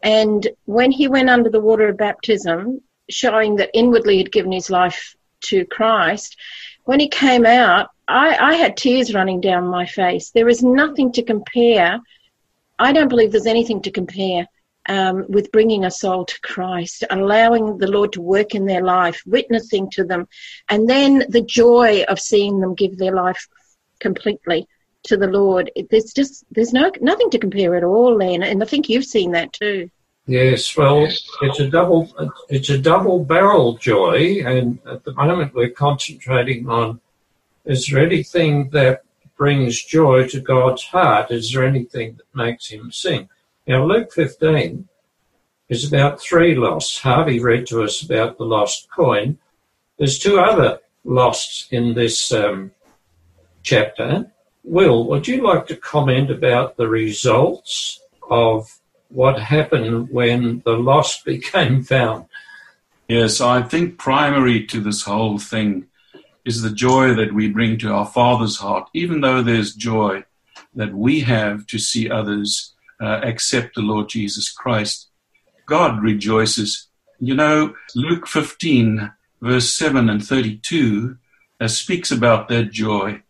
And 0.03 0.47
when 0.65 0.91
he 0.93 1.09
went 1.09 1.31
under 1.31 1.51
the 1.51 1.61
water 1.61 1.89
of 1.89 1.97
baptism, 1.97 2.81
showing 3.09 3.57
that 3.57 3.71
inwardly 3.75 4.19
he'd 4.19 4.33
given 4.33 4.53
his 4.53 4.71
life 4.71 5.17
to 5.43 5.65
Christ, 5.67 6.37
when 6.85 7.01
he 7.01 7.09
came 7.09 7.45
out, 7.45 7.91
I, 8.07 8.37
I 8.37 8.55
had 8.55 8.77
tears 8.77 9.15
running 9.15 9.41
down 9.41 9.67
my 9.67 9.87
face. 9.87 10.31
There 10.31 10.49
is 10.49 10.63
nothing 10.63 11.13
to 11.13 11.23
compare. 11.23 12.01
I 12.79 12.93
don't 12.93 13.09
believe 13.09 13.33
there's 13.33 13.47
anything 13.47 13.83
to 13.83 13.91
compare 13.91 14.47
um, 14.88 15.27
with 15.29 15.53
bringing 15.53 15.85
a 15.85 15.90
soul 15.90 16.25
to 16.25 16.40
Christ, 16.43 17.05
allowing 17.11 17.79
the 17.79 17.90
Lord 17.90 18.12
to 18.14 18.21
work 18.21 18.55
in 18.55 18.66
their 18.66 18.83
life, 18.83 19.23
witnessing 19.27 19.90
to 19.90 20.05
them, 20.05 20.27
and 20.69 20.88
then 20.88 21.25
the 21.29 21.43
joy 21.43 22.05
of 22.09 22.19
seeing 22.19 22.61
them 22.61 22.75
give 22.75 22.99
their 22.99 23.14
life 23.14 23.47
completely 24.01 24.66
to 25.05 25.16
the 25.16 25.27
Lord. 25.27 25.71
There's 25.90 26.12
just 26.12 26.45
there's 26.51 26.73
no 26.73 26.90
nothing 27.01 27.31
to 27.31 27.38
compare 27.38 27.75
at 27.77 27.85
all, 27.85 28.16
Len, 28.16 28.43
and 28.43 28.62
I 28.62 28.66
think 28.66 28.88
you've 28.88 29.05
seen 29.05 29.33
that 29.33 29.53
too. 29.53 29.90
Yes, 30.27 30.77
well, 30.77 31.09
it's 31.43 31.61
a 31.61 31.69
double 31.69 32.09
it's 32.49 32.71
a 32.71 32.79
double 32.79 33.25
barrel 33.25 33.77
joy, 33.79 34.43
and 34.45 34.79
at 34.87 35.05
the 35.05 35.12
moment 35.12 35.55
we're 35.55 35.71
concentrating 35.71 36.69
on 36.69 37.01
is 37.64 37.87
there 37.87 38.05
anything 38.05 38.71
that 38.71 39.03
brings 39.37 39.83
joy 39.83 40.27
to 40.29 40.40
God's 40.40 40.85
heart? 40.85 41.31
Is 41.31 41.53
there 41.53 41.64
anything 41.64 42.16
that 42.16 42.27
makes 42.35 42.69
him 42.69 42.93
sing? 42.93 43.29
Now, 43.66 43.85
Luke 43.85 44.12
15 44.12 44.88
is 45.68 45.87
about 45.87 46.20
three 46.20 46.55
losts. 46.55 46.99
Harvey 46.99 47.40
read 47.40 47.66
to 47.68 47.83
us 47.83 48.03
about 48.03 48.38
the 48.38 48.44
lost 48.44 48.88
coin. 48.90 49.38
There's 49.99 50.18
two 50.18 50.40
other 50.40 50.81
losts 51.05 51.68
in 51.70 51.94
this 51.94 52.33
um, 52.33 52.73
chapter. 53.62 54.33
Will, 54.64 55.07
would 55.09 55.29
you 55.29 55.42
like 55.42 55.66
to 55.68 55.77
comment 55.77 56.31
about 56.31 56.77
the 56.77 56.88
results 56.88 58.01
of 58.29 58.81
what 59.09 59.38
happened 59.38 60.11
when 60.11 60.62
the 60.64 60.73
lost 60.73 61.25
became 61.25 61.83
found? 61.83 62.27
Yes, 63.09 63.40
I 63.40 63.62
think 63.62 63.99
primary 63.99 64.66
to 64.66 64.81
this 64.81 65.03
whole 65.03 65.38
thing 65.38 65.87
is 66.44 66.62
the 66.62 66.70
joy 66.70 67.14
that 67.14 67.35
we 67.35 67.49
bring 67.49 67.79
to 67.79 67.92
our 67.92 68.07
Father's 68.07 68.57
heart, 68.57 68.88
even 68.94 69.20
though 69.20 69.42
there's 69.42 69.75
joy 69.75 70.25
that 70.75 70.94
we 70.94 71.20
have 71.20 71.66
to 71.66 71.79
see 71.79 72.09
others 72.09 72.75
uh, 73.01 73.21
accept 73.23 73.75
the 73.75 73.83
Lord 73.83 74.09
Jesus 74.09 74.51
Christ. 74.51 75.09
God 75.67 76.03
rejoices. 76.03 76.89
You 77.19 77.35
know, 77.35 77.75
Luke 77.95 78.27
15, 78.27 79.13
verse 79.41 79.73
7 79.73 80.09
and 80.09 80.25
32, 80.25 81.17
uh, 81.61 81.69
speaks 81.69 82.11
about 82.11 82.49
that 82.49 82.71
joy. 82.71 83.23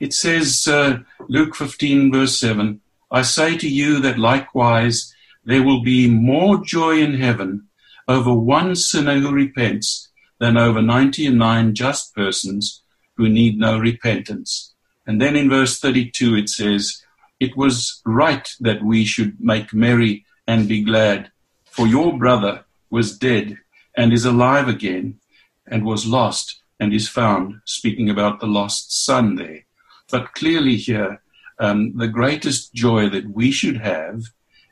It 0.00 0.12
says, 0.12 0.66
uh, 0.68 0.98
Luke 1.28 1.56
15, 1.56 2.12
verse 2.12 2.38
7, 2.38 2.80
I 3.10 3.22
say 3.22 3.56
to 3.56 3.68
you 3.68 4.00
that 4.00 4.18
likewise 4.18 5.14
there 5.44 5.62
will 5.62 5.82
be 5.82 6.08
more 6.08 6.62
joy 6.64 6.98
in 6.98 7.14
heaven 7.14 7.68
over 8.06 8.32
one 8.32 8.76
sinner 8.76 9.18
who 9.18 9.32
repents 9.32 10.08
than 10.38 10.56
over 10.56 10.80
99 10.80 11.74
just 11.74 12.14
persons 12.14 12.82
who 13.16 13.28
need 13.28 13.58
no 13.58 13.78
repentance. 13.78 14.74
And 15.06 15.20
then 15.20 15.36
in 15.36 15.48
verse 15.48 15.80
32 15.80 16.36
it 16.36 16.48
says, 16.48 17.02
It 17.40 17.56
was 17.56 18.00
right 18.04 18.48
that 18.60 18.82
we 18.82 19.04
should 19.04 19.40
make 19.40 19.72
merry 19.72 20.24
and 20.46 20.68
be 20.68 20.82
glad, 20.82 21.30
for 21.66 21.86
your 21.86 22.18
brother 22.18 22.64
was 22.90 23.16
dead 23.18 23.58
and 23.96 24.12
is 24.12 24.24
alive 24.24 24.68
again, 24.68 25.20
and 25.66 25.84
was 25.84 26.06
lost 26.06 26.62
and 26.80 26.92
is 26.92 27.08
found, 27.08 27.60
speaking 27.64 28.08
about 28.08 28.40
the 28.40 28.46
lost 28.46 29.04
son 29.04 29.36
there. 29.36 29.64
But 30.10 30.34
clearly 30.34 30.76
here, 30.76 31.20
um, 31.58 31.96
the 31.96 32.08
greatest 32.08 32.72
joy 32.72 33.08
that 33.10 33.30
we 33.30 33.50
should 33.50 33.78
have 33.78 34.22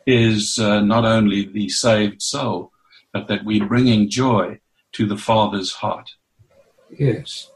is 0.06 0.58
uh, 0.58 0.80
not 0.80 1.04
only 1.04 1.44
the 1.44 1.68
saved 1.68 2.22
soul, 2.22 2.72
but 3.12 3.28
that 3.28 3.44
we're 3.44 3.66
bringing 3.66 4.08
joy 4.08 4.60
to 4.92 5.06
the 5.06 5.16
Father's 5.16 5.72
heart. 5.72 6.10
Yes. 6.90 7.50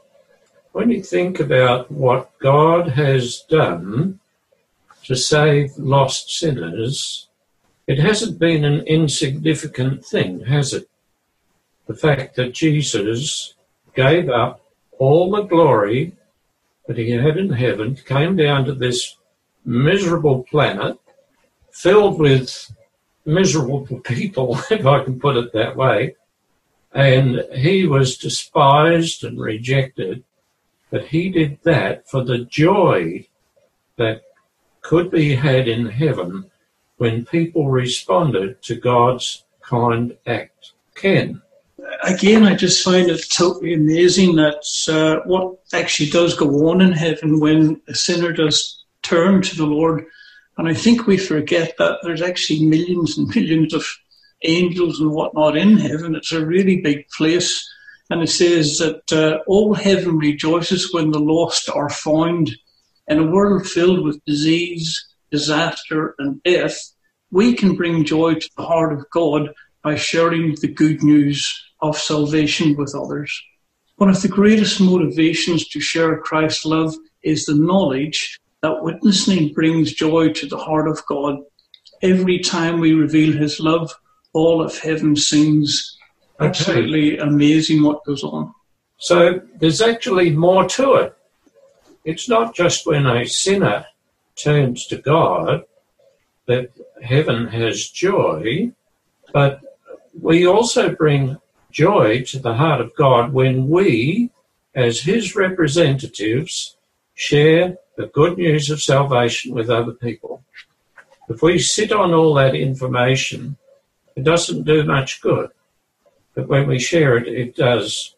When 0.73 0.89
you 0.89 1.01
think 1.01 1.39
about 1.39 1.91
what 1.91 2.37
God 2.39 2.89
has 2.89 3.41
done 3.49 4.19
to 5.05 5.15
save 5.15 5.77
lost 5.77 6.29
sinners, 6.29 7.27
it 7.87 7.99
hasn't 7.99 8.39
been 8.39 8.63
an 8.63 8.81
insignificant 8.81 10.05
thing, 10.05 10.45
has 10.45 10.73
it? 10.73 10.89
The 11.87 11.95
fact 11.95 12.35
that 12.35 12.53
Jesus 12.53 13.55
gave 13.95 14.29
up 14.29 14.61
all 14.97 15.31
the 15.31 15.43
glory 15.43 16.13
that 16.87 16.97
he 16.97 17.11
had 17.11 17.37
in 17.37 17.51
heaven, 17.51 17.95
came 17.95 18.35
down 18.35 18.65
to 18.65 18.73
this 18.73 19.17
miserable 19.65 20.43
planet 20.43 20.97
filled 21.71 22.19
with 22.19 22.71
miserable 23.25 23.85
people, 24.03 24.59
if 24.69 24.85
I 24.85 25.03
can 25.03 25.19
put 25.19 25.37
it 25.37 25.53
that 25.53 25.75
way, 25.75 26.15
and 26.93 27.45
he 27.55 27.87
was 27.87 28.17
despised 28.17 29.23
and 29.23 29.39
rejected, 29.39 30.23
but 30.89 31.05
he 31.05 31.29
did 31.29 31.59
that 31.63 32.09
for 32.09 32.23
the 32.23 32.39
joy 32.39 33.25
that 33.97 34.23
could 34.81 35.11
be 35.11 35.35
had 35.35 35.67
in 35.67 35.85
heaven 35.85 36.49
when 36.97 37.25
people 37.25 37.69
responded 37.69 38.61
to 38.63 38.75
God's 38.75 39.43
kind 39.61 40.15
act. 40.27 40.73
Ken. 40.95 41.41
Again, 42.03 42.43
I 42.43 42.55
just 42.55 42.83
find 42.83 43.09
it 43.09 43.25
totally 43.29 43.73
amazing 43.73 44.35
that 44.35 44.63
uh, 44.87 45.27
what 45.27 45.59
actually 45.73 46.09
does 46.09 46.35
go 46.35 46.69
on 46.69 46.81
in 46.81 46.91
heaven 46.91 47.39
when 47.39 47.81
a 47.87 47.95
sinner 47.95 48.31
does 48.31 48.83
turn 49.01 49.41
to 49.41 49.55
the 49.55 49.65
Lord. 49.65 50.05
And 50.57 50.67
I 50.67 50.73
think 50.73 51.07
we 51.07 51.17
forget 51.17 51.75
that 51.77 51.99
there's 52.03 52.21
actually 52.21 52.65
millions 52.65 53.17
and 53.17 53.27
millions 53.35 53.73
of 53.73 53.85
angels 54.43 54.99
and 54.99 55.11
whatnot 55.11 55.57
in 55.57 55.77
heaven. 55.77 56.15
It's 56.15 56.31
a 56.31 56.45
really 56.45 56.81
big 56.81 57.07
place. 57.09 57.67
And 58.09 58.21
it 58.21 58.29
says 58.29 58.77
that 58.77 59.11
uh, 59.11 59.39
all 59.47 59.73
heaven 59.73 60.17
rejoices 60.17 60.93
when 60.93 61.11
the 61.11 61.19
lost 61.19 61.69
are 61.69 61.89
found. 61.89 62.51
In 63.11 63.19
a 63.19 63.25
world 63.25 63.67
filled 63.67 64.05
with 64.05 64.23
disease, 64.23 65.05
disaster, 65.31 66.15
and 66.17 66.41
death, 66.43 66.79
we 67.29 67.53
can 67.53 67.75
bring 67.75 68.05
joy 68.05 68.35
to 68.35 68.49
the 68.55 68.63
heart 68.63 68.93
of 68.93 69.05
God 69.11 69.49
by 69.83 69.95
sharing 69.95 70.55
the 70.61 70.69
good 70.69 71.03
news 71.03 71.45
of 71.81 71.97
salvation 71.97 72.73
with 72.77 72.95
others. 72.95 73.29
One 73.97 74.09
of 74.09 74.21
the 74.21 74.29
greatest 74.29 74.79
motivations 74.79 75.67
to 75.67 75.81
share 75.81 76.19
Christ's 76.19 76.63
love 76.63 76.95
is 77.21 77.45
the 77.45 77.55
knowledge 77.55 78.39
that 78.61 78.81
witnessing 78.81 79.51
brings 79.53 79.91
joy 79.91 80.31
to 80.31 80.47
the 80.47 80.57
heart 80.57 80.87
of 80.87 81.05
God. 81.05 81.39
Every 82.01 82.39
time 82.39 82.79
we 82.79 82.93
reveal 82.93 83.33
his 83.33 83.59
love, 83.59 83.93
all 84.31 84.61
of 84.61 84.79
heaven 84.79 85.17
sings. 85.17 85.97
Okay. 86.39 86.47
Absolutely 86.47 87.17
amazing 87.17 87.83
what 87.83 88.05
goes 88.05 88.23
on. 88.23 88.53
So 88.99 89.41
there's 89.59 89.81
actually 89.81 90.29
more 90.29 90.65
to 90.69 90.93
it. 90.93 91.17
It's 92.03 92.27
not 92.27 92.55
just 92.55 92.87
when 92.87 93.05
a 93.05 93.25
sinner 93.25 93.85
turns 94.35 94.87
to 94.87 94.97
God 94.97 95.65
that 96.47 96.71
heaven 97.03 97.47
has 97.47 97.89
joy, 97.89 98.71
but 99.31 99.61
we 100.19 100.45
also 100.45 100.95
bring 100.95 101.37
joy 101.71 102.23
to 102.23 102.39
the 102.39 102.55
heart 102.55 102.81
of 102.81 102.95
God 102.95 103.33
when 103.33 103.69
we, 103.69 104.31
as 104.73 105.01
His 105.01 105.35
representatives, 105.35 106.75
share 107.13 107.77
the 107.97 108.07
good 108.07 108.37
news 108.37 108.69
of 108.69 108.81
salvation 108.81 109.53
with 109.53 109.69
other 109.69 109.93
people. 109.93 110.43
If 111.29 111.41
we 111.41 111.59
sit 111.59 111.91
on 111.91 112.13
all 112.13 112.33
that 112.35 112.55
information, 112.55 113.57
it 114.15 114.23
doesn't 114.23 114.63
do 114.63 114.83
much 114.83 115.21
good. 115.21 115.49
But 116.33 116.47
when 116.47 116.67
we 116.67 116.79
share 116.79 117.15
it, 117.17 117.27
it 117.27 117.55
does 117.55 118.15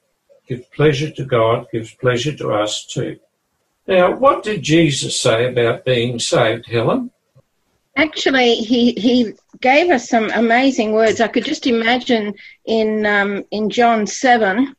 give 0.48 0.72
pleasure 0.72 1.12
to 1.12 1.26
God, 1.26 1.68
gives 1.72 1.94
pleasure 1.94 2.36
to 2.38 2.54
us 2.54 2.86
too. 2.86 3.20
Now, 3.88 4.16
what 4.16 4.44
did 4.44 4.62
Jesus 4.62 5.20
say 5.20 5.48
about 5.48 5.84
being 5.86 6.20
saved, 6.20 6.66
Helen? 6.68 7.12
Actually, 7.96 8.56
he, 8.56 8.94
he 8.94 9.34
gave 9.60 9.92
us 9.92 10.10
some 10.10 10.32
amazing 10.32 10.94
words. 10.94 11.22
I 11.22 11.28
could 11.28 11.46
just 11.46 11.68
imagine 11.68 12.34
in 12.66 13.06
um, 13.06 13.44
in 13.52 13.70
John 13.70 14.08
seven, 14.08 14.76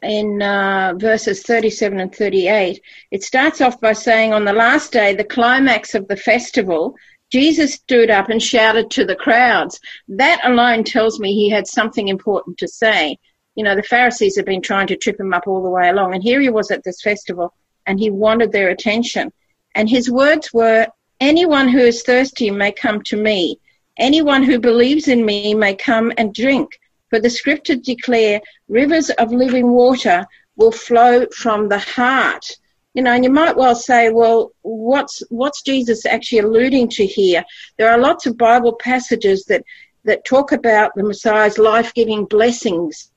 in 0.00 0.40
uh, 0.40 0.94
verses 0.96 1.42
thirty-seven 1.42 2.00
and 2.00 2.14
thirty-eight, 2.14 2.80
it 3.10 3.22
starts 3.22 3.60
off 3.60 3.80
by 3.80 3.92
saying, 3.92 4.32
"On 4.32 4.44
the 4.44 4.52
last 4.52 4.92
day, 4.92 5.14
the 5.14 5.24
climax 5.24 5.94
of 5.94 6.08
the 6.08 6.16
festival, 6.16 6.94
Jesus 7.30 7.74
stood 7.74 8.10
up 8.10 8.30
and 8.30 8.42
shouted 8.42 8.90
to 8.92 9.04
the 9.04 9.16
crowds." 9.16 9.78
That 10.08 10.40
alone 10.44 10.84
tells 10.84 11.20
me 11.20 11.34
he 11.34 11.50
had 11.50 11.66
something 11.66 12.08
important 12.08 12.58
to 12.58 12.68
say. 12.68 13.18
You 13.54 13.64
know, 13.64 13.74
the 13.74 13.82
Pharisees 13.82 14.36
had 14.36 14.46
been 14.46 14.62
trying 14.62 14.86
to 14.86 14.96
trip 14.96 15.18
him 15.18 15.34
up 15.34 15.46
all 15.46 15.62
the 15.62 15.68
way 15.68 15.88
along, 15.88 16.14
and 16.14 16.22
here 16.22 16.40
he 16.40 16.48
was 16.48 16.70
at 16.70 16.84
this 16.84 17.02
festival, 17.02 17.52
and 17.86 17.98
he 17.98 18.10
wanted 18.10 18.52
their 18.52 18.68
attention. 18.68 19.32
And 19.74 19.88
his 19.88 20.10
words 20.10 20.52
were, 20.52 20.86
Anyone 21.20 21.68
who 21.68 21.78
is 21.78 22.02
thirsty 22.02 22.50
may 22.50 22.72
come 22.72 23.00
to 23.04 23.16
me. 23.16 23.58
Anyone 23.98 24.42
who 24.42 24.58
believes 24.58 25.08
in 25.08 25.24
me 25.24 25.54
may 25.54 25.74
come 25.74 26.12
and 26.18 26.34
drink. 26.34 26.78
For 27.08 27.20
the 27.20 27.30
scriptures 27.30 27.78
declare 27.78 28.42
rivers 28.68 29.08
of 29.10 29.32
living 29.32 29.68
water 29.68 30.26
will 30.56 30.72
flow 30.72 31.26
from 31.34 31.68
the 31.68 31.78
heart. 31.78 32.44
You 32.92 33.02
know, 33.02 33.12
and 33.12 33.24
you 33.24 33.30
might 33.30 33.56
well 33.56 33.74
say, 33.74 34.10
well, 34.10 34.52
what's 34.62 35.22
what's 35.30 35.62
Jesus 35.62 36.04
actually 36.04 36.40
alluding 36.40 36.88
to 36.90 37.06
here? 37.06 37.44
There 37.78 37.90
are 37.90 37.98
lots 37.98 38.26
of 38.26 38.36
Bible 38.36 38.74
passages 38.74 39.44
that 39.46 39.64
that 40.04 40.24
talk 40.24 40.52
about 40.52 40.92
the 40.94 41.02
Messiah's 41.02 41.58
life-giving 41.58 42.26
blessings. 42.26 43.10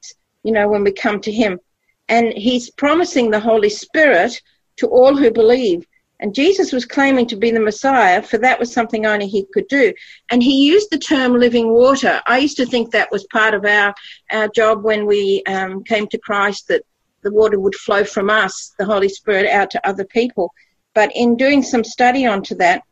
You 0.44 0.52
know, 0.54 0.68
when 0.70 0.84
we 0.84 0.92
come 0.92 1.20
to 1.22 1.32
Him, 1.32 1.60
and 2.08 2.34
He's 2.34 2.70
promising 2.70 3.32
the 3.32 3.40
Holy 3.40 3.70
Spirit 3.70 4.42
to 4.80 4.88
all 4.88 5.16
who 5.16 5.32
believe. 5.32 5.86
And 6.22 6.36
Jesus 6.36 6.74
was 6.74 6.86
claiming 6.86 7.28
to 7.28 7.38
be 7.38 7.52
the 7.52 7.62
Messiah, 7.62 8.22
for 8.22 8.38
that 8.40 8.60
was 8.60 8.74
something 8.74 9.06
only 9.06 9.28
he 9.28 9.46
could 9.54 9.68
do. 9.70 9.94
And 10.30 10.44
he 10.44 10.68
used 10.68 10.90
the 10.92 10.98
term 10.98 11.40
living 11.40 11.70
water. 11.70 12.22
I 12.28 12.40
used 12.40 12.58
to 12.58 12.66
think 12.66 12.92
that 12.92 13.12
was 13.12 13.26
part 13.32 13.54
of 13.54 13.64
our, 13.64 13.94
our 14.30 14.50
job 14.50 14.84
when 14.84 15.06
we 15.06 15.44
um, 15.48 15.84
came 15.86 16.08
to 16.08 16.18
Christ, 16.18 16.68
that 16.68 16.84
the 17.22 17.32
water 17.32 17.58
would 17.58 17.76
flow 17.76 18.04
from 18.04 18.30
us, 18.30 18.74
the 18.78 18.86
Holy 18.86 19.08
Spirit, 19.08 19.50
out 19.50 19.72
to 19.72 19.88
other 19.88 20.04
people. 20.04 20.52
But 20.94 21.12
in 21.16 21.38
doing 21.38 21.64
some 21.64 21.86
study 21.86 22.26
onto 22.26 22.56
that, 22.56 22.84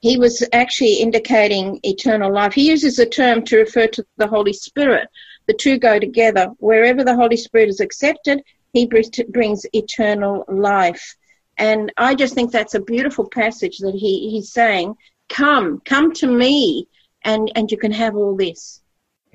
he 0.00 0.18
was 0.18 0.46
actually 0.52 0.94
indicating 0.94 1.80
eternal 1.82 2.32
life. 2.32 2.52
He 2.52 2.68
uses 2.68 2.98
a 2.98 3.06
term 3.06 3.44
to 3.44 3.58
refer 3.58 3.86
to 3.86 4.04
the 4.16 4.26
Holy 4.26 4.52
Spirit. 4.52 5.08
The 5.46 5.54
two 5.54 5.78
go 5.78 5.98
together. 5.98 6.48
Wherever 6.58 7.04
the 7.04 7.14
Holy 7.14 7.36
Spirit 7.36 7.68
is 7.68 7.80
accepted, 7.80 8.42
he 8.72 8.86
brings 8.86 9.64
eternal 9.72 10.44
life. 10.48 11.16
And 11.58 11.92
I 11.96 12.14
just 12.14 12.34
think 12.34 12.50
that's 12.50 12.74
a 12.74 12.80
beautiful 12.80 13.28
passage 13.28 13.78
that 13.78 13.94
he, 13.94 14.30
he's 14.30 14.52
saying, 14.52 14.94
come, 15.28 15.80
come 15.84 16.12
to 16.14 16.26
me 16.26 16.88
and, 17.22 17.50
and 17.54 17.70
you 17.70 17.76
can 17.76 17.92
have 17.92 18.16
all 18.16 18.36
this. 18.36 18.80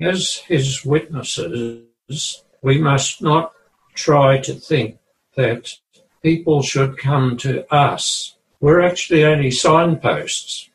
As 0.00 0.36
his 0.36 0.84
witnesses, 0.84 2.44
we 2.62 2.78
must 2.78 3.22
not 3.22 3.52
try 3.94 4.38
to 4.38 4.54
think 4.54 4.98
that 5.34 5.74
people 6.22 6.62
should 6.62 6.98
come 6.98 7.36
to 7.38 7.72
us. 7.72 8.36
We're 8.60 8.80
actually 8.80 9.24
only 9.24 9.50
signposts. 9.50 10.68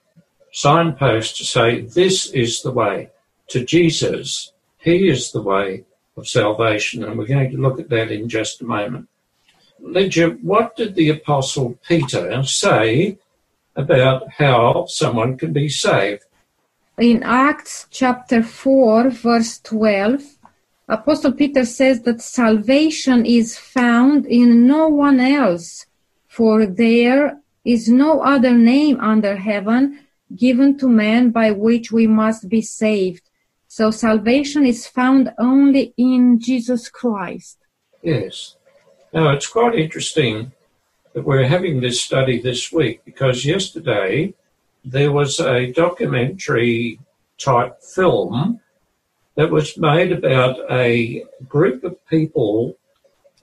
Signposts 0.52 1.38
to 1.38 1.44
say, 1.46 1.82
this 1.82 2.28
is 2.32 2.62
the 2.62 2.72
way 2.72 3.10
to 3.50 3.66
Jesus. 3.66 4.52
He 4.80 5.10
is 5.10 5.32
the 5.32 5.42
way 5.42 5.84
of 6.18 6.28
salvation. 6.28 7.04
And 7.04 7.18
we're 7.18 7.28
going 7.28 7.52
to 7.52 7.58
look 7.58 7.80
at 7.80 7.90
that 7.90 8.12
in 8.12 8.30
just 8.30 8.62
a 8.62 8.66
moment. 8.66 9.10
Lydia, 9.80 10.30
what 10.42 10.76
did 10.76 10.96
the 10.96 11.10
Apostle 11.10 11.78
Peter 11.88 12.44
say 12.44 13.18
about 13.76 14.30
how 14.38 14.86
someone 14.88 15.38
can 15.38 15.54
be 15.54 15.70
saved? 15.70 16.24
In 16.98 17.24
Acts 17.24 17.88
chapter 17.92 18.42
4, 18.42 19.10
verse 19.10 19.60
12, 19.60 20.24
Apostle 20.88 21.34
Peter 21.34 21.66
says 21.66 22.04
that 22.04 22.22
salvation 22.22 23.26
is 23.26 23.58
found 23.58 24.26
in 24.26 24.66
no 24.66 24.88
one 24.88 25.20
else, 25.20 25.86
for 26.28 26.66
there 26.66 27.42
is 27.66 27.90
no 27.90 28.22
other 28.22 28.52
name 28.52 29.00
under 29.00 29.36
heaven 29.36 30.00
given 30.36 30.78
to 30.78 30.88
men 30.88 31.32
by 31.32 31.52
which 31.52 31.92
we 31.92 32.08
must 32.08 32.48
be 32.48 32.62
saved. 32.62 33.30
So 33.68 33.92
salvation 33.92 34.66
is 34.66 34.88
found 34.88 35.34
only 35.38 35.94
in 35.98 36.40
Jesus 36.40 36.88
Christ. 36.88 37.58
Yes. 38.02 38.55
Now, 39.16 39.30
it's 39.30 39.48
quite 39.48 39.76
interesting 39.76 40.52
that 41.14 41.24
we're 41.24 41.48
having 41.48 41.80
this 41.80 42.02
study 42.02 42.38
this 42.42 42.70
week 42.74 43.06
because 43.06 43.46
yesterday 43.46 44.34
there 44.84 45.14
was 45.14 45.40
a 45.40 45.72
documentary 45.72 47.00
type 47.38 47.82
film 47.82 48.60
that 49.36 49.52
was 49.52 49.78
made 49.78 50.12
about 50.12 50.58
a 50.70 51.24
group 51.48 51.86
of 51.86 52.06
people 52.08 52.76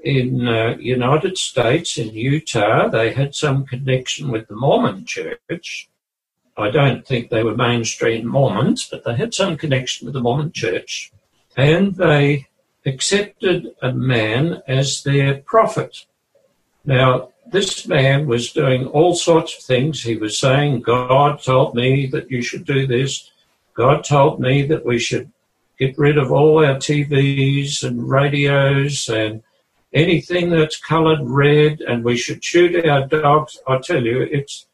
in 0.04 0.46
uh, 0.46 0.76
United 0.78 1.38
States 1.38 1.96
in 1.96 2.12
Utah. 2.12 2.88
They 2.88 3.14
had 3.14 3.34
some 3.34 3.64
connection 3.64 4.30
with 4.30 4.48
the 4.48 4.56
Mormon 4.56 5.06
Church. 5.06 5.88
I 6.54 6.68
don't 6.68 7.06
think 7.06 7.30
they 7.30 7.42
were 7.42 7.56
mainstream 7.56 8.26
Mormons, 8.26 8.86
but 8.90 9.04
they 9.04 9.16
had 9.16 9.32
some 9.32 9.56
connection 9.56 10.04
with 10.04 10.12
the 10.12 10.20
Mormon 10.20 10.52
Church, 10.52 11.10
and 11.56 11.94
they 11.94 12.48
accepted 12.84 13.74
a 13.80 13.92
man 13.92 14.62
as 14.66 15.02
their 15.02 15.38
prophet. 15.38 16.06
Now, 16.84 17.28
this 17.50 17.86
man 17.86 18.26
was 18.26 18.52
doing 18.52 18.86
all 18.86 19.14
sorts 19.14 19.56
of 19.56 19.62
things. 19.62 20.02
He 20.02 20.16
was 20.16 20.38
saying, 20.38 20.82
God 20.82 21.42
told 21.42 21.74
me 21.74 22.06
that 22.06 22.30
you 22.30 22.42
should 22.42 22.64
do 22.64 22.86
this. 22.86 23.30
God 23.74 24.04
told 24.04 24.40
me 24.40 24.66
that 24.66 24.84
we 24.84 24.98
should 24.98 25.30
get 25.78 25.98
rid 25.98 26.18
of 26.18 26.32
all 26.32 26.64
our 26.64 26.76
TVs 26.76 27.82
and 27.82 28.08
radios 28.08 29.08
and 29.08 29.42
anything 29.92 30.50
that's 30.50 30.76
coloured 30.76 31.20
red, 31.22 31.80
and 31.80 32.04
we 32.04 32.16
should 32.16 32.42
shoot 32.42 32.86
our 32.86 33.06
dogs. 33.06 33.58
I 33.66 33.78
tell 33.78 34.04
you, 34.04 34.22
it's 34.22 34.66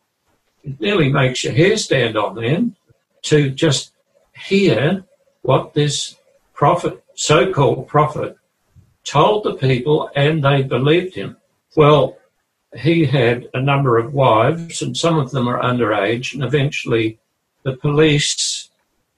it 0.64 0.80
nearly 0.80 1.10
makes 1.10 1.44
your 1.44 1.52
hair 1.52 1.76
stand 1.76 2.16
on 2.16 2.42
end 2.42 2.76
to 3.22 3.50
just 3.50 3.92
hear 4.34 5.04
what 5.42 5.74
this 5.74 6.16
prophet 6.52 7.02
so 7.18 7.52
called 7.52 7.88
prophet 7.88 8.36
told 9.02 9.42
the 9.42 9.54
people 9.54 10.08
and 10.14 10.44
they 10.44 10.62
believed 10.62 11.16
him. 11.16 11.36
Well, 11.74 12.16
he 12.76 13.06
had 13.06 13.48
a 13.54 13.60
number 13.60 13.98
of 13.98 14.14
wives 14.14 14.82
and 14.82 14.96
some 14.96 15.18
of 15.18 15.32
them 15.32 15.46
were 15.46 15.58
underage 15.58 16.32
and 16.32 16.44
eventually 16.44 17.18
the 17.64 17.76
police 17.76 18.70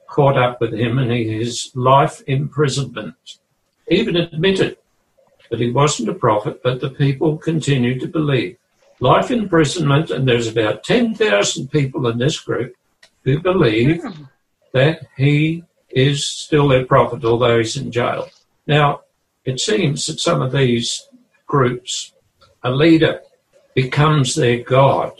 caught 0.06 0.38
up 0.38 0.62
with 0.62 0.72
him 0.72 0.98
and 0.98 1.12
he, 1.12 1.28
his 1.28 1.72
life 1.74 2.22
imprisonment. 2.26 3.38
Even 3.88 4.16
admitted 4.16 4.78
that 5.50 5.60
he 5.60 5.70
wasn't 5.70 6.08
a 6.08 6.14
prophet, 6.14 6.62
but 6.62 6.80
the 6.80 6.90
people 6.90 7.36
continued 7.36 8.00
to 8.00 8.08
believe. 8.08 8.56
Life 9.00 9.30
imprisonment, 9.30 10.10
and 10.10 10.26
there's 10.26 10.46
about 10.46 10.84
10,000 10.84 11.70
people 11.70 12.06
in 12.06 12.16
this 12.16 12.40
group 12.40 12.74
who 13.24 13.40
believe 13.40 14.02
hmm. 14.02 14.22
that 14.72 15.06
he 15.18 15.64
is 15.90 16.26
still 16.26 16.68
their 16.68 16.84
prophet, 16.84 17.24
although 17.24 17.58
he's 17.58 17.76
in 17.76 17.90
jail. 17.90 18.28
Now, 18.66 19.02
it 19.44 19.60
seems 19.60 20.06
that 20.06 20.20
some 20.20 20.42
of 20.42 20.52
these 20.52 21.08
groups, 21.46 22.12
a 22.62 22.70
leader 22.70 23.22
becomes 23.74 24.34
their 24.34 24.62
God. 24.62 25.12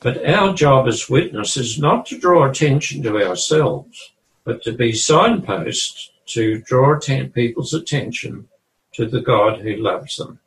But 0.00 0.24
our 0.28 0.54
job 0.54 0.86
as 0.86 1.08
witnesses 1.08 1.72
is 1.72 1.78
not 1.78 2.06
to 2.06 2.18
draw 2.18 2.48
attention 2.48 3.02
to 3.02 3.26
ourselves, 3.26 4.12
but 4.44 4.62
to 4.62 4.72
be 4.72 4.92
signposts 4.92 6.10
to 6.26 6.60
draw 6.62 6.96
atten- 6.96 7.30
people's 7.30 7.72
attention 7.72 8.48
to 8.92 9.06
the 9.06 9.20
God 9.20 9.60
who 9.60 9.76
loves 9.76 10.16
them. 10.16 10.38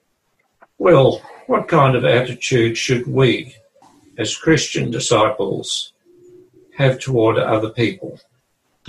Well, 0.77 1.21
what 1.47 1.67
kind 1.67 1.95
of 1.95 2.05
attitude 2.05 2.77
should 2.77 3.07
we, 3.07 3.55
as 4.17 4.37
Christian 4.37 4.91
disciples, 4.91 5.93
have 6.77 6.99
toward 6.99 7.37
other 7.37 7.69
people? 7.69 8.19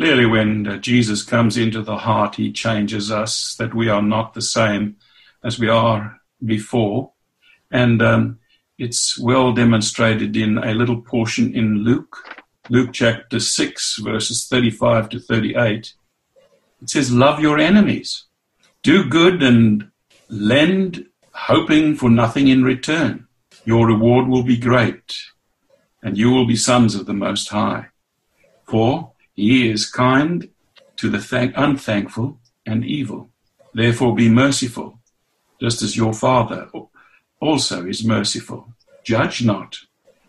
Clearly, 0.01 0.25
when 0.25 0.67
uh, 0.67 0.77
Jesus 0.79 1.23
comes 1.23 1.59
into 1.59 1.83
the 1.83 1.99
heart, 1.99 2.37
he 2.37 2.51
changes 2.53 3.11
us, 3.11 3.55
that 3.57 3.75
we 3.75 3.91
are 3.91 4.01
not 4.01 4.33
the 4.33 4.41
same 4.41 4.97
as 5.45 5.59
we 5.59 5.69
are 5.69 6.19
before. 6.43 7.13
And 7.71 8.01
um, 8.01 8.39
it's 8.79 9.19
well 9.19 9.53
demonstrated 9.53 10.39
in 10.39 10.57
a 10.57 10.73
little 10.73 11.03
portion 11.03 11.55
in 11.55 11.85
Luke, 11.85 12.17
Luke 12.71 12.95
chapter 12.95 13.39
6, 13.39 13.99
verses 13.99 14.47
35 14.49 15.11
to 15.11 15.21
38. 15.21 15.93
It 16.81 16.89
says, 16.89 17.13
Love 17.13 17.41
your 17.41 17.59
enemies, 17.59 18.25
do 18.83 19.07
good 19.07 19.43
and 19.43 19.91
lend, 20.31 21.05
hoping 21.35 21.95
for 21.95 22.09
nothing 22.09 22.49
in 22.49 22.65
return. 22.65 23.27
Your 23.67 23.87
reward 23.87 24.29
will 24.29 24.45
be 24.45 24.57
great, 24.57 25.19
and 26.03 26.17
you 26.17 26.31
will 26.31 26.47
be 26.47 26.57
sons 26.57 26.95
of 26.95 27.05
the 27.05 27.13
Most 27.13 27.51
High. 27.51 27.89
For 28.65 29.10
he 29.41 29.71
is 29.71 29.91
kind 29.91 30.49
to 30.97 31.09
the 31.09 31.19
thank- 31.19 31.55
unthankful 31.57 32.39
and 32.67 32.85
evil. 32.85 33.31
Therefore 33.73 34.15
be 34.15 34.29
merciful, 34.29 35.01
just 35.61 35.83
as 35.83 35.97
your 35.97 36.13
Father 36.13 36.69
also 37.41 37.87
is 37.87 38.05
merciful. 38.05 38.75
Judge 39.03 39.43
not, 39.43 39.79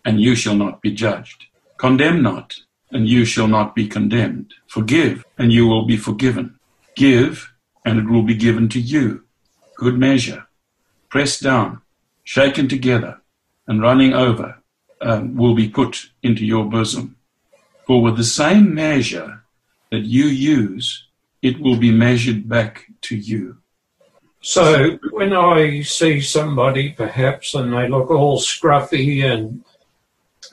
and 0.06 0.22
you 0.22 0.34
shall 0.36 0.56
not 0.56 0.82
be 0.82 0.92
judged. 0.92 1.46
Condemn 1.78 2.22
not, 2.22 2.56
and 2.92 3.08
you 3.08 3.26
shall 3.26 3.48
not 3.48 3.76
be 3.76 3.88
condemned. 3.88 4.54
Forgive, 4.68 5.26
and 5.38 5.52
you 5.52 5.68
will 5.68 5.86
be 5.86 5.98
forgiven. 5.98 6.60
Give, 6.96 7.52
and 7.86 8.00
it 8.00 8.08
will 8.10 8.24
be 8.24 8.36
given 8.36 8.70
to 8.70 8.80
you. 8.80 9.26
Good 9.76 9.98
measure, 9.98 10.46
pressed 11.10 11.42
down, 11.42 11.82
shaken 12.24 12.68
together, 12.68 13.22
and 13.68 13.82
running 13.82 14.14
over, 14.14 14.60
um, 15.02 15.36
will 15.36 15.56
be 15.56 15.68
put 15.68 16.12
into 16.22 16.46
your 16.46 16.66
bosom. 16.66 17.16
For 17.88 18.02
with 18.02 18.18
the 18.18 18.24
same 18.24 18.74
measure 18.74 19.44
that 19.92 20.02
you 20.02 20.26
use, 20.26 21.08
it 21.42 21.60
will 21.60 21.78
be 21.78 21.92
measured 21.92 22.48
back 22.48 22.86
to 23.02 23.16
you. 23.16 23.58
So 24.42 24.98
when 25.12 25.34
I 25.34 25.82
see 25.82 26.22
somebody 26.22 26.92
perhaps 26.92 27.54
and 27.54 27.74
they 27.74 27.88
look 27.88 28.10
all 28.10 28.40
scruffy 28.40 29.24
and 29.24 29.64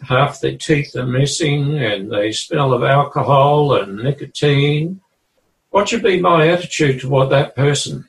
half 0.02 0.40
their 0.40 0.56
teeth 0.56 0.94
are 0.94 1.06
missing 1.06 1.78
and 1.78 2.12
they 2.12 2.32
smell 2.32 2.72
of 2.74 2.82
alcohol 2.82 3.74
and 3.74 3.96
nicotine, 3.96 5.00
what 5.70 5.88
should 5.88 6.02
be 6.02 6.20
my 6.20 6.48
attitude 6.48 7.00
toward 7.00 7.30
that 7.30 7.56
person? 7.56 8.08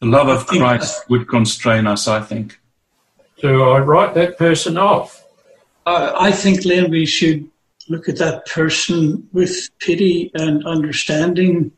The 0.00 0.06
love 0.06 0.28
of 0.28 0.46
Christ 0.46 1.08
would 1.08 1.28
constrain 1.28 1.86
us, 1.86 2.08
I 2.08 2.20
think. 2.20 2.58
Do 3.38 3.62
I 3.62 3.78
write 3.78 4.14
that 4.14 4.38
person 4.38 4.78
off? 4.78 5.24
Uh, 5.86 6.12
I 6.18 6.32
think, 6.32 6.64
Len, 6.64 6.90
we 6.90 7.04
should 7.04 7.50
look 7.88 8.08
at 8.08 8.18
that 8.18 8.46
person 8.46 9.28
with 9.32 9.68
pity 9.78 10.30
and 10.34 10.66
understanding. 10.66 11.72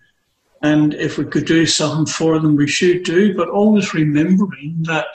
And 0.63 0.95
if 0.95 1.19
we 1.19 1.25
could 1.25 1.47
do 1.47 1.67
something 1.67 2.07
for 2.07 2.39
them, 2.39 2.57
we 2.57 2.67
should 2.67 3.05
do, 3.05 3.37
but 3.37 3.49
always 3.49 3.95
remembering 3.95 4.77
that 4.83 5.07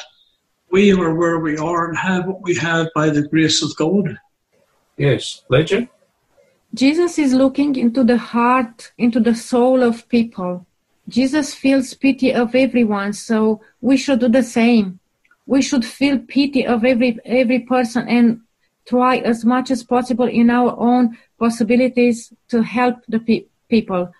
we 0.71 0.93
are 0.93 1.13
where 1.13 1.39
we 1.39 1.57
are 1.57 1.89
and 1.89 1.97
have 1.97 2.25
what 2.25 2.41
we 2.41 2.55
have 2.55 2.87
by 2.95 3.09
the 3.09 3.27
grace 3.27 3.61
of 3.63 3.75
God. 3.75 4.17
Yes. 4.97 5.43
Lydia? 5.49 5.89
Jesus 6.73 7.19
is 7.19 7.33
looking 7.33 7.75
into 7.75 8.03
the 8.03 8.17
heart, 8.17 8.91
into 8.97 9.19
the 9.19 9.35
soul 9.35 9.83
of 9.83 10.07
people. 10.07 10.65
Jesus 11.09 11.53
feels 11.53 11.93
pity 11.93 12.33
of 12.33 12.55
everyone, 12.55 13.11
so 13.11 13.61
we 13.81 13.97
should 13.97 14.19
do 14.19 14.29
the 14.29 14.43
same. 14.43 14.99
We 15.45 15.61
should 15.61 15.83
feel 15.83 16.19
pity 16.19 16.65
of 16.65 16.85
every 16.85 17.19
every 17.25 17.59
person 17.59 18.07
and 18.07 18.41
try 18.87 19.17
as 19.17 19.45
much 19.45 19.71
as 19.71 19.83
possible 19.83 20.27
in 20.27 20.49
our 20.49 20.75
own 20.77 21.17
possibilities 21.39 22.33
to 22.49 22.61
help 22.61 22.97
the 23.07 23.19
pe- 23.19 23.45
people 23.69 24.11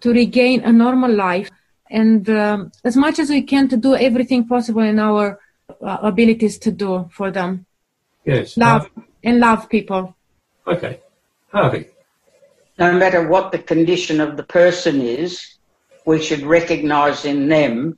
to 0.00 0.12
regain 0.12 0.60
a 0.62 0.72
normal 0.72 1.12
life 1.12 1.50
and 1.90 2.28
um, 2.30 2.70
as 2.84 2.96
much 2.96 3.18
as 3.18 3.30
we 3.30 3.42
can 3.42 3.68
to 3.68 3.76
do 3.76 3.94
everything 3.94 4.46
possible 4.46 4.82
in 4.82 4.98
our 4.98 5.40
uh, 5.82 5.98
abilities 6.02 6.58
to 6.58 6.70
do 6.70 7.08
for 7.12 7.30
them 7.30 7.66
Yes. 8.24 8.56
love 8.56 8.90
and 9.24 9.40
love 9.40 9.68
people 9.68 10.14
Okay. 10.66 11.00
Harvey. 11.50 11.86
No 12.78 12.92
matter 12.92 13.26
what 13.26 13.52
the 13.52 13.58
condition 13.58 14.20
of 14.20 14.36
the 14.36 14.42
person 14.42 15.00
is, 15.00 15.56
we 16.04 16.20
should 16.22 16.42
recognize 16.42 17.24
in 17.24 17.48
them 17.48 17.96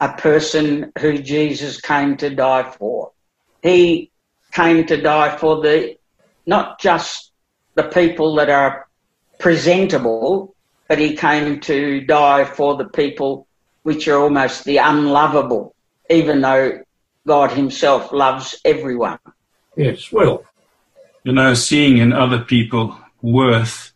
a 0.00 0.08
person 0.14 0.90
who 0.98 1.18
Jesus 1.18 1.80
came 1.80 2.16
to 2.16 2.30
die 2.34 2.70
for. 2.78 3.12
He 3.62 4.10
came 4.54 4.86
to 4.86 5.00
die 5.02 5.36
for 5.36 5.60
the, 5.60 5.96
not 6.46 6.80
just 6.80 7.32
the 7.74 7.82
people 7.82 8.36
that 8.36 8.48
are 8.48 8.86
presentable, 9.38 10.54
but 10.88 10.98
he 10.98 11.16
came 11.16 11.60
to 11.60 12.00
die 12.02 12.44
for 12.44 12.76
the 12.76 12.84
people 12.84 13.46
which 13.82 14.08
are 14.08 14.18
almost 14.18 14.64
the 14.64 14.78
unlovable, 14.78 15.74
even 16.08 16.40
though 16.40 16.80
God 17.26 17.50
himself 17.50 18.12
loves 18.12 18.58
everyone. 18.64 19.18
Yes. 19.76 20.12
Well, 20.12 20.44
You 21.24 21.32
know, 21.32 21.54
seeing 21.54 21.98
in 21.98 22.12
other 22.12 22.40
people 22.40 22.96
worth 23.22 23.92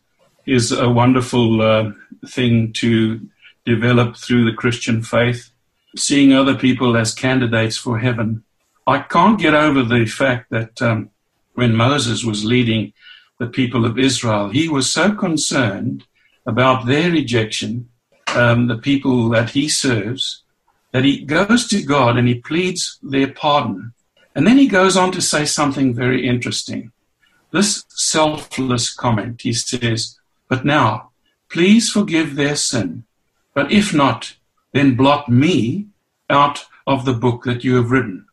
is 0.46 0.72
a 0.72 0.88
wonderful 0.88 1.60
uh, 1.60 1.92
thing 2.26 2.72
to 2.72 3.20
develop 3.64 4.16
through 4.16 4.50
the 4.50 4.56
Christian 4.56 5.02
faith. 5.02 5.50
Seeing 5.94 6.32
other 6.32 6.54
people 6.54 6.96
as 6.96 7.14
candidates 7.14 7.76
for 7.76 7.98
heaven. 7.98 8.44
I 8.88 9.00
can't 9.00 9.38
get 9.38 9.52
over 9.52 9.82
the 9.82 10.06
fact 10.06 10.48
that 10.48 10.80
um, 10.80 11.10
when 11.52 11.76
Moses 11.76 12.24
was 12.24 12.46
leading 12.46 12.94
the 13.38 13.46
people 13.46 13.84
of 13.84 13.98
Israel, 13.98 14.48
he 14.48 14.66
was 14.66 14.90
so 14.90 15.14
concerned 15.14 16.04
about 16.46 16.86
their 16.86 17.10
rejection, 17.10 17.90
um, 18.34 18.66
the 18.66 18.78
people 18.78 19.28
that 19.28 19.50
he 19.50 19.68
serves, 19.68 20.42
that 20.92 21.04
he 21.04 21.22
goes 21.22 21.66
to 21.66 21.82
God 21.82 22.16
and 22.16 22.26
he 22.26 22.36
pleads 22.36 22.98
their 23.02 23.30
pardon. 23.30 23.92
And 24.34 24.46
then 24.46 24.56
he 24.56 24.66
goes 24.66 24.96
on 24.96 25.12
to 25.12 25.20
say 25.20 25.44
something 25.44 25.92
very 25.92 26.26
interesting. 26.26 26.90
This 27.50 27.84
selfless 27.90 28.90
comment, 28.94 29.42
he 29.42 29.52
says, 29.52 30.18
But 30.48 30.64
now, 30.64 31.10
please 31.50 31.90
forgive 31.90 32.36
their 32.36 32.56
sin. 32.56 33.04
But 33.52 33.70
if 33.70 33.92
not, 33.92 34.36
then 34.72 34.94
blot 34.94 35.28
me 35.28 35.88
out 36.30 36.64
of 36.86 37.04
the 37.04 37.12
book 37.12 37.44
that 37.44 37.64
you 37.64 37.76
have 37.76 37.90
written. 37.90 38.27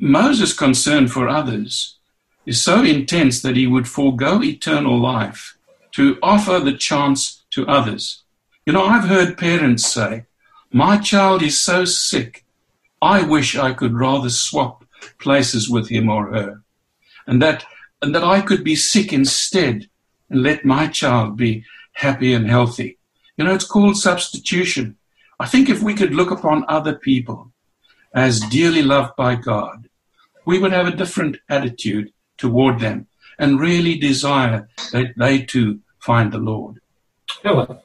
Moses' 0.00 0.52
concern 0.52 1.08
for 1.08 1.28
others 1.28 1.96
is 2.46 2.62
so 2.62 2.84
intense 2.84 3.42
that 3.42 3.56
he 3.56 3.66
would 3.66 3.88
forego 3.88 4.40
eternal 4.42 4.96
life 4.98 5.58
to 5.92 6.16
offer 6.22 6.60
the 6.60 6.76
chance 6.76 7.42
to 7.50 7.66
others. 7.66 8.22
You 8.64 8.72
know, 8.72 8.84
I've 8.84 9.08
heard 9.08 9.36
parents 9.36 9.86
say, 9.86 10.26
My 10.72 10.98
child 10.98 11.42
is 11.42 11.60
so 11.60 11.84
sick, 11.84 12.44
I 13.02 13.22
wish 13.22 13.56
I 13.56 13.72
could 13.72 13.94
rather 13.94 14.30
swap 14.30 14.84
places 15.18 15.68
with 15.68 15.88
him 15.88 16.08
or 16.08 16.32
her. 16.32 16.62
And 17.26 17.42
that 17.42 17.64
and 18.00 18.14
that 18.14 18.22
I 18.22 18.40
could 18.40 18.62
be 18.62 18.76
sick 18.76 19.12
instead 19.12 19.88
and 20.30 20.42
let 20.44 20.64
my 20.64 20.86
child 20.86 21.36
be 21.36 21.64
happy 21.94 22.32
and 22.32 22.48
healthy. 22.48 22.98
You 23.36 23.44
know, 23.44 23.54
it's 23.54 23.64
called 23.64 23.96
substitution. 23.96 24.96
I 25.40 25.46
think 25.46 25.68
if 25.68 25.82
we 25.82 25.94
could 25.94 26.14
look 26.14 26.30
upon 26.30 26.64
other 26.68 26.94
people 26.94 27.50
as 28.14 28.40
dearly 28.40 28.82
loved 28.82 29.16
by 29.16 29.34
God, 29.34 29.87
we 30.48 30.58
would 30.58 30.72
have 30.72 30.86
a 30.88 30.96
different 30.96 31.36
attitude 31.50 32.10
toward 32.38 32.80
them 32.80 33.06
and 33.38 33.60
really 33.60 33.98
desire 33.98 34.66
that 34.92 35.12
they 35.18 35.42
too 35.42 35.80
find 35.98 36.32
the 36.32 36.38
Lord. 36.38 36.80
Helen. 37.44 37.78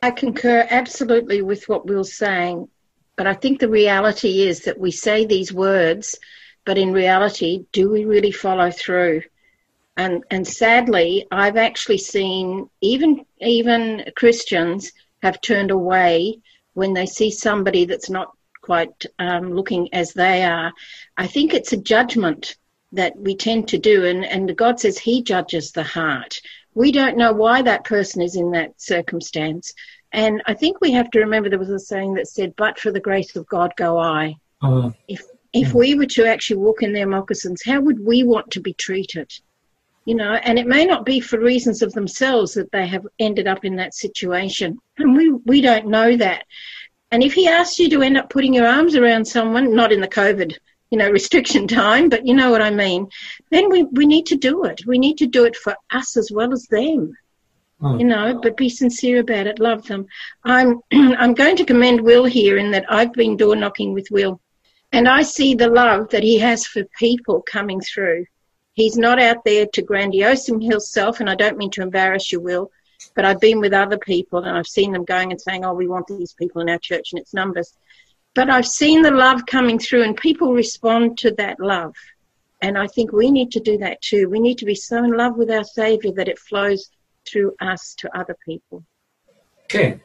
I 0.00 0.12
concur 0.12 0.66
absolutely 0.70 1.42
with 1.42 1.68
what 1.68 1.84
Will's 1.84 2.14
saying, 2.14 2.68
but 3.16 3.26
I 3.26 3.34
think 3.34 3.60
the 3.60 3.68
reality 3.68 4.40
is 4.48 4.60
that 4.60 4.80
we 4.80 4.92
say 4.92 5.26
these 5.26 5.52
words, 5.52 6.18
but 6.64 6.78
in 6.78 6.90
reality, 6.94 7.66
do 7.72 7.90
we 7.90 8.06
really 8.06 8.32
follow 8.32 8.70
through? 8.70 9.20
And 9.98 10.24
and 10.30 10.48
sadly, 10.48 11.26
I've 11.30 11.58
actually 11.58 11.98
seen 11.98 12.70
even 12.80 13.26
even 13.40 14.10
Christians 14.16 14.92
have 15.22 15.42
turned 15.42 15.70
away 15.70 16.40
when 16.72 16.94
they 16.94 17.06
see 17.06 17.30
somebody 17.30 17.84
that's 17.84 18.08
not 18.08 18.32
quite 18.66 19.06
um, 19.18 19.54
looking 19.54 19.94
as 19.94 20.12
they 20.12 20.44
are. 20.44 20.72
I 21.16 21.26
think 21.28 21.54
it's 21.54 21.72
a 21.72 21.86
judgment 21.94 22.56
that 22.92 23.16
we 23.16 23.36
tend 23.36 23.68
to 23.68 23.78
do, 23.78 24.04
and 24.04 24.24
and 24.24 24.56
God 24.56 24.80
says 24.80 24.98
He 24.98 25.22
judges 25.22 25.72
the 25.72 25.84
heart. 25.84 26.40
We 26.74 26.92
don't 26.92 27.16
know 27.16 27.32
why 27.32 27.62
that 27.62 27.84
person 27.84 28.20
is 28.22 28.36
in 28.36 28.50
that 28.50 28.80
circumstance. 28.80 29.72
And 30.12 30.42
I 30.46 30.54
think 30.54 30.80
we 30.80 30.92
have 30.92 31.10
to 31.10 31.20
remember 31.20 31.48
there 31.48 31.58
was 31.58 31.70
a 31.70 31.78
saying 31.78 32.14
that 32.14 32.28
said, 32.28 32.54
But 32.56 32.78
for 32.78 32.90
the 32.90 33.06
grace 33.08 33.36
of 33.36 33.46
God 33.46 33.72
go 33.76 33.98
I. 33.98 34.36
Uh, 34.60 34.90
If 35.08 35.22
if 35.52 35.72
we 35.72 35.94
were 35.94 36.12
to 36.16 36.26
actually 36.26 36.58
walk 36.58 36.82
in 36.82 36.92
their 36.92 37.06
moccasins, 37.06 37.62
how 37.64 37.80
would 37.80 38.04
we 38.04 38.24
want 38.24 38.50
to 38.52 38.60
be 38.60 38.74
treated? 38.74 39.30
You 40.04 40.14
know, 40.14 40.34
and 40.34 40.58
it 40.58 40.66
may 40.66 40.84
not 40.84 41.04
be 41.04 41.18
for 41.20 41.38
reasons 41.38 41.82
of 41.82 41.92
themselves 41.92 42.54
that 42.54 42.70
they 42.72 42.86
have 42.86 43.06
ended 43.18 43.46
up 43.46 43.64
in 43.64 43.76
that 43.76 43.94
situation. 43.94 44.78
And 44.98 45.16
we, 45.16 45.32
we 45.44 45.60
don't 45.60 45.88
know 45.88 46.16
that. 46.16 46.44
And 47.10 47.22
if 47.22 47.34
he 47.34 47.48
asks 47.48 47.78
you 47.78 47.88
to 47.90 48.02
end 48.02 48.16
up 48.16 48.30
putting 48.30 48.54
your 48.54 48.66
arms 48.66 48.96
around 48.96 49.26
someone, 49.26 49.74
not 49.74 49.92
in 49.92 50.00
the 50.00 50.08
COVID, 50.08 50.56
you 50.90 50.98
know, 50.98 51.10
restriction 51.20 51.68
time, 51.68 52.08
but 52.08 52.26
you 52.26 52.34
know 52.34 52.50
what 52.50 52.62
I 52.62 52.70
mean, 52.70 53.08
then 53.50 53.70
we, 53.70 53.84
we 53.84 54.06
need 54.06 54.26
to 54.26 54.36
do 54.36 54.64
it. 54.64 54.86
We 54.86 54.98
need 54.98 55.18
to 55.18 55.26
do 55.26 55.44
it 55.44 55.56
for 55.56 55.76
us 55.90 56.16
as 56.16 56.30
well 56.32 56.52
as 56.52 56.66
them. 56.66 57.16
Hmm. 57.80 58.00
You 58.00 58.06
know, 58.06 58.40
but 58.42 58.56
be 58.56 58.70
sincere 58.70 59.20
about 59.20 59.46
it. 59.46 59.58
Love 59.58 59.86
them. 59.86 60.06
I'm 60.44 60.80
I'm 60.92 61.34
going 61.34 61.56
to 61.56 61.64
commend 61.64 62.00
Will 62.00 62.24
here 62.24 62.56
in 62.56 62.70
that 62.70 62.86
I've 62.88 63.12
been 63.12 63.36
door 63.36 63.54
knocking 63.54 63.92
with 63.92 64.10
Will, 64.10 64.40
and 64.92 65.06
I 65.06 65.22
see 65.22 65.54
the 65.54 65.68
love 65.68 66.08
that 66.10 66.22
he 66.22 66.38
has 66.38 66.66
for 66.66 66.84
people 66.98 67.42
coming 67.42 67.80
through. 67.80 68.24
He's 68.72 68.96
not 68.96 69.20
out 69.20 69.44
there 69.44 69.66
to 69.74 69.82
grandiose 69.82 70.46
himself, 70.46 71.20
and 71.20 71.28
I 71.28 71.34
don't 71.34 71.58
mean 71.58 71.70
to 71.72 71.82
embarrass 71.82 72.32
you, 72.32 72.40
Will, 72.40 72.70
but 73.14 73.24
I've 73.24 73.40
been 73.40 73.60
with 73.60 73.72
other 73.72 73.98
people 73.98 74.44
and 74.44 74.56
I've 74.56 74.66
seen 74.66 74.92
them 74.92 75.04
going 75.04 75.30
and 75.30 75.40
saying, 75.40 75.64
"Oh, 75.64 75.74
we 75.74 75.88
want 75.88 76.06
these 76.06 76.34
people 76.34 76.60
in 76.62 76.68
our 76.68 76.78
church," 76.78 77.12
and 77.12 77.20
it's 77.20 77.34
numbers. 77.34 77.72
But 78.34 78.50
I've 78.50 78.66
seen 78.66 79.02
the 79.02 79.10
love 79.10 79.46
coming 79.46 79.78
through, 79.78 80.02
and 80.02 80.16
people 80.16 80.52
respond 80.52 81.18
to 81.18 81.30
that 81.32 81.58
love. 81.58 81.94
And 82.62 82.78
I 82.78 82.86
think 82.86 83.12
we 83.12 83.30
need 83.30 83.52
to 83.52 83.60
do 83.60 83.78
that 83.78 84.00
too. 84.02 84.28
We 84.28 84.40
need 84.40 84.58
to 84.58 84.64
be 84.64 84.74
so 84.74 85.04
in 85.04 85.16
love 85.16 85.36
with 85.36 85.50
our 85.50 85.64
Saviour 85.64 86.12
that 86.14 86.28
it 86.28 86.38
flows 86.38 86.90
through 87.28 87.54
us 87.60 87.94
to 87.98 88.18
other 88.18 88.36
people. 88.44 88.84
okay. 89.64 90.00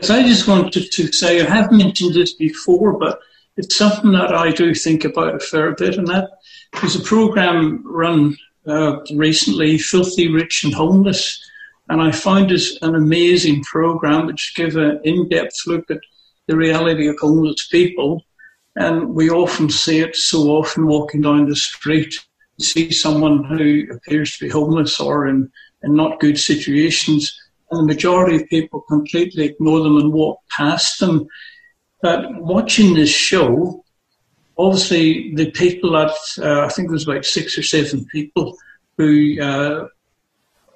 So 0.00 0.14
I 0.14 0.22
just 0.22 0.46
wanted 0.46 0.92
to 0.92 1.12
say, 1.12 1.40
I 1.40 1.44
have 1.44 1.72
mentioned 1.72 2.14
this 2.14 2.34
before, 2.34 2.96
but 2.98 3.18
it's 3.56 3.76
something 3.76 4.12
that 4.12 4.32
I 4.32 4.52
do 4.52 4.72
think 4.72 5.04
about 5.04 5.34
a 5.34 5.40
fair 5.40 5.74
bit, 5.74 5.96
and 5.96 6.06
that 6.06 6.30
there's 6.80 6.94
a 6.94 7.00
program 7.00 7.82
run 7.84 8.36
uh, 8.66 9.00
recently, 9.14 9.76
Filthy 9.76 10.28
Rich 10.28 10.62
and 10.64 10.74
Homeless, 10.74 11.44
and 11.88 12.02
I 12.02 12.12
found 12.12 12.50
this 12.50 12.78
an 12.82 12.94
amazing 12.94 13.62
program 13.64 14.26
which 14.26 14.52
gives 14.56 14.76
an 14.76 15.00
in-depth 15.04 15.66
look 15.66 15.90
at 15.90 16.00
the 16.46 16.56
reality 16.56 17.08
of 17.08 17.18
homeless 17.18 17.66
people, 17.68 18.24
and 18.76 19.14
we 19.14 19.30
often 19.30 19.70
see 19.70 20.00
it 20.00 20.16
so 20.16 20.48
often 20.48 20.86
walking 20.86 21.22
down 21.22 21.48
the 21.48 21.56
street, 21.56 22.14
you 22.56 22.64
see 22.64 22.90
someone 22.90 23.44
who 23.44 23.84
appears 23.92 24.36
to 24.36 24.44
be 24.44 24.50
homeless 24.50 25.00
or 25.00 25.26
in, 25.26 25.50
in 25.82 25.94
not 25.94 26.20
good 26.20 26.38
situations, 26.38 27.36
and 27.70 27.80
the 27.80 27.94
majority 27.94 28.36
of 28.36 28.48
people 28.48 28.80
completely 28.82 29.44
ignore 29.44 29.80
them 29.80 29.96
and 29.96 30.12
walk 30.12 30.40
past 30.56 31.00
them. 31.00 31.26
But 32.00 32.40
watching 32.40 32.94
this 32.94 33.10
show, 33.10 33.84
obviously 34.56 35.34
the 35.34 35.50
people 35.50 35.92
that 35.92 36.14
uh, 36.38 36.64
I 36.64 36.68
think 36.68 36.88
there 36.88 36.94
was 36.94 37.06
about 37.06 37.24
six 37.24 37.58
or 37.58 37.62
seven 37.62 38.04
people 38.06 38.56
who 38.96 39.40
uh, 39.40 39.88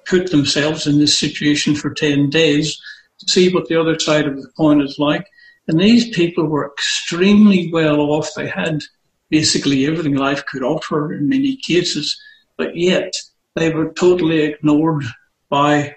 put 0.05 0.31
themselves 0.31 0.87
in 0.87 0.97
this 0.97 1.17
situation 1.17 1.75
for 1.75 1.93
ten 1.93 2.29
days 2.29 2.79
to 3.19 3.31
see 3.31 3.53
what 3.53 3.67
the 3.67 3.79
other 3.79 3.97
side 3.99 4.27
of 4.27 4.41
the 4.41 4.47
coin 4.57 4.81
is 4.81 4.97
like. 4.99 5.25
And 5.67 5.79
these 5.79 6.09
people 6.09 6.45
were 6.45 6.71
extremely 6.71 7.71
well 7.71 7.99
off. 7.99 8.29
They 8.35 8.47
had 8.47 8.81
basically 9.29 9.85
everything 9.85 10.15
life 10.15 10.45
could 10.45 10.63
offer 10.63 11.13
in 11.13 11.29
many 11.29 11.55
cases, 11.55 12.21
but 12.57 12.75
yet 12.75 13.13
they 13.55 13.69
were 13.69 13.93
totally 13.93 14.41
ignored 14.41 15.03
by 15.49 15.95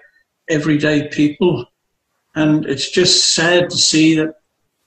everyday 0.49 1.07
people. 1.09 1.65
And 2.35 2.65
it's 2.65 2.89
just 2.89 3.33
sad 3.33 3.69
to 3.69 3.77
see 3.77 4.15
that 4.15 4.35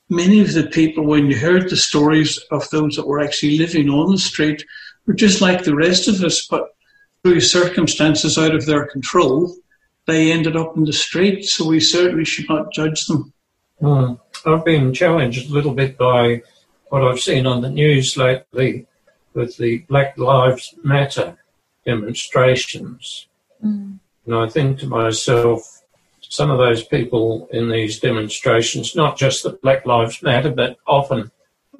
many 0.08 0.40
of 0.40 0.52
the 0.52 0.66
people, 0.66 1.04
when 1.04 1.26
you 1.30 1.36
heard 1.36 1.68
the 1.68 1.76
stories 1.76 2.38
of 2.50 2.68
those 2.70 2.96
that 2.96 3.06
were 3.06 3.20
actually 3.20 3.58
living 3.58 3.88
on 3.88 4.12
the 4.12 4.18
street, 4.18 4.64
were 5.06 5.14
just 5.14 5.40
like 5.40 5.64
the 5.64 5.74
rest 5.74 6.08
of 6.08 6.22
us, 6.22 6.46
but 6.48 6.68
through 7.22 7.40
circumstances 7.40 8.38
out 8.38 8.54
of 8.54 8.66
their 8.66 8.86
control, 8.86 9.54
they 10.06 10.32
ended 10.32 10.56
up 10.56 10.76
in 10.76 10.84
the 10.84 10.92
street. 10.92 11.44
So 11.44 11.66
we 11.66 11.80
certainly 11.80 12.24
should 12.24 12.48
not 12.48 12.72
judge 12.72 13.06
them. 13.06 13.32
Hmm. 13.80 14.14
I've 14.46 14.64
been 14.64 14.94
challenged 14.94 15.50
a 15.50 15.54
little 15.54 15.74
bit 15.74 15.98
by 15.98 16.42
what 16.88 17.02
I've 17.02 17.20
seen 17.20 17.46
on 17.46 17.60
the 17.60 17.70
news 17.70 18.16
lately 18.16 18.86
with 19.34 19.56
the 19.56 19.78
Black 19.88 20.16
Lives 20.18 20.74
Matter 20.82 21.36
demonstrations. 21.84 23.26
And 23.62 24.34
I 24.34 24.48
think 24.48 24.78
to 24.78 24.86
myself, 24.86 25.82
some 26.20 26.50
of 26.50 26.58
those 26.58 26.84
people 26.84 27.48
in 27.52 27.70
these 27.70 27.98
demonstrations, 28.00 28.96
not 28.96 29.16
just 29.16 29.42
the 29.42 29.50
Black 29.50 29.86
Lives 29.86 30.22
Matter, 30.22 30.50
but 30.50 30.76
often 30.86 31.30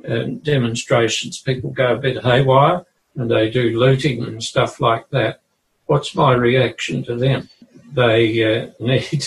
uh, 0.08 0.24
demonstrations, 0.42 1.40
people 1.40 1.70
go 1.70 1.94
a 1.94 1.98
bit 1.98 2.22
haywire 2.22 2.84
and 3.20 3.30
they 3.30 3.50
do 3.50 3.78
looting 3.78 4.24
and 4.24 4.42
stuff 4.42 4.80
like 4.80 5.08
that. 5.10 5.40
What's 5.86 6.14
my 6.14 6.32
reaction 6.32 7.04
to 7.04 7.16
them? 7.16 7.50
They 7.92 8.42
uh, 8.42 8.70
need, 8.80 9.26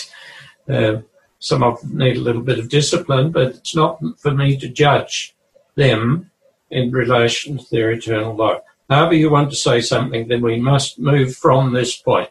uh, 0.68 1.02
some 1.38 1.62
of 1.62 1.80
them 1.80 1.98
need 1.98 2.16
a 2.16 2.20
little 2.20 2.42
bit 2.42 2.58
of 2.58 2.68
discipline, 2.68 3.30
but 3.30 3.48
it's 3.48 3.76
not 3.76 4.00
for 4.18 4.32
me 4.32 4.56
to 4.56 4.68
judge 4.68 5.34
them 5.76 6.30
in 6.70 6.90
relation 6.90 7.58
to 7.58 7.64
their 7.70 7.92
eternal 7.92 8.34
life. 8.34 8.62
However, 8.90 9.14
you 9.14 9.30
want 9.30 9.50
to 9.50 9.56
say 9.56 9.80
something, 9.80 10.26
then 10.26 10.42
we 10.42 10.58
must 10.58 10.98
move 10.98 11.36
from 11.36 11.72
this 11.72 11.96
point. 11.96 12.30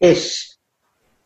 Yes, 0.00 0.56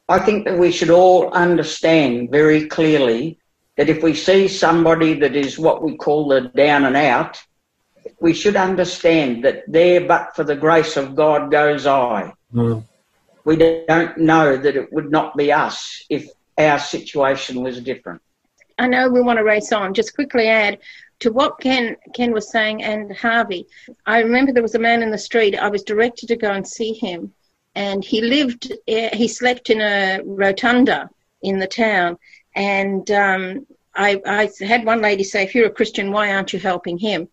I 0.08 0.18
think 0.18 0.44
that 0.46 0.58
we 0.58 0.72
should 0.72 0.90
all 0.90 1.30
understand 1.30 2.30
very 2.30 2.66
clearly 2.66 3.38
that 3.76 3.88
if 3.88 4.02
we 4.02 4.14
see 4.14 4.48
somebody 4.48 5.14
that 5.14 5.36
is 5.36 5.58
what 5.58 5.82
we 5.82 5.96
call 5.96 6.28
the 6.28 6.40
down 6.40 6.84
and 6.84 6.96
out, 6.96 7.40
we 8.20 8.32
should 8.34 8.56
understand 8.56 9.44
that 9.44 9.64
there 9.66 10.02
but 10.06 10.34
for 10.36 10.44
the 10.44 10.56
grace 10.56 10.96
of 10.96 11.14
God 11.14 11.50
goes 11.50 11.86
I. 11.86 12.32
Hmm. 12.52 12.80
We 13.44 13.56
don't 13.56 14.18
know 14.18 14.56
that 14.56 14.76
it 14.76 14.92
would 14.92 15.10
not 15.10 15.36
be 15.36 15.52
us 15.52 16.04
if 16.10 16.28
our 16.58 16.78
situation 16.78 17.62
was 17.62 17.80
different. 17.80 18.20
I 18.78 18.86
know 18.86 19.08
we 19.08 19.22
want 19.22 19.38
to 19.38 19.44
race 19.44 19.72
on. 19.72 19.94
Just 19.94 20.14
quickly 20.14 20.48
add 20.48 20.78
to 21.20 21.32
what 21.32 21.60
Ken 21.60 21.96
Ken 22.14 22.32
was 22.32 22.50
saying 22.50 22.82
and 22.82 23.14
Harvey. 23.16 23.66
I 24.06 24.20
remember 24.20 24.52
there 24.52 24.62
was 24.62 24.74
a 24.74 24.78
man 24.78 25.02
in 25.02 25.10
the 25.10 25.18
street. 25.18 25.54
I 25.56 25.68
was 25.68 25.82
directed 25.82 26.28
to 26.28 26.36
go 26.36 26.50
and 26.50 26.66
see 26.66 26.92
him, 26.92 27.32
and 27.74 28.04
he 28.04 28.20
lived. 28.22 28.72
eh, 28.88 29.14
He 29.14 29.28
slept 29.28 29.70
in 29.70 29.80
a 29.80 30.20
rotunda 30.24 31.10
in 31.42 31.58
the 31.58 31.66
town, 31.66 32.18
and 32.54 33.10
um, 33.10 33.66
I, 33.94 34.20
I 34.26 34.50
had 34.64 34.84
one 34.84 35.00
lady 35.02 35.24
say, 35.24 35.42
"If 35.42 35.54
you're 35.54 35.66
a 35.66 35.70
Christian, 35.70 36.12
why 36.12 36.32
aren't 36.32 36.52
you 36.52 36.58
helping 36.58 36.98
him?" 36.98 37.28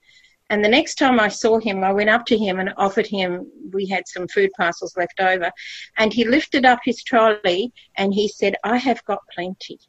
And 0.49 0.63
the 0.63 0.69
next 0.69 0.95
time 0.95 1.19
I 1.19 1.27
saw 1.27 1.59
him, 1.59 1.83
I 1.83 1.91
went 1.91 2.09
up 2.09 2.25
to 2.27 2.37
him 2.37 2.59
and 2.59 2.73
offered 2.77 3.07
him, 3.07 3.47
we 3.73 3.85
had 3.85 4.07
some 4.07 4.27
food 4.27 4.49
parcels 4.55 4.95
left 4.95 5.19
over. 5.19 5.51
And 5.97 6.13
he 6.13 6.23
lifted 6.23 6.65
up 6.65 6.79
his 6.83 7.03
trolley 7.03 7.73
and 7.97 8.13
he 8.13 8.27
said, 8.29 8.55
I 8.63 8.77
have 8.77 9.03
got 9.03 9.19
plenty. 9.33 9.79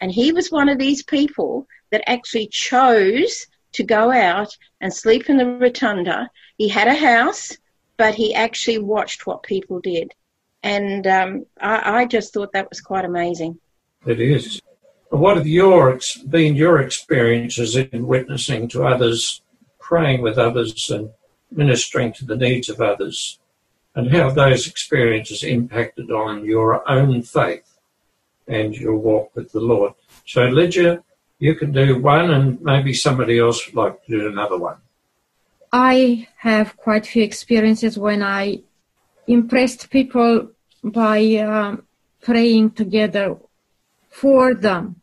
And 0.00 0.10
he 0.10 0.32
was 0.32 0.50
one 0.50 0.68
of 0.68 0.78
these 0.78 1.02
people 1.02 1.66
that 1.90 2.08
actually 2.08 2.48
chose 2.48 3.46
to 3.72 3.82
go 3.82 4.10
out 4.10 4.56
and 4.80 4.92
sleep 4.92 5.28
in 5.28 5.36
the 5.36 5.46
rotunda. 5.46 6.30
He 6.56 6.68
had 6.68 6.88
a 6.88 6.94
house, 6.94 7.56
but 7.96 8.14
he 8.14 8.34
actually 8.34 8.78
watched 8.78 9.26
what 9.26 9.42
people 9.42 9.80
did. 9.80 10.12
And 10.62 11.06
um, 11.06 11.46
I, 11.60 12.00
I 12.00 12.04
just 12.06 12.32
thought 12.32 12.52
that 12.52 12.70
was 12.70 12.80
quite 12.80 13.04
amazing. 13.04 13.58
It 14.06 14.20
is. 14.20 14.60
What 15.10 15.36
have 15.36 15.46
your 15.46 16.00
been 16.28 16.56
your 16.56 16.80
experiences 16.80 17.76
in 17.76 18.06
witnessing 18.06 18.68
to 18.68 18.84
others, 18.84 19.42
praying 19.90 20.22
with 20.22 20.38
others, 20.38 20.90
and 20.90 21.10
ministering 21.50 22.12
to 22.14 22.24
the 22.24 22.36
needs 22.36 22.68
of 22.68 22.80
others? 22.80 23.38
And 23.94 24.10
how 24.10 24.30
those 24.30 24.66
experiences 24.66 25.44
impacted 25.44 26.10
on 26.10 26.44
your 26.44 26.68
own 26.90 27.22
faith 27.22 27.68
and 28.48 28.74
your 28.74 28.96
walk 28.96 29.26
with 29.36 29.52
the 29.52 29.60
Lord? 29.60 29.92
So, 30.26 30.42
Lydia, 30.44 31.02
you 31.38 31.54
can 31.54 31.70
do 31.72 32.00
one, 32.00 32.30
and 32.30 32.60
maybe 32.60 32.92
somebody 32.94 33.38
else 33.38 33.66
would 33.66 33.76
like 33.82 34.04
to 34.04 34.18
do 34.18 34.26
another 34.26 34.58
one. 34.58 34.78
I 35.72 36.28
have 36.38 36.76
quite 36.76 37.06
a 37.06 37.10
few 37.10 37.22
experiences 37.22 37.98
when 37.98 38.22
I 38.22 38.60
impressed 39.26 39.90
people 39.90 40.50
by 40.82 41.18
um, 41.36 41.84
praying 42.22 42.72
together 42.72 43.36
for 44.10 44.54
them 44.54 45.00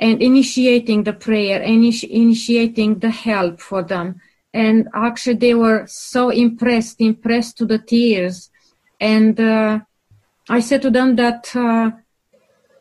and 0.00 0.22
initiating 0.22 1.04
the 1.04 1.12
prayer, 1.12 1.60
initi- 1.60 2.08
initiating 2.08 2.98
the 3.00 3.10
help 3.10 3.60
for 3.60 3.82
them. 3.82 4.20
And 4.52 4.88
actually, 4.94 5.36
they 5.36 5.54
were 5.54 5.84
so 5.86 6.30
impressed, 6.30 7.00
impressed 7.00 7.58
to 7.58 7.66
the 7.66 7.78
tears. 7.78 8.50
And 8.98 9.38
uh, 9.38 9.80
I 10.48 10.60
said 10.60 10.82
to 10.82 10.90
them 10.90 11.16
that 11.16 11.54
uh, 11.54 11.90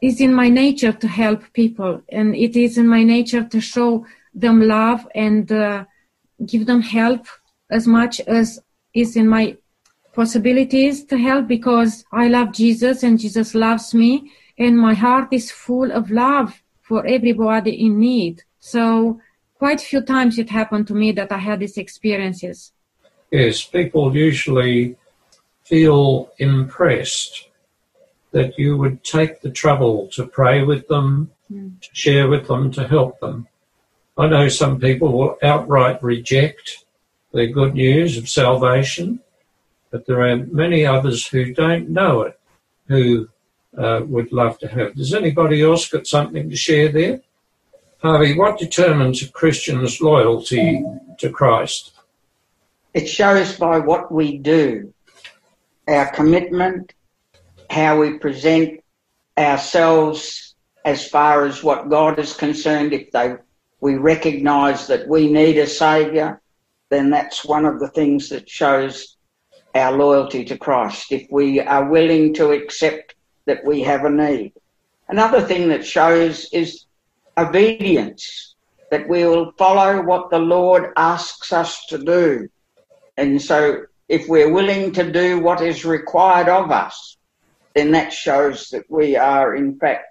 it's 0.01 0.21
in 0.21 0.33
my 0.33 0.47
nature 0.47 0.93
to 0.93 1.07
help 1.07 1.43
people, 1.53 2.01
and 2.09 2.35
it 2.35 2.55
is 2.55 2.77
in 2.77 2.87
my 2.87 3.03
nature 3.03 3.43
to 3.43 3.59
show 3.59 4.05
them 4.33 4.61
love 4.61 5.05
and 5.13 5.51
uh, 5.51 5.83
give 6.45 6.65
them 6.65 6.81
help 6.81 7.27
as 7.69 7.85
much 7.85 8.21
as 8.21 8.59
is 8.93 9.15
in 9.15 9.27
my 9.27 9.57
possibilities 10.13 11.03
to 11.05 11.17
help 11.17 11.47
because 11.47 12.03
I 12.11 12.27
love 12.27 12.53
Jesus 12.53 13.03
and 13.03 13.19
Jesus 13.19 13.53
loves 13.53 13.93
me 13.93 14.31
and 14.57 14.77
my 14.77 14.93
heart 14.93 15.29
is 15.31 15.51
full 15.51 15.91
of 15.91 16.09
love 16.09 16.61
for 16.89 17.05
everybody 17.05 17.85
in 17.85 17.99
need. 17.99 18.41
So 18.59 19.21
quite 19.59 19.81
a 19.81 19.85
few 19.85 20.01
times 20.01 20.39
it 20.39 20.49
happened 20.49 20.87
to 20.87 20.95
me 20.95 21.11
that 21.11 21.31
I 21.31 21.37
had 21.37 21.59
these 21.59 21.77
experiences. 21.77 22.73
Yes, 23.31 23.63
people 23.63 24.17
usually 24.17 24.97
feel 25.63 26.31
impressed 26.39 27.47
that 28.31 28.57
you 28.57 28.75
would 28.75 29.03
take 29.03 29.41
the 29.41 29.51
trouble 29.51 30.09
to 30.15 30.25
pray 30.25 30.63
with 30.63 30.87
them, 30.87 31.31
Mm. 31.51 31.81
to 31.81 31.89
share 31.93 32.27
with 32.27 32.47
them, 32.47 32.71
to 32.77 32.87
help 32.87 33.19
them. 33.19 33.47
I 34.17 34.27
know 34.27 34.47
some 34.49 34.79
people 34.79 35.09
will 35.17 35.37
outright 35.41 35.97
reject 36.03 36.85
the 37.33 37.47
good 37.47 37.73
news 37.73 38.17
of 38.17 38.29
salvation, 38.29 39.19
but 39.91 40.05
there 40.05 40.21
are 40.27 40.37
many 40.65 40.85
others 40.85 41.27
who 41.31 41.53
don't 41.53 41.89
know 41.89 42.21
it, 42.27 42.39
who 42.87 43.29
uh, 43.77 44.01
would 44.05 44.31
love 44.31 44.57
to 44.59 44.67
have. 44.67 44.95
Does 44.95 45.13
anybody 45.13 45.61
else 45.61 45.87
got 45.87 46.07
something 46.07 46.49
to 46.49 46.55
share 46.55 46.89
there? 46.89 47.21
Harvey, 47.99 48.37
what 48.37 48.57
determines 48.57 49.21
a 49.21 49.29
Christian's 49.29 49.99
loyalty 49.99 50.83
to 51.19 51.29
Christ? 51.29 51.91
It 52.93 53.07
shows 53.07 53.57
by 53.57 53.79
what 53.79 54.11
we 54.11 54.37
do, 54.37 54.93
our 55.87 56.09
commitment, 56.11 56.93
how 57.69 57.99
we 57.99 58.17
present 58.17 58.81
ourselves 59.37 60.55
as 60.85 61.07
far 61.07 61.45
as 61.45 61.63
what 61.63 61.89
God 61.89 62.19
is 62.19 62.33
concerned. 62.33 62.93
If 62.93 63.11
they, 63.11 63.35
we 63.81 63.95
recognize 63.95 64.87
that 64.87 65.07
we 65.07 65.31
need 65.31 65.57
a 65.57 65.67
savior, 65.67 66.41
then 66.89 67.09
that's 67.09 67.45
one 67.45 67.65
of 67.65 67.79
the 67.79 67.89
things 67.89 68.29
that 68.29 68.49
shows 68.49 69.17
our 69.75 69.91
loyalty 69.91 70.43
to 70.45 70.57
Christ. 70.57 71.11
If 71.11 71.27
we 71.29 71.59
are 71.59 71.89
willing 71.89 72.33
to 72.35 72.51
accept 72.51 73.15
that 73.49 73.65
we 73.65 73.81
have 73.81 74.05
a 74.05 74.09
need. 74.11 74.53
Another 75.07 75.41
thing 75.41 75.69
that 75.69 75.83
shows 75.83 76.47
is 76.53 76.85
obedience, 77.35 78.53
that 78.91 79.09
we 79.09 79.25
will 79.25 79.51
follow 79.57 80.03
what 80.03 80.29
the 80.29 80.37
Lord 80.37 80.93
asks 80.95 81.51
us 81.51 81.83
to 81.87 81.97
do. 81.97 82.47
And 83.17 83.41
so 83.41 83.85
if 84.07 84.29
we're 84.29 84.53
willing 84.53 84.91
to 84.93 85.11
do 85.11 85.39
what 85.39 85.61
is 85.61 85.83
required 85.83 86.47
of 86.47 86.69
us, 86.69 87.17
then 87.73 87.89
that 87.93 88.13
shows 88.13 88.69
that 88.69 88.85
we 88.87 89.15
are 89.15 89.55
in 89.55 89.79
fact 89.79 90.05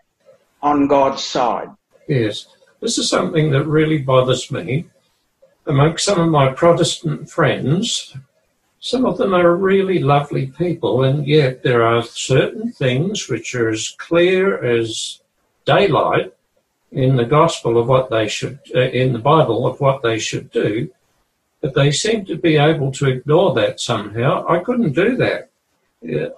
on 0.60 0.88
God's 0.88 1.22
side. 1.22 1.68
Yes, 2.08 2.48
this 2.80 2.98
is 2.98 3.08
something 3.08 3.52
that 3.52 3.66
really 3.66 3.98
bothers 3.98 4.50
me. 4.50 4.86
Amongst 5.64 6.04
some 6.04 6.18
of 6.18 6.28
my 6.28 6.50
Protestant 6.50 7.30
friends, 7.30 8.16
some 8.80 9.04
of 9.04 9.18
them 9.18 9.34
are 9.34 9.56
really 9.56 9.98
lovely 9.98 10.46
people, 10.46 11.02
and 11.02 11.26
yet 11.26 11.62
there 11.62 11.82
are 11.82 12.02
certain 12.02 12.70
things 12.72 13.28
which 13.28 13.54
are 13.54 13.68
as 13.68 13.90
clear 13.98 14.64
as 14.64 15.20
daylight 15.64 16.32
in 16.92 17.16
the 17.16 17.24
gospel 17.24 17.76
of 17.76 17.88
what 17.88 18.08
they 18.10 18.28
should, 18.28 18.58
uh, 18.74 18.80
in 18.80 19.12
the 19.12 19.18
Bible 19.18 19.66
of 19.66 19.80
what 19.80 20.02
they 20.02 20.18
should 20.18 20.50
do, 20.50 20.90
but 21.60 21.74
they 21.74 21.90
seem 21.90 22.24
to 22.24 22.36
be 22.36 22.56
able 22.56 22.92
to 22.92 23.06
ignore 23.06 23.52
that 23.54 23.80
somehow. 23.80 24.46
I 24.48 24.60
couldn't 24.60 24.92
do 24.92 25.16
that. 25.16 25.50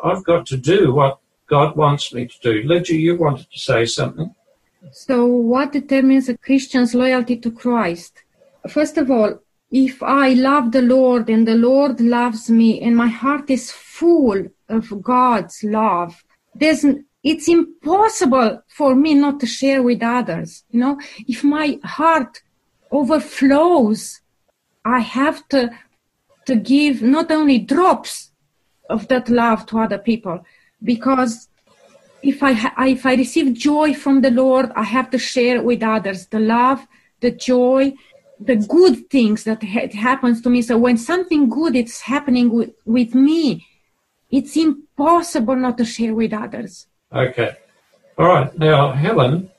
I've 0.02 0.24
got 0.24 0.46
to 0.46 0.56
do 0.56 0.94
what 0.94 1.18
God 1.46 1.76
wants 1.76 2.14
me 2.14 2.26
to 2.26 2.38
do. 2.42 2.62
Lydia, 2.66 2.98
you 2.98 3.16
wanted 3.16 3.50
to 3.52 3.58
say 3.58 3.84
something? 3.84 4.34
So 4.92 5.26
what 5.26 5.72
determines 5.72 6.30
a 6.30 6.38
Christian's 6.38 6.94
loyalty 6.94 7.36
to 7.36 7.50
Christ? 7.50 8.22
First 8.68 8.96
of 8.96 9.10
all, 9.10 9.40
if 9.70 10.02
I 10.02 10.32
love 10.32 10.72
the 10.72 10.82
Lord 10.82 11.28
and 11.30 11.46
the 11.46 11.54
Lord 11.54 12.00
loves 12.00 12.50
me 12.50 12.80
and 12.80 12.96
my 12.96 13.06
heart 13.06 13.50
is 13.50 13.70
full 13.70 14.46
of 14.68 15.02
God's 15.02 15.62
love, 15.62 16.24
there's, 16.54 16.84
it's 17.22 17.48
impossible 17.48 18.62
for 18.66 18.94
me 18.94 19.14
not 19.14 19.38
to 19.40 19.46
share 19.46 19.82
with 19.82 20.02
others. 20.02 20.64
You 20.70 20.80
know, 20.80 21.00
if 21.28 21.44
my 21.44 21.78
heart 21.84 22.42
overflows, 22.90 24.20
I 24.84 25.00
have 25.00 25.46
to, 25.50 25.70
to 26.46 26.56
give 26.56 27.02
not 27.02 27.30
only 27.30 27.58
drops 27.58 28.32
of 28.88 29.06
that 29.08 29.28
love 29.28 29.66
to 29.66 29.78
other 29.78 29.98
people 29.98 30.44
because 30.82 31.48
if 32.22 32.42
I, 32.42 32.72
if 32.88 33.06
I 33.06 33.14
receive 33.14 33.54
joy 33.54 33.94
from 33.94 34.20
the 34.20 34.30
Lord, 34.30 34.72
I 34.74 34.82
have 34.82 35.10
to 35.10 35.18
share 35.18 35.62
with 35.62 35.82
others 35.82 36.26
the 36.26 36.40
love, 36.40 36.86
the 37.20 37.30
joy, 37.30 37.94
the 38.40 38.56
good 38.56 39.10
things 39.10 39.44
that 39.44 39.62
ha- 39.62 39.92
happens 39.92 40.40
to 40.42 40.50
me. 40.50 40.62
So 40.62 40.78
when 40.78 40.96
something 40.96 41.48
good 41.48 41.76
is 41.76 42.00
happening 42.00 42.50
with, 42.50 42.70
with 42.86 43.14
me, 43.14 43.66
it's 44.30 44.56
impossible 44.56 45.56
not 45.56 45.76
to 45.78 45.84
share 45.84 46.14
with 46.14 46.32
others. 46.32 46.86
Okay. 47.12 47.56
All 48.16 48.26
right. 48.26 48.58
Now, 48.58 48.92
Helen, 48.92 49.50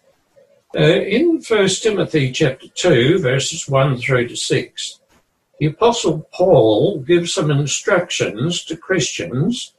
uh, 0.75 0.81
in 0.81 1.41
First 1.41 1.83
Timothy 1.83 2.31
chapter 2.31 2.67
2, 2.67 3.19
verses 3.19 3.67
1 3.67 3.97
through 3.97 4.29
to 4.29 4.35
6, 4.35 4.99
the 5.59 5.67
Apostle 5.67 6.27
Paul 6.33 6.99
gives 7.01 7.33
some 7.33 7.51
instructions 7.51 8.63
to 8.65 8.75
Christians 8.75 9.73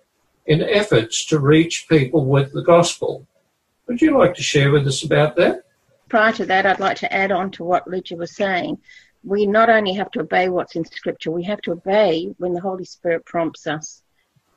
in 0.47 0.63
efforts 0.63 1.25
to 1.27 1.39
reach 1.39 1.87
people 1.89 2.25
with 2.25 2.53
the 2.53 2.63
gospel. 2.63 3.27
Would 3.87 4.01
you 4.01 4.17
like 4.17 4.35
to 4.35 4.43
share 4.43 4.71
with 4.71 4.87
us 4.87 5.03
about 5.03 5.35
that? 5.37 5.65
Prior 6.13 6.33
to 6.35 6.45
that, 6.45 6.67
I'd 6.67 6.79
like 6.79 6.99
to 6.99 7.11
add 7.11 7.33
on 7.33 7.53
to 7.53 7.65
what 7.65 7.89
Lydia 7.89 8.19
was 8.19 8.37
saying. 8.37 8.77
We 9.25 9.47
not 9.47 9.71
only 9.71 9.95
have 9.95 10.11
to 10.11 10.21
obey 10.21 10.51
what's 10.51 10.77
in 10.77 10.85
Scripture, 10.85 11.31
we 11.31 11.45
have 11.45 11.63
to 11.63 11.73
obey 11.73 12.35
when 12.37 12.53
the 12.53 12.61
Holy 12.61 12.85
Spirit 12.85 13.25
prompts 13.25 13.67
us. 13.67 14.03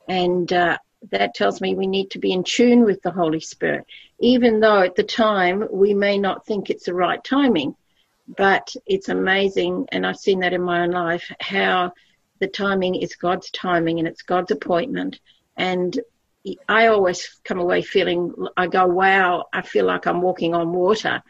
And 0.06 0.52
uh, 0.52 0.78
that 1.12 1.34
tells 1.34 1.62
me 1.62 1.74
we 1.74 1.88
need 1.88 2.12
to 2.12 2.20
be 2.20 2.34
in 2.34 2.44
tune 2.44 2.84
with 2.84 3.02
the 3.04 3.12
Holy 3.12 3.40
Spirit, 3.40 3.86
even 4.20 4.60
though 4.60 4.82
at 4.82 4.96
the 4.96 5.04
time 5.04 5.66
we 5.72 5.94
may 5.94 6.18
not 6.18 6.46
think 6.46 6.70
it's 6.70 6.88
the 6.88 6.94
right 6.94 7.24
timing. 7.24 7.78
But 8.28 8.76
it's 8.86 9.08
amazing, 9.08 9.86
and 9.94 10.06
I've 10.06 10.18
seen 10.18 10.42
that 10.42 10.52
in 10.52 10.62
my 10.62 10.82
own 10.82 10.92
life, 10.92 11.32
how 11.40 11.94
the 12.40 12.48
timing 12.48 12.96
is 12.96 13.16
God's 13.16 13.50
timing 13.52 14.00
and 14.00 14.10
it's 14.10 14.24
God's 14.24 14.52
appointment. 14.52 15.22
And 15.56 15.98
I 16.68 16.88
always 16.88 17.40
come 17.44 17.60
away 17.60 17.82
feeling, 17.82 18.34
I 18.56 18.68
go, 18.68 18.86
wow, 18.86 19.46
I 19.52 19.62
feel 19.62 19.86
like 19.86 20.06
I'm 20.06 20.22
walking 20.22 20.54
on 20.54 20.74
water. 20.74 21.24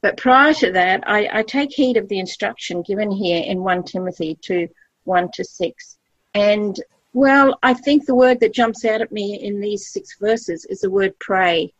But 0.00 0.16
prior 0.16 0.54
to 0.54 0.72
that, 0.72 1.04
I, 1.06 1.28
I 1.32 1.42
take 1.42 1.72
heed 1.72 1.96
of 1.96 2.08
the 2.08 2.18
instruction 2.18 2.82
given 2.82 3.10
here 3.10 3.42
in 3.44 3.62
1 3.62 3.84
Timothy 3.84 4.38
2 4.40 4.68
1 5.04 5.30
to 5.32 5.44
6. 5.44 5.98
And 6.34 6.78
well, 7.12 7.58
I 7.62 7.74
think 7.74 8.06
the 8.06 8.14
word 8.14 8.40
that 8.40 8.54
jumps 8.54 8.84
out 8.84 9.00
at 9.00 9.10
me 9.10 9.40
in 9.42 9.60
these 9.60 9.88
six 9.88 10.16
verses 10.20 10.64
is 10.66 10.80
the 10.80 10.90
word 10.90 11.18
pray. 11.18 11.72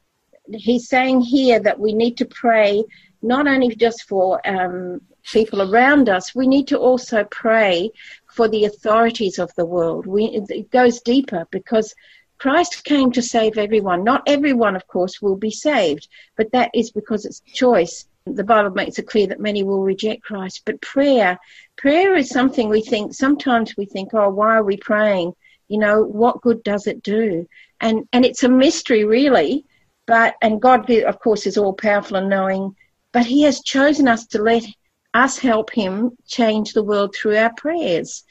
He's 0.53 0.88
saying 0.88 1.20
here 1.20 1.61
that 1.61 1.78
we 1.78 1.93
need 1.93 2.16
to 2.16 2.24
pray 2.24 2.82
not 3.22 3.47
only 3.47 3.74
just 3.76 4.09
for 4.09 4.41
um, 4.49 5.03
people 5.22 5.62
around 5.62 6.09
us, 6.09 6.34
we 6.34 6.49
need 6.49 6.66
to 6.68 6.78
also 6.78 7.24
pray 7.24 7.91
for 8.34 8.49
the 8.49 8.64
authorities 8.64 9.38
of 9.38 9.55
the 9.55 9.66
world. 9.66 10.07
We, 10.07 10.24
it 10.49 10.70
goes 10.70 11.01
deeper 11.01 11.47
because 11.51 11.95
Christ 12.41 12.84
came 12.84 13.12
to 13.12 13.20
save 13.20 13.59
everyone. 13.59 14.03
Not 14.03 14.22
everyone, 14.26 14.74
of 14.74 14.86
course, 14.86 15.20
will 15.20 15.36
be 15.36 15.51
saved, 15.51 16.09
but 16.38 16.51
that 16.53 16.70
is 16.72 16.91
because 16.91 17.26
it's 17.26 17.41
choice. 17.41 18.07
The 18.24 18.45
Bible 18.45 18.70
makes 18.70 18.99
it 18.99 19.07
clear 19.07 19.26
that 19.26 19.41
many 19.41 19.62
will 19.62 19.82
reject 19.82 20.22
Christ. 20.22 20.62
But 20.64 20.80
prayer, 20.80 21.38
prayer 21.76 22.16
is 22.16 22.30
something 22.30 22.70
we 22.70 22.80
think, 22.80 23.12
sometimes 23.12 23.76
we 23.76 23.84
think, 23.84 24.14
oh, 24.14 24.30
why 24.30 24.57
are 24.57 24.64
we 24.64 24.78
praying? 24.78 25.34
You 25.68 25.80
know, 25.80 26.03
what 26.03 26.41
good 26.41 26.62
does 26.62 26.86
it 26.86 27.03
do? 27.03 27.47
And, 27.78 28.09
and 28.11 28.24
it's 28.24 28.43
a 28.43 28.49
mystery, 28.49 29.05
really. 29.05 29.66
But, 30.07 30.34
and 30.41 30.62
God, 30.62 30.91
of 30.91 31.20
course, 31.20 31.47
is 31.47 31.59
all 31.59 31.74
powerful 31.74 32.16
and 32.16 32.30
knowing, 32.30 32.74
but 33.12 33.26
He 33.26 33.43
has 33.43 33.61
chosen 33.61 34.09
us 34.09 34.26
to 34.28 34.43
let 34.43 34.64
us 35.12 35.38
help 35.38 35.70
Him 35.74 36.16
change 36.26 36.72
the 36.72 36.82
world 36.82 37.14
through 37.14 37.36
our 37.36 37.53
prayers. 37.53 38.24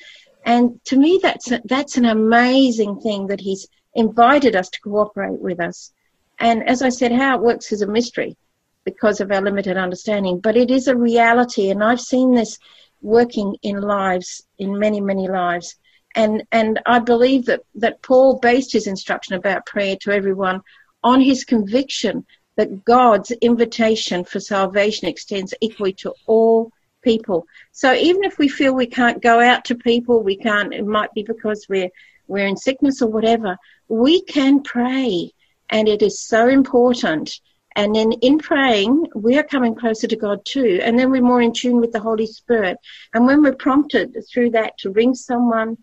And 0.43 0.83
to 0.85 0.97
me, 0.97 1.19
that's, 1.21 1.51
a, 1.51 1.61
that's 1.63 1.97
an 1.97 2.05
amazing 2.05 3.01
thing 3.01 3.27
that 3.27 3.39
He's 3.39 3.67
invited 3.93 4.55
us 4.55 4.69
to 4.69 4.81
cooperate 4.81 5.39
with 5.39 5.59
us. 5.59 5.91
And 6.39 6.67
as 6.67 6.81
I 6.81 6.89
said, 6.89 7.11
how 7.11 7.35
it 7.35 7.41
works 7.41 7.71
is 7.71 7.81
a 7.81 7.87
mystery 7.87 8.37
because 8.85 9.19
of 9.19 9.31
our 9.31 9.41
limited 9.41 9.77
understanding, 9.77 10.39
but 10.39 10.55
it 10.55 10.71
is 10.71 10.87
a 10.87 10.95
reality. 10.95 11.69
And 11.69 11.83
I've 11.83 12.01
seen 12.01 12.33
this 12.33 12.57
working 13.01 13.55
in 13.61 13.81
lives, 13.81 14.43
in 14.57 14.79
many, 14.79 15.01
many 15.01 15.27
lives. 15.27 15.75
And, 16.15 16.43
and 16.51 16.79
I 16.85 16.99
believe 16.99 17.45
that, 17.45 17.61
that 17.75 18.01
Paul 18.01 18.39
based 18.39 18.73
his 18.73 18.87
instruction 18.87 19.35
about 19.35 19.65
prayer 19.65 19.95
to 20.01 20.11
everyone 20.11 20.61
on 21.03 21.21
his 21.21 21.43
conviction 21.43 22.25
that 22.55 22.83
God's 22.83 23.31
invitation 23.31 24.25
for 24.25 24.39
salvation 24.39 25.07
extends 25.07 25.53
equally 25.61 25.93
to 25.93 26.13
all 26.25 26.71
people. 27.01 27.45
So 27.71 27.93
even 27.93 28.23
if 28.25 28.37
we 28.37 28.49
feel 28.49 28.73
we 28.73 28.87
can't 28.87 29.21
go 29.21 29.39
out 29.39 29.65
to 29.65 29.75
people, 29.75 30.23
we 30.23 30.35
can't, 30.35 30.73
it 30.73 30.85
might 30.85 31.13
be 31.13 31.23
because 31.23 31.67
we're, 31.69 31.89
we're 32.27 32.47
in 32.47 32.57
sickness 32.57 33.01
or 33.01 33.09
whatever, 33.09 33.57
we 33.89 34.21
can 34.21 34.61
pray. 34.61 35.31
And 35.69 35.87
it 35.87 36.01
is 36.01 36.21
so 36.21 36.47
important. 36.47 37.39
And 37.75 37.95
then 37.95 38.11
in 38.13 38.39
praying, 38.39 39.07
we 39.15 39.37
are 39.37 39.43
coming 39.43 39.75
closer 39.75 40.07
to 40.07 40.15
God 40.15 40.45
too. 40.45 40.79
And 40.81 40.97
then 40.97 41.11
we're 41.11 41.21
more 41.21 41.41
in 41.41 41.53
tune 41.53 41.79
with 41.79 41.91
the 41.91 41.99
Holy 41.99 42.25
Spirit. 42.25 42.77
And 43.13 43.25
when 43.25 43.43
we're 43.43 43.55
prompted 43.55 44.15
through 44.31 44.51
that 44.51 44.77
to 44.79 44.91
ring 44.91 45.13
someone 45.13 45.77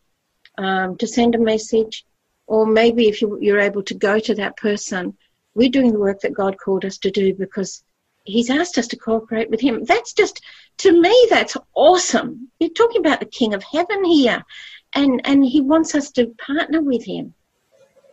um, 0.59 0.96
to 0.98 1.07
send 1.07 1.34
a 1.34 1.38
message, 1.38 2.04
or 2.46 2.66
maybe 2.66 3.09
if 3.09 3.22
you, 3.22 3.38
you're 3.40 3.61
able 3.61 3.82
to 3.84 3.94
go 3.94 4.18
to 4.18 4.34
that 4.36 4.57
person, 4.57 5.16
we're 5.54 5.70
doing 5.70 5.92
the 5.92 5.98
work 5.98 6.20
that 6.20 6.34
God 6.34 6.59
called 6.59 6.84
us 6.84 6.98
to 6.98 7.11
do 7.11 7.34
because 7.34 7.82
He's 8.24 8.50
asked 8.50 8.76
us 8.76 8.88
to 8.88 8.96
cooperate 8.96 9.50
with 9.50 9.61
Him. 9.61 9.84
That's 9.84 10.12
just, 10.12 10.40
to 10.78 11.00
me, 11.00 11.26
that's 11.30 11.57
awesome. 11.74 12.50
You're 12.59 12.70
talking 12.70 13.00
about 13.00 13.20
the 13.20 13.26
King 13.26 13.54
of 13.54 13.62
Heaven 13.62 14.04
here, 14.04 14.44
and, 14.92 15.20
and 15.24 15.44
He 15.44 15.61
wants 15.61 15.94
us 15.94 16.11
to 16.12 16.34
partner 16.38 16.82
with 16.82 17.04
Him 17.04 17.34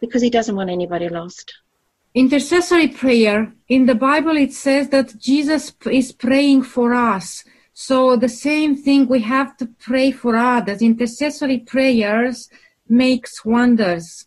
because 0.04 0.22
He 0.22 0.30
doesn't 0.30 0.56
want 0.56 0.70
anybody 0.70 1.08
lost. 1.08 1.54
Intercessory 2.14 2.90
prayer. 2.90 3.54
In 3.70 3.86
the 3.86 3.96
Bible, 3.96 4.36
it 4.36 4.54
says 4.54 4.90
that 4.90 5.18
Jesus 5.18 5.74
is 5.90 6.12
praying 6.12 6.64
for 6.64 6.94
us. 6.94 7.46
So 7.74 8.18
the 8.18 8.28
same 8.28 8.76
thing, 8.76 9.08
we 9.08 9.22
have 9.22 9.56
to 9.58 9.66
pray 9.80 10.12
for 10.12 10.36
others. 10.36 10.82
Intercessory 10.82 11.60
prayers 11.60 12.50
makes 12.90 13.46
wonders. 13.46 14.26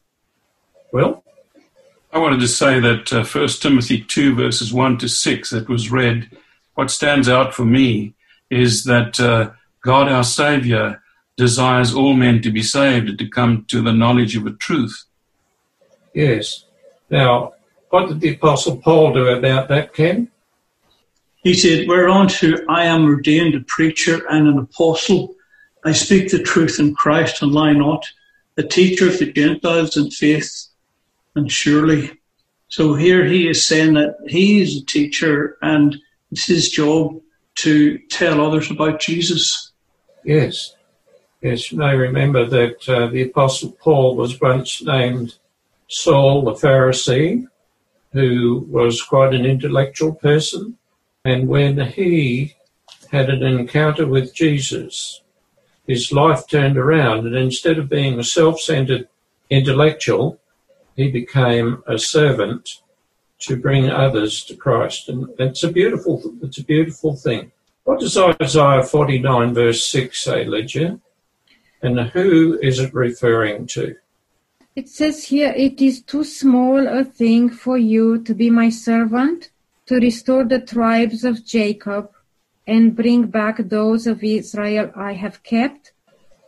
Well, 0.92 1.22
I 2.10 2.18
wanted 2.18 2.40
to 2.40 2.48
say 2.48 2.80
that 2.80 3.12
uh, 3.12 3.22
1 3.22 3.48
Timothy 3.60 4.00
2, 4.02 4.34
verses 4.34 4.72
1 4.72 4.96
to 4.98 5.08
6, 5.08 5.50
that 5.50 5.68
was 5.68 5.92
read, 5.92 6.30
what 6.74 6.90
stands 6.90 7.28
out 7.28 7.54
for 7.54 7.66
me 7.66 8.14
is 8.50 8.84
that 8.84 9.20
uh, 9.20 9.50
God, 9.82 10.08
our 10.08 10.24
Savior, 10.24 11.02
desires 11.36 11.94
all 11.94 12.14
men 12.14 12.40
to 12.40 12.50
be 12.50 12.62
saved 12.62 13.10
and 13.10 13.18
to 13.18 13.28
come 13.28 13.66
to 13.68 13.82
the 13.82 13.92
knowledge 13.92 14.36
of 14.36 14.44
the 14.44 14.52
truth. 14.54 15.04
Yes. 16.16 16.64
Now, 17.10 17.52
what 17.90 18.08
did 18.08 18.20
the 18.20 18.34
Apostle 18.34 18.78
Paul 18.78 19.12
do 19.12 19.28
about 19.28 19.68
that, 19.68 19.94
Ken? 19.94 20.28
He 21.42 21.54
said, 21.54 21.86
Whereunto 21.86 22.56
I 22.68 22.86
am 22.86 23.04
ordained 23.04 23.54
a 23.54 23.60
preacher 23.60 24.26
and 24.28 24.48
an 24.48 24.58
apostle. 24.58 25.36
I 25.84 25.92
speak 25.92 26.30
the 26.30 26.42
truth 26.42 26.80
in 26.80 26.96
Christ 26.96 27.40
and 27.40 27.52
lie 27.52 27.72
not, 27.72 28.04
a 28.56 28.64
teacher 28.64 29.06
of 29.06 29.20
the 29.20 29.30
Gentiles 29.30 29.96
in 29.96 30.10
faith 30.10 30.66
and 31.36 31.52
surely. 31.52 32.18
So 32.68 32.94
here 32.94 33.24
he 33.24 33.48
is 33.48 33.64
saying 33.64 33.94
that 33.94 34.16
he 34.26 34.60
is 34.60 34.76
a 34.76 34.84
teacher 34.84 35.56
and 35.62 35.96
it's 36.32 36.46
his 36.46 36.68
job 36.68 37.20
to 37.56 37.98
tell 38.10 38.44
others 38.44 38.70
about 38.70 39.00
Jesus. 39.00 39.70
Yes. 40.24 40.74
Yes, 41.40 41.70
you 41.70 41.78
may 41.78 41.94
remember 41.94 42.44
that 42.44 42.88
uh, 42.88 43.06
the 43.06 43.22
Apostle 43.22 43.70
Paul 43.70 44.16
was 44.16 44.40
once 44.40 44.82
named 44.82 45.36
Saul 45.88 46.42
the 46.42 46.52
Pharisee, 46.52 47.46
who 48.12 48.66
was 48.68 49.02
quite 49.02 49.34
an 49.34 49.44
intellectual 49.44 50.14
person. 50.14 50.78
And 51.24 51.48
when 51.48 51.78
he 51.80 52.54
had 53.10 53.30
an 53.30 53.42
encounter 53.42 54.06
with 54.06 54.34
Jesus, 54.34 55.22
his 55.86 56.12
life 56.12 56.46
turned 56.48 56.76
around. 56.76 57.26
And 57.26 57.36
instead 57.36 57.78
of 57.78 57.88
being 57.88 58.18
a 58.18 58.24
self 58.24 58.60
centered 58.60 59.08
intellectual, 59.50 60.40
he 60.96 61.10
became 61.10 61.82
a 61.86 61.98
servant 61.98 62.80
to 63.40 63.56
bring 63.56 63.90
others 63.90 64.44
to 64.44 64.56
Christ. 64.56 65.08
And 65.08 65.28
it's 65.38 65.62
a 65.62 65.70
beautiful, 65.70 66.22
it's 66.42 66.58
a 66.58 66.64
beautiful 66.64 67.14
thing. 67.14 67.52
What 67.84 68.00
does 68.00 68.16
Isaiah 68.16 68.82
49 68.82 69.54
verse 69.54 69.86
6 69.86 70.18
say, 70.18 70.44
Lydia? 70.44 70.98
And 71.82 72.00
who 72.00 72.58
is 72.60 72.80
it 72.80 72.92
referring 72.94 73.66
to? 73.68 73.96
It 74.76 74.90
says 74.90 75.24
here, 75.24 75.54
it 75.56 75.80
is 75.80 76.02
too 76.02 76.22
small 76.22 76.86
a 76.86 77.02
thing 77.02 77.48
for 77.48 77.78
you 77.78 78.22
to 78.24 78.34
be 78.34 78.50
my 78.50 78.68
servant, 78.68 79.50
to 79.86 79.94
restore 79.94 80.44
the 80.44 80.60
tribes 80.60 81.24
of 81.24 81.46
Jacob 81.46 82.10
and 82.66 82.94
bring 82.94 83.28
back 83.28 83.56
those 83.56 84.06
of 84.06 84.22
Israel 84.22 84.90
I 84.94 85.14
have 85.14 85.42
kept. 85.42 85.92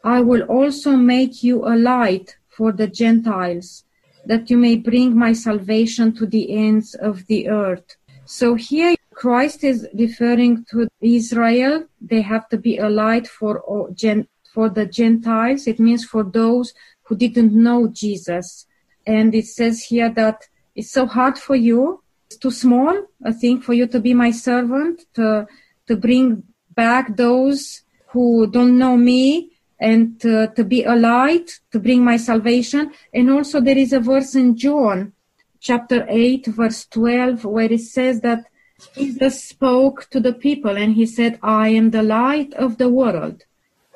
I 0.05 0.21
will 0.21 0.43
also 0.43 0.95
make 0.95 1.43
you 1.43 1.65
a 1.65 1.75
light 1.75 2.37
for 2.51 2.71
the 2.71 2.87
Gentiles, 2.87 3.85
that 4.27 4.51
you 4.51 4.59
may 4.59 4.77
bring 4.77 5.17
my 5.17 5.33
salvation 5.33 6.15
to 6.17 6.27
the 6.27 6.55
ends 6.55 6.95
of 6.95 7.27
the 7.29 7.49
earth. 7.49 7.97
So 8.27 8.57
here 8.57 8.95
Christ 9.15 9.65
is 9.65 9.89
referring 9.95 10.67
to 10.71 10.87
Israel. 11.01 11.87
They 11.99 12.21
have 12.21 12.47
to 12.51 12.59
be 12.59 12.77
a 12.77 12.91
light 12.91 13.27
for 13.27 13.63
for 14.53 14.69
the 14.69 14.87
Gentiles. 14.87 15.67
It 15.67 15.79
means 15.79 16.05
for 16.05 16.25
those 16.25 16.75
who 17.09 17.17
didn't 17.17 17.53
know 17.53 17.89
Jesus. 17.89 18.67
And 19.07 19.35
it 19.35 19.47
says 19.47 19.85
here 19.85 20.11
that 20.11 20.45
it's 20.77 20.93
so 20.93 21.07
hard 21.07 21.39
for 21.39 21.57
you. 21.57 22.03
It's 22.27 22.37
too 22.37 22.51
small, 22.51 22.95
a 23.25 23.33
thing 23.33 23.63
for 23.63 23.73
you 23.73 23.87
to 23.87 23.99
be 23.99 24.13
my 24.13 24.31
servant, 24.31 25.05
to, 25.15 25.47
to 25.87 25.97
bring 25.97 26.43
back 26.75 27.17
those 27.17 27.83
who 28.09 28.47
don't 28.47 28.79
know 28.79 28.97
me 28.97 29.53
and 29.81 30.21
to, 30.21 30.49
to 30.55 30.65
be 30.65 30.85
a 30.85 30.95
light, 30.95 31.61
to 31.73 31.79
bring 31.81 32.05
my 32.05 32.19
salvation. 32.19 32.93
And 33.15 33.31
also 33.31 33.61
there 33.61 33.79
is 33.79 33.95
a 33.95 34.01
verse 34.01 34.35
in 34.35 34.57
John 34.57 35.13
chapter 35.61 36.07
8 36.09 36.47
verse 36.47 36.87
12 36.87 37.45
where 37.45 37.73
it 37.73 37.81
says 37.81 38.21
that 38.21 38.45
Jesus 38.95 39.43
spoke 39.43 40.09
to 40.11 40.21
the 40.21 40.33
people 40.33 40.77
and 40.77 40.95
he 40.95 41.07
said, 41.07 41.39
I 41.43 41.69
am 41.71 41.91
the 41.91 42.03
light 42.03 42.53
of 42.55 42.79
the 42.79 42.89
world. 42.89 43.45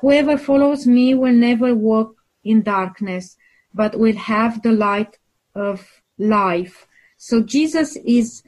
Whoever 0.00 0.36
follows 0.36 0.86
me 0.86 1.14
will 1.14 1.32
never 1.34 1.74
walk 1.74 2.16
in 2.44 2.62
darkness, 2.62 3.36
but 3.74 3.98
will 3.98 4.16
have 4.16 4.62
the 4.62 4.72
light 4.72 5.18
of 5.54 6.02
life. 6.18 6.86
So 7.16 7.42
Jesus 7.42 7.96
is 8.04 8.42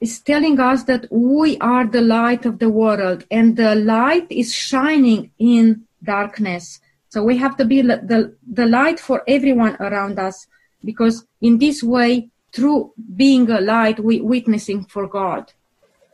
is 0.00 0.20
telling 0.20 0.60
us 0.60 0.84
that 0.84 1.06
we 1.10 1.58
are 1.58 1.84
the 1.84 2.00
light 2.00 2.46
of 2.46 2.60
the 2.60 2.68
world 2.68 3.24
and 3.32 3.56
the 3.56 3.74
light 3.74 4.26
is 4.30 4.54
shining 4.54 5.32
in 5.38 5.82
darkness. 6.04 6.80
So 7.08 7.24
we 7.24 7.36
have 7.38 7.56
to 7.56 7.64
be 7.64 7.82
the, 7.82 8.36
the 8.46 8.66
light 8.66 9.00
for 9.00 9.24
everyone 9.26 9.76
around 9.80 10.20
us 10.20 10.46
because 10.84 11.26
in 11.40 11.58
this 11.58 11.82
way, 11.82 12.30
through 12.52 12.92
being 13.16 13.50
a 13.50 13.60
light, 13.60 13.98
we 14.00 14.20
witnessing 14.20 14.84
for 14.84 15.06
God. 15.06 15.52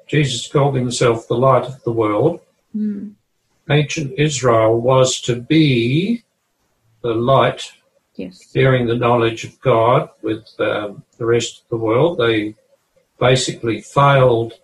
Jesus 0.06 0.46
called 0.46 0.76
himself 0.76 1.28
the 1.28 1.36
light 1.36 1.64
of 1.64 1.82
the 1.84 1.92
world. 1.92 2.40
Hmm. 2.72 3.10
Ancient 3.70 4.12
Israel 4.18 4.80
was 4.80 5.20
to 5.22 5.36
be 5.36 6.22
the 7.04 7.14
light 7.14 7.70
Yes. 8.16 8.50
sharing 8.52 8.86
the 8.86 8.94
knowledge 8.96 9.44
of 9.44 9.60
God 9.60 10.08
with 10.22 10.46
um, 10.58 11.02
the 11.18 11.26
rest 11.26 11.60
of 11.60 11.68
the 11.68 11.76
world. 11.76 12.18
They 12.18 12.54
basically 13.18 13.80
failed 13.80 14.54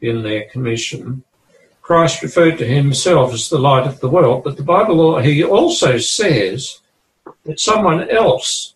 in 0.00 0.22
their 0.22 0.44
commission. 0.50 1.24
Christ 1.82 2.22
referred 2.22 2.58
to 2.58 2.66
himself 2.66 3.34
as 3.34 3.48
the 3.48 3.58
light 3.58 3.86
of 3.88 4.00
the 4.00 4.08
world, 4.08 4.44
but 4.44 4.56
the 4.56 4.62
Bible, 4.62 5.18
he 5.18 5.42
also 5.42 5.98
says 5.98 6.80
that 7.44 7.58
someone 7.58 8.08
else 8.08 8.74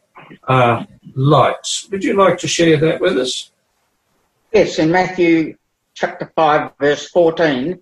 are 0.48 0.86
lights. 1.14 1.88
Would 1.90 2.02
you 2.02 2.14
like 2.16 2.38
to 2.38 2.48
share 2.48 2.76
that 2.78 3.00
with 3.00 3.16
us? 3.16 3.52
Yes, 4.52 4.78
in 4.80 4.90
Matthew 4.90 5.56
chapter 5.94 6.32
5, 6.34 6.72
verse 6.80 7.08
14, 7.10 7.78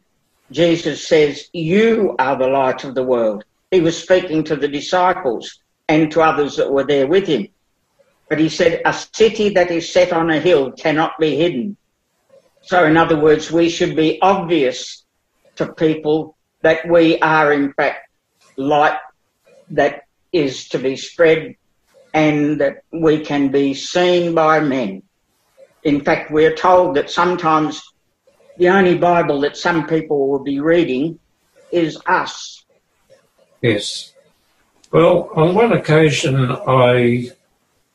Jesus 0.51 1.09
says, 1.09 1.49
You 1.55 2.15
are 2.19 2.37
the 2.37 2.49
light 2.49 2.85
of 2.85 2.95
the 2.95 3.03
world. 3.03 3.45
He 3.75 3.81
was 3.81 4.01
speaking 4.01 4.45
to 4.45 4.55
the 4.55 4.69
disciples 4.69 5.59
and 5.89 6.09
to 6.13 6.23
others 6.23 6.59
that 6.59 6.71
were 6.71 6.85
there 6.85 7.09
with 7.09 7.27
him. 7.27 7.49
But 8.29 8.39
he 8.39 8.49
said, 8.49 8.83
A 8.85 8.93
city 8.93 9.49
that 9.49 9.73
is 9.73 9.93
set 9.93 10.13
on 10.13 10.31
a 10.31 10.39
hill 10.39 10.71
cannot 10.71 11.19
be 11.19 11.35
hidden. 11.35 11.77
So, 12.63 12.85
in 12.85 12.97
other 12.97 13.19
words, 13.19 13.51
we 13.51 13.69
should 13.69 13.97
be 13.97 14.23
obvious 14.23 15.05
to 15.57 15.73
people 15.73 16.37
that 16.63 16.89
we 16.89 17.19
are, 17.19 17.53
in 17.53 17.73
fact, 17.73 18.09
light 18.57 18.97
that 19.71 20.03
is 20.33 20.69
to 20.69 20.79
be 20.79 20.95
spread 20.95 21.57
and 22.15 22.61
that 22.61 22.85
we 22.93 23.25
can 23.25 23.49
be 23.51 23.75
seen 23.75 24.37
by 24.37 24.61
men. 24.61 25.03
In 25.83 26.05
fact, 26.05 26.31
we're 26.31 26.55
told 26.55 26.95
that 26.95 27.11
sometimes 27.11 27.83
the 28.57 28.69
only 28.69 28.97
Bible 28.97 29.41
that 29.41 29.57
some 29.57 29.89
people 29.89 30.29
will 30.29 30.45
be 30.45 30.61
reading 30.61 31.19
is 31.73 31.99
us. 32.07 32.64
Yes. 33.65 34.13
Well, 34.93 35.31
on 35.35 35.55
one 35.55 35.73
occasion, 35.73 36.53
I, 36.53 37.31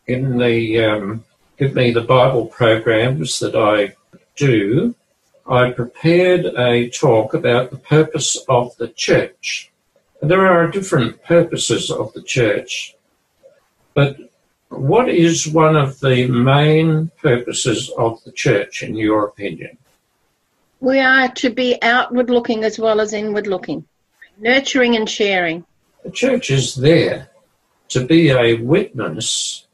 in 0.07 0.39
the 0.39 0.83
um, 0.83 1.23
Give 1.59 1.75
Me 1.75 1.91
the 1.91 2.01
Bible 2.01 2.47
programs 2.47 3.37
that 3.37 3.55
I 3.55 3.95
do, 4.35 4.95
I 5.47 5.69
prepared 5.69 6.45
a 6.57 6.89
talk 6.89 7.35
about 7.35 7.69
the 7.69 7.77
purpose 7.77 8.35
of 8.49 8.75
the 8.77 8.87
church. 8.87 9.71
And 10.23 10.31
there 10.31 10.47
are 10.47 10.71
different 10.71 11.23
purposes 11.23 11.91
of 11.91 12.13
the 12.13 12.23
church. 12.23 12.95
But 13.93 14.17
what 14.69 15.07
is 15.07 15.47
one 15.47 15.75
of 15.75 15.99
the 15.99 16.25
main 16.25 17.11
purposes 17.21 17.91
of 17.95 18.23
the 18.23 18.31
church, 18.31 18.81
in 18.81 18.95
your 18.95 19.25
opinion? 19.25 19.77
We 20.79 20.99
are 20.99 21.29
to 21.33 21.51
be 21.51 21.77
outward 21.83 22.31
looking 22.31 22.63
as 22.63 22.79
well 22.79 22.99
as 22.99 23.13
inward 23.13 23.45
looking, 23.45 23.85
nurturing 24.39 24.95
and 24.95 25.09
sharing. 25.09 25.65
The 26.03 26.11
church 26.11 26.49
is 26.49 26.75
there 26.75 27.29
to 27.89 28.05
be 28.05 28.29
a 28.31 28.55
witness 28.55 29.65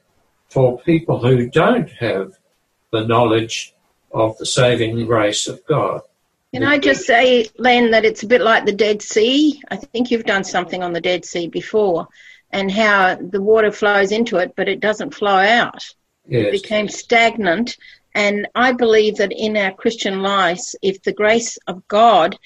for 0.49 0.79
people 0.79 1.19
who 1.19 1.49
don't 1.49 1.89
have 1.91 2.33
the 2.91 3.05
knowledge 3.05 3.73
of 4.11 4.37
the 4.37 4.45
saving 4.45 5.05
grace 5.05 5.47
of 5.47 5.65
God. 5.65 6.01
Can 6.53 6.63
I 6.63 6.77
just 6.77 7.05
say, 7.05 7.49
Len, 7.57 7.91
that 7.91 8.05
it's 8.05 8.23
a 8.23 8.27
bit 8.27 8.39
like 8.41 8.65
the 8.65 8.71
Dead 8.71 9.01
Sea? 9.01 9.61
I 9.69 9.75
think 9.75 10.09
you've 10.09 10.23
done 10.23 10.45
something 10.45 10.81
on 10.81 10.93
the 10.93 11.01
Dead 11.01 11.25
Sea 11.25 11.47
before. 11.47 12.07
and 12.51 12.71
how 12.71 13.15
the 13.15 13.41
water 13.41 13.69
flows 13.71 14.13
into 14.13 14.37
it, 14.37 14.53
but 14.55 14.69
it 14.69 14.79
doesn't 14.79 15.13
flow 15.13 15.35
out. 15.35 15.83
It 16.29 16.43
Yes. 16.43 16.61
became 16.61 16.87
stagnant. 16.87 17.75
And 18.15 18.47
I 18.55 18.71
believe 18.71 19.17
that 19.17 19.33
in 19.33 19.57
our 19.57 19.73
Christian 19.73 20.21
lives, 20.21 20.73
if 20.81 21.03
the 21.03 21.11
grace 21.11 21.57
of 21.67 21.85
God 21.89 22.37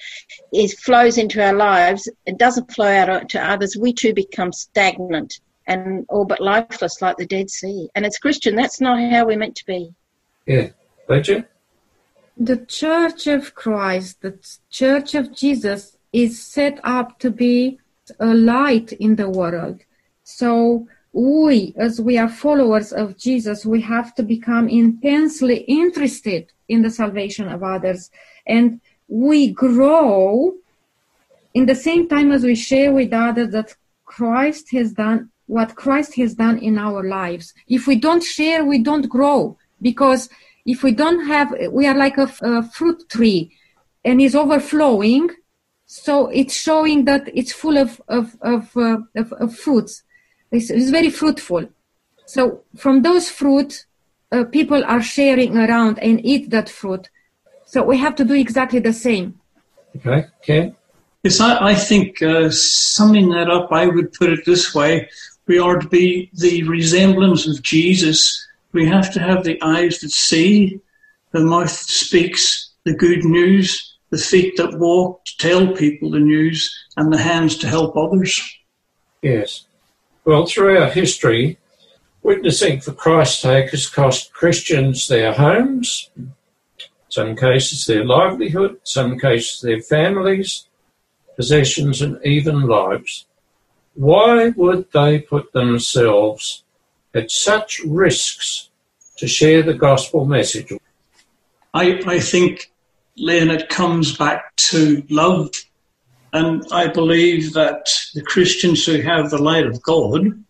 is 0.52 0.74
flows 0.74 1.16
into 1.16 1.42
our 1.42 1.54
lives, 1.54 2.10
it 2.26 2.38
doesn't 2.38 2.72
flow 2.72 2.88
out 2.88 3.28
to 3.30 3.40
others, 3.40 3.76
we 3.76 3.92
too 3.92 4.12
become 4.12 4.52
stagnant 4.52 5.40
and 5.68 6.04
all 6.08 6.24
but 6.24 6.40
lifeless 6.40 7.00
like 7.00 7.16
the 7.16 7.24
Dead 7.26 7.48
Sea. 7.48 7.88
And 7.94 8.04
it's 8.04 8.18
Christian, 8.18 8.56
that's 8.56 8.80
not 8.80 8.98
how 8.98 9.26
we're 9.26 9.38
meant 9.38 9.54
to 9.56 9.66
be. 9.66 9.94
Yeah. 10.44 10.70
Lydia? 11.08 11.46
The 12.36 12.56
Church 12.66 13.28
of 13.28 13.54
Christ, 13.54 14.22
the 14.22 14.38
Church 14.70 15.14
of 15.14 15.32
Jesus, 15.32 15.96
is 16.12 16.42
set 16.42 16.80
up 16.82 17.20
to 17.20 17.30
be 17.30 17.78
a 18.18 18.34
light 18.34 18.90
in 18.92 19.14
the 19.14 19.30
world. 19.30 19.82
So 20.24 20.88
we, 21.12 21.74
as 21.76 22.00
we 22.00 22.18
are 22.18 22.28
followers 22.28 22.92
of 22.92 23.16
Jesus, 23.16 23.66
we 23.66 23.80
have 23.82 24.14
to 24.14 24.22
become 24.22 24.68
intensely 24.68 25.58
interested 25.58 26.52
in 26.68 26.82
the 26.82 26.90
salvation 26.90 27.48
of 27.48 27.62
others. 27.62 28.10
And 28.46 28.80
we 29.08 29.50
grow 29.52 30.54
in 31.52 31.66
the 31.66 31.74
same 31.74 32.08
time 32.08 32.30
as 32.30 32.44
we 32.44 32.54
share 32.54 32.92
with 32.92 33.12
others 33.12 33.50
that 33.50 33.74
Christ 34.04 34.70
has 34.72 34.92
done 34.92 35.30
what 35.46 35.74
Christ 35.74 36.14
has 36.14 36.34
done 36.34 36.58
in 36.58 36.78
our 36.78 37.02
lives. 37.02 37.52
If 37.66 37.88
we 37.88 37.96
don't 37.96 38.22
share, 38.22 38.64
we 38.64 38.78
don't 38.78 39.08
grow 39.08 39.58
because 39.82 40.28
if 40.64 40.84
we 40.84 40.92
don't 40.92 41.26
have, 41.26 41.52
we 41.72 41.88
are 41.88 41.96
like 41.96 42.18
a, 42.18 42.30
a 42.42 42.62
fruit 42.62 43.08
tree 43.08 43.50
and 44.04 44.20
is 44.20 44.36
overflowing. 44.36 45.30
So 45.86 46.28
it's 46.28 46.54
showing 46.54 47.04
that 47.06 47.28
it's 47.34 47.52
full 47.52 47.78
of, 47.78 48.00
of, 48.06 48.36
of, 48.42 48.76
uh, 48.76 48.98
of, 49.16 49.32
of 49.32 49.56
fruits. 49.56 50.04
It's, 50.50 50.70
it's 50.70 50.90
very 50.90 51.10
fruitful. 51.10 51.68
So 52.26 52.62
from 52.76 53.02
those 53.02 53.30
fruit, 53.30 53.86
uh, 54.32 54.44
people 54.44 54.84
are 54.84 55.02
sharing 55.02 55.56
around 55.56 55.98
and 55.98 56.24
eat 56.24 56.50
that 56.50 56.68
fruit. 56.68 57.08
So 57.64 57.82
we 57.82 57.98
have 57.98 58.14
to 58.16 58.24
do 58.24 58.34
exactly 58.34 58.80
the 58.80 58.92
same. 58.92 59.40
Okay. 59.96 60.26
Ken? 60.42 60.76
Yes, 61.22 61.40
I, 61.40 61.70
I 61.70 61.74
think 61.74 62.22
uh, 62.22 62.50
summing 62.50 63.30
that 63.30 63.50
up, 63.50 63.70
I 63.72 63.86
would 63.86 64.12
put 64.12 64.30
it 64.30 64.44
this 64.46 64.74
way. 64.74 65.08
We 65.46 65.58
are 65.58 65.78
to 65.78 65.88
be 65.88 66.30
the 66.32 66.62
resemblance 66.64 67.46
of 67.46 67.62
Jesus. 67.62 68.46
We 68.72 68.86
have 68.86 69.12
to 69.12 69.20
have 69.20 69.44
the 69.44 69.60
eyes 69.62 69.98
that 69.98 70.10
see, 70.10 70.80
the 71.32 71.40
mouth 71.40 71.68
that 71.68 71.92
speaks 71.92 72.70
the 72.84 72.94
good 72.94 73.24
news, 73.24 73.96
the 74.10 74.18
feet 74.18 74.56
that 74.56 74.78
walk 74.78 75.24
to 75.24 75.36
tell 75.38 75.74
people 75.74 76.10
the 76.10 76.20
news, 76.20 76.72
and 76.96 77.12
the 77.12 77.18
hands 77.18 77.56
to 77.58 77.66
help 77.66 77.96
others. 77.96 78.40
Yes. 79.22 79.66
Well, 80.24 80.46
throughout 80.46 80.92
history, 80.92 81.58
witnessing 82.22 82.80
for 82.80 82.92
Christ's 82.92 83.40
sake 83.40 83.70
has 83.70 83.88
cost 83.88 84.32
Christians 84.32 85.08
their 85.08 85.32
homes, 85.32 86.10
some 87.08 87.34
cases 87.34 87.86
their 87.86 88.04
livelihood, 88.04 88.80
some 88.84 89.18
cases 89.18 89.60
their 89.60 89.80
families, 89.80 90.66
possessions, 91.36 92.02
and 92.02 92.18
even 92.24 92.62
lives. 92.62 93.26
Why 93.94 94.50
would 94.50 94.92
they 94.92 95.20
put 95.20 95.52
themselves 95.52 96.64
at 97.14 97.30
such 97.30 97.80
risks 97.86 98.68
to 99.16 99.26
share 99.26 99.62
the 99.62 99.74
gospel 99.74 100.26
message? 100.26 100.72
I, 101.72 102.00
I 102.06 102.20
think, 102.20 102.70
Lynn, 103.16 103.50
it 103.50 103.68
comes 103.68 104.16
back 104.16 104.54
to 104.56 105.02
love. 105.08 105.50
And 106.32 106.64
I 106.70 106.86
believe 106.86 107.54
that 107.54 107.90
the 108.14 108.22
Christians 108.22 108.84
who 108.84 109.00
have 109.00 109.30
the 109.30 109.42
light 109.42 109.66
of 109.66 109.82
God 109.82 110.44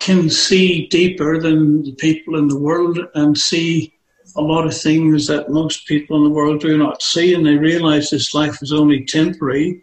can 0.00 0.30
see 0.30 0.86
deeper 0.88 1.40
than 1.40 1.82
the 1.82 1.92
people 1.92 2.36
in 2.36 2.48
the 2.48 2.58
world 2.58 2.98
and 3.14 3.36
see 3.36 3.94
a 4.36 4.42
lot 4.42 4.66
of 4.66 4.76
things 4.76 5.26
that 5.26 5.50
most 5.50 5.86
people 5.86 6.16
in 6.16 6.24
the 6.24 6.30
world 6.30 6.60
do 6.60 6.76
not 6.76 7.02
see. 7.02 7.34
And 7.34 7.46
they 7.46 7.56
realize 7.56 8.10
this 8.10 8.34
life 8.34 8.62
is 8.62 8.72
only 8.72 9.04
temporary. 9.04 9.82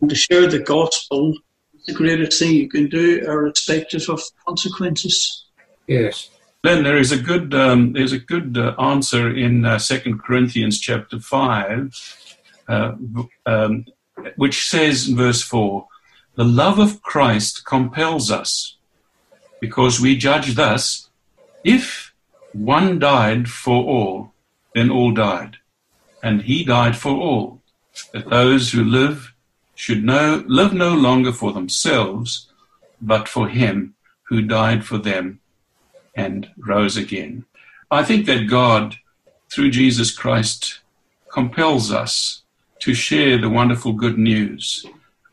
And 0.00 0.10
to 0.10 0.16
share 0.16 0.46
the 0.46 0.60
gospel 0.60 1.34
is 1.74 1.86
the 1.86 1.94
greatest 1.94 2.38
thing 2.38 2.54
you 2.54 2.68
can 2.68 2.88
do, 2.88 3.20
irrespective 3.20 4.08
of 4.08 4.20
consequences. 4.46 5.46
Yes. 5.86 6.30
Then 6.62 6.82
there 6.82 6.98
is 6.98 7.12
a 7.12 7.18
good 7.18 7.54
um, 7.54 7.92
there's 7.92 8.12
a 8.12 8.18
good 8.18 8.58
uh, 8.58 8.74
answer 8.80 9.34
in 9.34 9.64
uh, 9.64 9.78
Second 9.78 10.18
Corinthians 10.22 10.80
chapter 10.80 11.20
five, 11.20 11.94
uh, 12.68 12.92
um, 13.46 13.86
which 14.36 14.68
says 14.68 15.08
in 15.08 15.16
verse 15.16 15.42
four, 15.42 15.88
"The 16.34 16.44
love 16.44 16.78
of 16.78 17.02
Christ 17.02 17.64
compels 17.64 18.30
us, 18.30 18.76
because 19.60 20.00
we 20.00 20.16
judge 20.16 20.54
thus: 20.54 21.08
if 21.64 22.12
one 22.52 22.98
died 22.98 23.48
for 23.48 23.84
all, 23.84 24.32
then 24.74 24.90
all 24.90 25.12
died, 25.12 25.58
and 26.22 26.42
He 26.42 26.64
died 26.64 26.96
for 26.96 27.12
all, 27.12 27.62
that 28.12 28.30
those 28.30 28.72
who 28.72 28.84
live 28.84 29.34
should 29.74 30.04
no, 30.04 30.44
live 30.46 30.72
no 30.72 30.94
longer 30.94 31.32
for 31.32 31.52
themselves, 31.52 32.48
but 33.00 33.28
for 33.28 33.48
Him 33.48 33.94
who 34.28 34.42
died 34.42 34.84
for 34.84 34.98
them." 34.98 35.40
and 36.18 36.50
rose 36.58 36.96
again. 36.96 37.44
I 37.90 38.02
think 38.02 38.26
that 38.26 38.48
God, 38.48 38.96
through 39.52 39.70
Jesus 39.70 40.10
Christ, 40.10 40.80
compels 41.32 41.92
us 41.92 42.42
to 42.80 42.94
share 42.94 43.38
the 43.38 43.48
wonderful 43.48 43.92
good 43.92 44.18
news. 44.18 44.84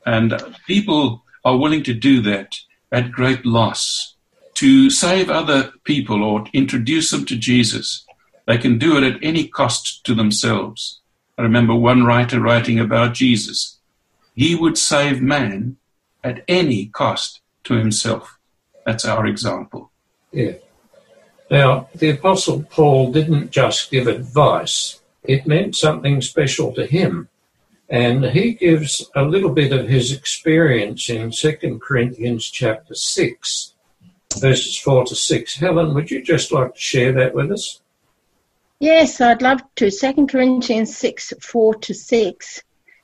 And 0.06 0.34
people 0.68 1.24
are 1.44 1.58
willing 1.58 1.84
to 1.84 1.94
do 1.94 2.22
that 2.22 2.56
at 2.92 3.12
great 3.12 3.46
loss. 3.46 4.16
To 4.56 4.90
save 4.90 5.30
other 5.30 5.74
people 5.84 6.24
or 6.24 6.46
introduce 6.54 7.12
them 7.12 7.26
to 7.26 7.36
Jesus, 7.36 8.06
they 8.46 8.58
can 8.58 8.78
do 8.78 8.98
it 8.98 9.04
at 9.04 9.20
any 9.22 9.48
cost 9.48 10.06
to 10.06 10.16
themselves. 10.16 11.02
I 11.38 11.42
remember 11.42 11.76
one 11.76 12.06
writer 12.06 12.40
writing 12.40 12.80
about 12.80 13.14
Jesus. 13.14 13.78
He 14.36 14.56
would 14.56 14.78
save 14.78 15.22
man 15.22 15.78
at 16.24 16.44
any 16.48 16.86
cost 16.88 17.42
to 17.66 17.76
himself. 17.76 18.38
That's 18.86 19.06
our 19.06 19.26
example. 19.26 19.92
Yeah. 20.32 20.54
Now, 21.52 21.90
the 21.94 22.10
Apostle 22.10 22.64
Paul 22.64 23.12
didn't 23.12 23.52
just 23.52 23.92
give 23.92 24.08
advice, 24.08 25.02
it 25.24 25.46
meant 25.46 25.76
something 25.76 26.22
special 26.22 26.74
to 26.74 26.86
him. 26.86 27.30
And 27.90 28.26
he 28.26 28.54
gives 28.54 29.10
a 29.16 29.24
little 29.24 29.52
bit 29.52 29.72
of 29.72 29.88
his 29.88 30.12
experience 30.12 31.10
in 31.10 31.32
2 31.32 31.80
Corinthians 31.80 32.50
chapter 32.50 32.96
6, 32.96 33.74
verses 34.38 34.78
4 34.80 35.06
to 35.06 35.16
6. 35.16 35.56
Helen, 35.56 35.94
would 35.94 36.10
you 36.10 36.24
just 36.24 36.52
like 36.52 36.74
to 36.74 36.80
share 36.80 37.12
that 37.14 37.36
with 37.36 37.52
us? 37.52 37.82
Yes, 38.80 39.22
I'd 39.22 39.42
love 39.42 39.62
to. 39.76 39.92
2 39.92 40.28
Corinthians 40.28 40.98
6 40.98 41.34
4 41.40 41.76
to 41.76 41.94
6. 41.94 42.64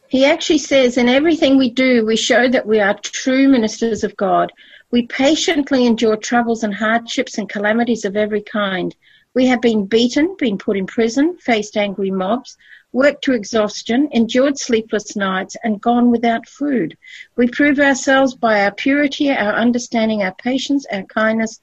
He 0.09 0.25
actually 0.25 0.57
says, 0.57 0.97
In 0.97 1.07
everything 1.07 1.57
we 1.57 1.69
do, 1.69 2.05
we 2.05 2.17
show 2.17 2.49
that 2.49 2.67
we 2.67 2.81
are 2.81 2.93
true 2.95 3.47
ministers 3.47 4.03
of 4.03 4.17
God. 4.17 4.51
We 4.91 5.07
patiently 5.07 5.85
endure 5.85 6.17
troubles 6.17 6.63
and 6.63 6.73
hardships 6.73 7.37
and 7.37 7.47
calamities 7.47 8.03
of 8.03 8.17
every 8.17 8.41
kind. 8.41 8.93
We 9.33 9.45
have 9.45 9.61
been 9.61 9.85
beaten, 9.85 10.35
been 10.37 10.57
put 10.57 10.75
in 10.75 10.85
prison, 10.85 11.37
faced 11.37 11.77
angry 11.77 12.11
mobs, 12.11 12.57
worked 12.91 13.23
to 13.23 13.33
exhaustion, 13.33 14.09
endured 14.11 14.57
sleepless 14.57 15.15
nights, 15.15 15.55
and 15.63 15.81
gone 15.81 16.11
without 16.11 16.47
food. 16.47 16.97
We 17.35 17.47
prove 17.47 17.79
ourselves 17.79 18.35
by 18.35 18.63
our 18.63 18.71
purity, 18.71 19.29
our 19.29 19.53
understanding, 19.53 20.23
our 20.23 20.35
patience, 20.35 20.85
our 20.91 21.03
kindness, 21.03 21.61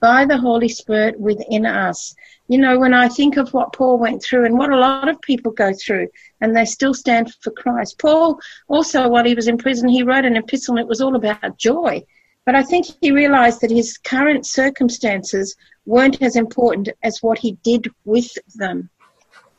by 0.00 0.24
the 0.24 0.38
Holy 0.38 0.68
Spirit 0.68 1.20
within 1.20 1.66
us. 1.66 2.14
You 2.48 2.58
know, 2.58 2.78
when 2.78 2.94
I 2.94 3.08
think 3.08 3.36
of 3.36 3.52
what 3.52 3.74
Paul 3.74 3.98
went 3.98 4.22
through 4.22 4.46
and 4.46 4.58
what 4.58 4.72
a 4.72 4.78
lot 4.78 5.08
of 5.08 5.20
people 5.20 5.52
go 5.52 5.72
through, 5.74 6.08
and 6.40 6.56
they 6.56 6.64
still 6.64 6.94
stand 6.94 7.32
for 7.42 7.50
Christ. 7.50 7.98
Paul 7.98 8.40
also, 8.66 9.08
while 9.08 9.24
he 9.24 9.34
was 9.34 9.46
in 9.46 9.58
prison, 9.58 9.88
he 9.88 10.02
wrote 10.02 10.24
an 10.24 10.36
epistle 10.36 10.76
and 10.76 10.80
it 10.80 10.88
was 10.88 11.00
all 11.00 11.14
about 11.14 11.58
joy. 11.58 12.02
But 12.46 12.56
I 12.56 12.62
think 12.62 12.86
he 13.02 13.12
realized 13.12 13.60
that 13.60 13.70
his 13.70 13.98
current 13.98 14.46
circumstances 14.46 15.54
weren't 15.84 16.22
as 16.22 16.36
important 16.36 16.88
as 17.02 17.18
what 17.20 17.38
he 17.38 17.52
did 17.62 17.88
with 18.04 18.32
them. 18.56 18.88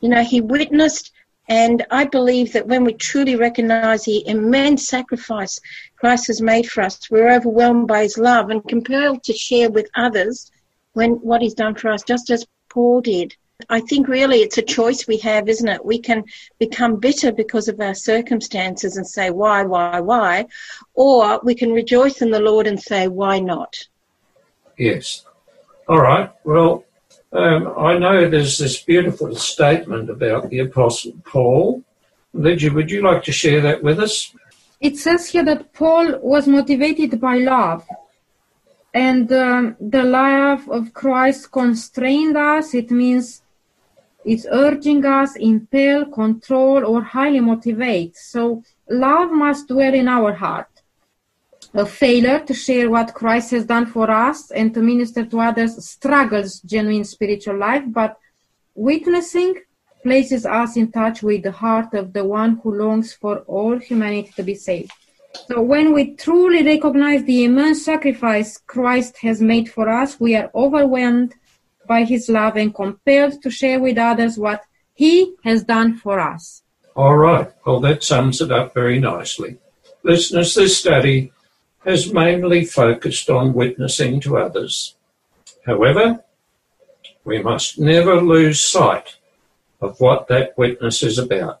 You 0.02 0.08
know, 0.08 0.22
he 0.24 0.40
witnessed, 0.40 1.12
and 1.48 1.86
I 1.90 2.04
believe 2.04 2.52
that 2.52 2.66
when 2.66 2.84
we 2.84 2.92
truly 2.92 3.36
recognize 3.36 4.04
the 4.04 4.26
immense 4.26 4.88
sacrifice 4.88 5.60
Christ 5.96 6.26
has 6.26 6.42
made 6.42 6.68
for 6.68 6.82
us, 6.82 7.08
we're 7.08 7.32
overwhelmed 7.32 7.86
by 7.86 8.02
his 8.02 8.18
love 8.18 8.50
and 8.50 8.66
compelled 8.68 9.22
to 9.22 9.32
share 9.32 9.70
with 9.70 9.88
others 9.94 10.50
when 10.92 11.12
what 11.12 11.40
he's 11.40 11.54
done 11.54 11.76
for 11.76 11.92
us, 11.92 12.02
just 12.02 12.30
as 12.30 12.44
Paul 12.68 13.00
did. 13.00 13.36
I 13.70 13.78
think 13.80 14.08
really 14.08 14.38
it's 14.38 14.58
a 14.58 14.62
choice 14.62 15.06
we 15.06 15.18
have, 15.18 15.48
isn't 15.48 15.68
it? 15.68 15.84
We 15.84 16.00
can 16.00 16.24
become 16.58 16.96
bitter 16.96 17.30
because 17.30 17.68
of 17.68 17.80
our 17.80 17.94
circumstances 17.94 18.96
and 18.96 19.06
say, 19.06 19.30
why, 19.30 19.62
why, 19.62 20.00
why? 20.00 20.46
Or 20.94 21.40
we 21.44 21.54
can 21.54 21.70
rejoice 21.70 22.22
in 22.22 22.32
the 22.32 22.40
Lord 22.40 22.66
and 22.66 22.80
say, 22.80 23.06
why 23.06 23.38
not? 23.38 23.76
Yes. 24.76 25.24
All 25.88 26.00
right. 26.00 26.30
Well, 26.42 26.84
um, 27.32 27.74
I 27.78 27.98
know 27.98 28.28
there's 28.28 28.58
this 28.58 28.82
beautiful 28.82 29.34
statement 29.36 30.10
about 30.10 30.50
the 30.50 30.60
Apostle 30.60 31.12
Paul. 31.24 31.82
Lydia, 32.34 32.72
would 32.72 32.90
you 32.90 33.02
like 33.02 33.22
to 33.24 33.32
share 33.32 33.60
that 33.60 33.82
with 33.82 33.98
us? 34.00 34.34
It 34.80 34.96
says 34.96 35.28
here 35.28 35.44
that 35.44 35.72
Paul 35.72 36.18
was 36.20 36.46
motivated 36.46 37.20
by 37.20 37.36
love. 37.38 37.84
and 38.94 39.32
um, 39.32 39.76
the 39.80 40.02
love 40.02 40.68
of 40.68 40.92
Christ 40.92 41.50
constrained 41.50 42.36
us. 42.36 42.74
It 42.74 42.90
means 42.90 43.42
it's 44.24 44.46
urging 44.50 45.04
us, 45.04 45.36
impel, 45.36 46.04
control, 46.06 46.84
or 46.84 47.02
highly 47.02 47.40
motivate. 47.40 48.16
So 48.16 48.62
love 48.88 49.30
must 49.30 49.68
dwell 49.68 49.94
in 49.94 50.08
our 50.08 50.32
heart. 50.34 50.71
A 51.74 51.86
failure 51.86 52.40
to 52.40 52.52
share 52.52 52.90
what 52.90 53.14
Christ 53.14 53.50
has 53.52 53.64
done 53.64 53.86
for 53.86 54.10
us 54.10 54.50
and 54.50 54.74
to 54.74 54.82
minister 54.82 55.24
to 55.24 55.40
others 55.40 55.82
struggles 55.82 56.60
genuine 56.60 57.04
spiritual 57.04 57.56
life, 57.56 57.84
but 57.86 58.18
witnessing 58.74 59.54
places 60.02 60.44
us 60.44 60.76
in 60.76 60.92
touch 60.92 61.22
with 61.22 61.42
the 61.44 61.52
heart 61.52 61.94
of 61.94 62.12
the 62.12 62.24
one 62.24 62.60
who 62.62 62.74
longs 62.74 63.14
for 63.14 63.38
all 63.40 63.78
humanity 63.78 64.30
to 64.36 64.42
be 64.42 64.54
saved. 64.54 64.92
So 65.48 65.62
when 65.62 65.94
we 65.94 66.14
truly 66.14 66.62
recognize 66.62 67.24
the 67.24 67.44
immense 67.44 67.84
sacrifice 67.84 68.58
Christ 68.58 69.16
has 69.22 69.40
made 69.40 69.70
for 69.70 69.88
us, 69.88 70.20
we 70.20 70.36
are 70.36 70.50
overwhelmed 70.54 71.34
by 71.86 72.04
his 72.04 72.28
love 72.28 72.56
and 72.56 72.74
compelled 72.74 73.42
to 73.42 73.50
share 73.50 73.80
with 73.80 73.96
others 73.96 74.36
what 74.36 74.62
he 74.92 75.36
has 75.44 75.64
done 75.64 75.96
for 75.96 76.20
us. 76.20 76.62
All 76.94 77.16
right. 77.16 77.50
Well, 77.64 77.80
that 77.80 78.04
sums 78.04 78.42
it 78.42 78.52
up 78.52 78.74
very 78.74 79.00
nicely. 79.00 79.58
Listeners, 80.02 80.54
this 80.54 80.76
study 80.76 81.32
has 81.84 82.12
mainly 82.12 82.64
focused 82.64 83.28
on 83.28 83.54
witnessing 83.54 84.20
to 84.20 84.38
others. 84.38 84.96
However, 85.66 86.24
we 87.24 87.42
must 87.42 87.78
never 87.78 88.20
lose 88.20 88.64
sight 88.64 89.16
of 89.80 90.00
what 90.00 90.28
that 90.28 90.56
witness 90.56 91.02
is 91.02 91.18
about. 91.18 91.60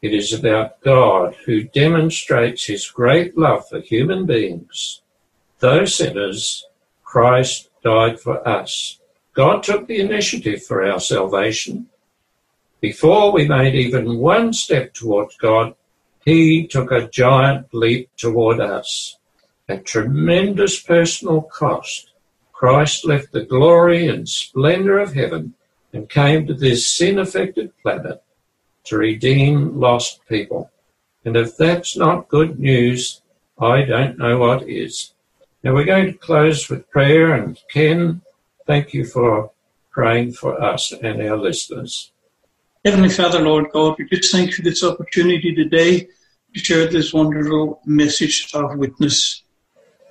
It 0.00 0.14
is 0.14 0.32
about 0.32 0.80
God 0.80 1.34
who 1.44 1.64
demonstrates 1.64 2.66
his 2.66 2.88
great 2.88 3.36
love 3.36 3.68
for 3.68 3.80
human 3.80 4.26
beings. 4.26 5.02
Though 5.58 5.84
sinners, 5.84 6.64
Christ 7.02 7.68
died 7.82 8.20
for 8.20 8.46
us. 8.46 9.00
God 9.34 9.62
took 9.62 9.86
the 9.86 10.00
initiative 10.00 10.62
for 10.62 10.84
our 10.84 11.00
salvation. 11.00 11.88
Before 12.80 13.32
we 13.32 13.48
made 13.48 13.74
even 13.74 14.18
one 14.18 14.52
step 14.52 14.94
towards 14.94 15.36
God, 15.36 15.74
he 16.24 16.66
took 16.66 16.92
a 16.92 17.08
giant 17.08 17.72
leap 17.72 18.10
toward 18.16 18.60
us. 18.60 19.17
At 19.68 19.84
tremendous 19.84 20.80
personal 20.80 21.42
cost, 21.42 22.12
Christ 22.52 23.04
left 23.04 23.32
the 23.32 23.44
glory 23.44 24.08
and 24.08 24.28
splendor 24.28 24.98
of 24.98 25.12
heaven 25.12 25.54
and 25.92 26.08
came 26.08 26.46
to 26.46 26.54
this 26.54 26.88
sin 26.88 27.18
affected 27.18 27.72
planet 27.82 28.22
to 28.84 28.96
redeem 28.96 29.78
lost 29.78 30.20
people. 30.28 30.70
And 31.24 31.36
if 31.36 31.56
that's 31.56 31.96
not 31.96 32.28
good 32.28 32.58
news, 32.58 33.20
I 33.60 33.82
don't 33.82 34.18
know 34.18 34.38
what 34.38 34.68
is. 34.68 35.12
Now 35.62 35.74
we're 35.74 35.84
going 35.84 36.06
to 36.06 36.18
close 36.18 36.70
with 36.70 36.90
prayer 36.90 37.34
and 37.34 37.58
Ken, 37.70 38.22
thank 38.66 38.94
you 38.94 39.04
for 39.04 39.50
praying 39.90 40.32
for 40.32 40.60
us 40.62 40.92
and 40.92 41.20
our 41.20 41.36
listeners. 41.36 42.12
Heavenly 42.84 43.10
Father, 43.10 43.40
Lord 43.40 43.66
God, 43.72 43.96
we 43.98 44.08
just 44.08 44.32
thank 44.32 44.50
you 44.50 44.56
for 44.56 44.62
this 44.62 44.82
opportunity 44.82 45.54
today 45.54 46.08
to 46.54 46.58
share 46.58 46.86
this 46.86 47.12
wonderful 47.12 47.80
message 47.84 48.48
of 48.54 48.78
witness. 48.78 49.42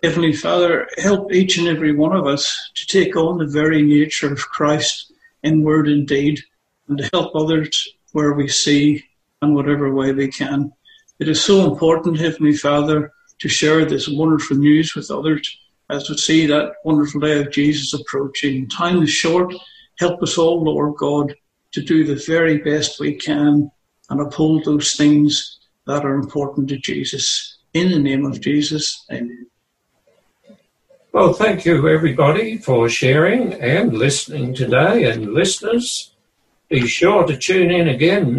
Heavenly 0.04 0.34
Father, 0.34 0.88
help 1.00 1.34
each 1.34 1.58
and 1.58 1.68
every 1.68 1.91
one 1.91 2.16
of 2.16 2.28
us 2.28 2.72
to 2.76 2.86
take 2.86 3.16
on 3.16 3.39
the 3.39 3.48
very 3.48 3.82
nature 3.82 4.32
of 4.32 4.48
Christ 4.50 5.12
in 5.41 5.64
word 5.64 5.88
and 5.88 6.08
deed 6.08 6.39
and 6.88 7.00
to 7.00 7.10
help 7.14 7.36
others 7.36 7.88
where 8.12 8.34
we 8.34 8.48
see 8.48 9.04
and 9.41 9.56
whatever 9.56 9.91
way 9.91 10.12
we 10.12 10.28
can. 10.28 10.72
It 11.18 11.28
is 11.28 11.41
so 11.41 11.72
important, 11.72 12.20
Heavenly 12.20 12.56
Father, 12.56 13.12
to 13.39 13.50
share 13.50 13.86
this 13.86 14.08
wonderful 14.08 14.58
news 14.58 14.93
with 14.93 15.10
others 15.10 15.58
as 15.89 16.08
we 16.10 16.18
see 16.18 16.45
that 16.45 16.74
wonderful 16.84 17.22
day 17.22 17.39
of 17.39 17.52
Jesus 17.52 18.00
approaching. 18.00 18.70
Time 18.70 19.02
is 19.02 19.10
short. 19.10 19.52
Help 19.98 20.22
us 20.22 20.38
all, 20.38 20.64
Lord 20.64 20.95
God, 20.98 21.34
to 21.72 21.82
do 21.82 22.04
the 22.04 22.24
very 22.28 22.60
best 22.60 23.00
we 23.00 23.16
can 23.16 23.72
and 24.12 24.22
uphold 24.22 24.64
those 24.64 24.93
things 24.93 25.60
that 25.88 26.06
are 26.06 26.14
important 26.14 26.70
to 26.70 26.78
Jesus. 26.78 27.58
In 27.74 27.91
the 27.91 28.00
name 28.00 28.26
of 28.26 28.41
Jesus, 28.41 29.04
amen. 29.12 29.48
Well, 31.18 31.34
thank 31.34 31.65
you 31.65 31.89
everybody 31.89 32.59
for 32.59 32.88
sharing 32.88 33.53
and 33.53 33.91
listening 33.91 34.53
today 34.53 35.05
and 35.05 35.34
listeners. 35.34 36.11
Be 36.70 36.86
sure 36.86 37.26
to 37.26 37.36
tune 37.36 37.72
in 37.72 37.88
again 37.88 38.36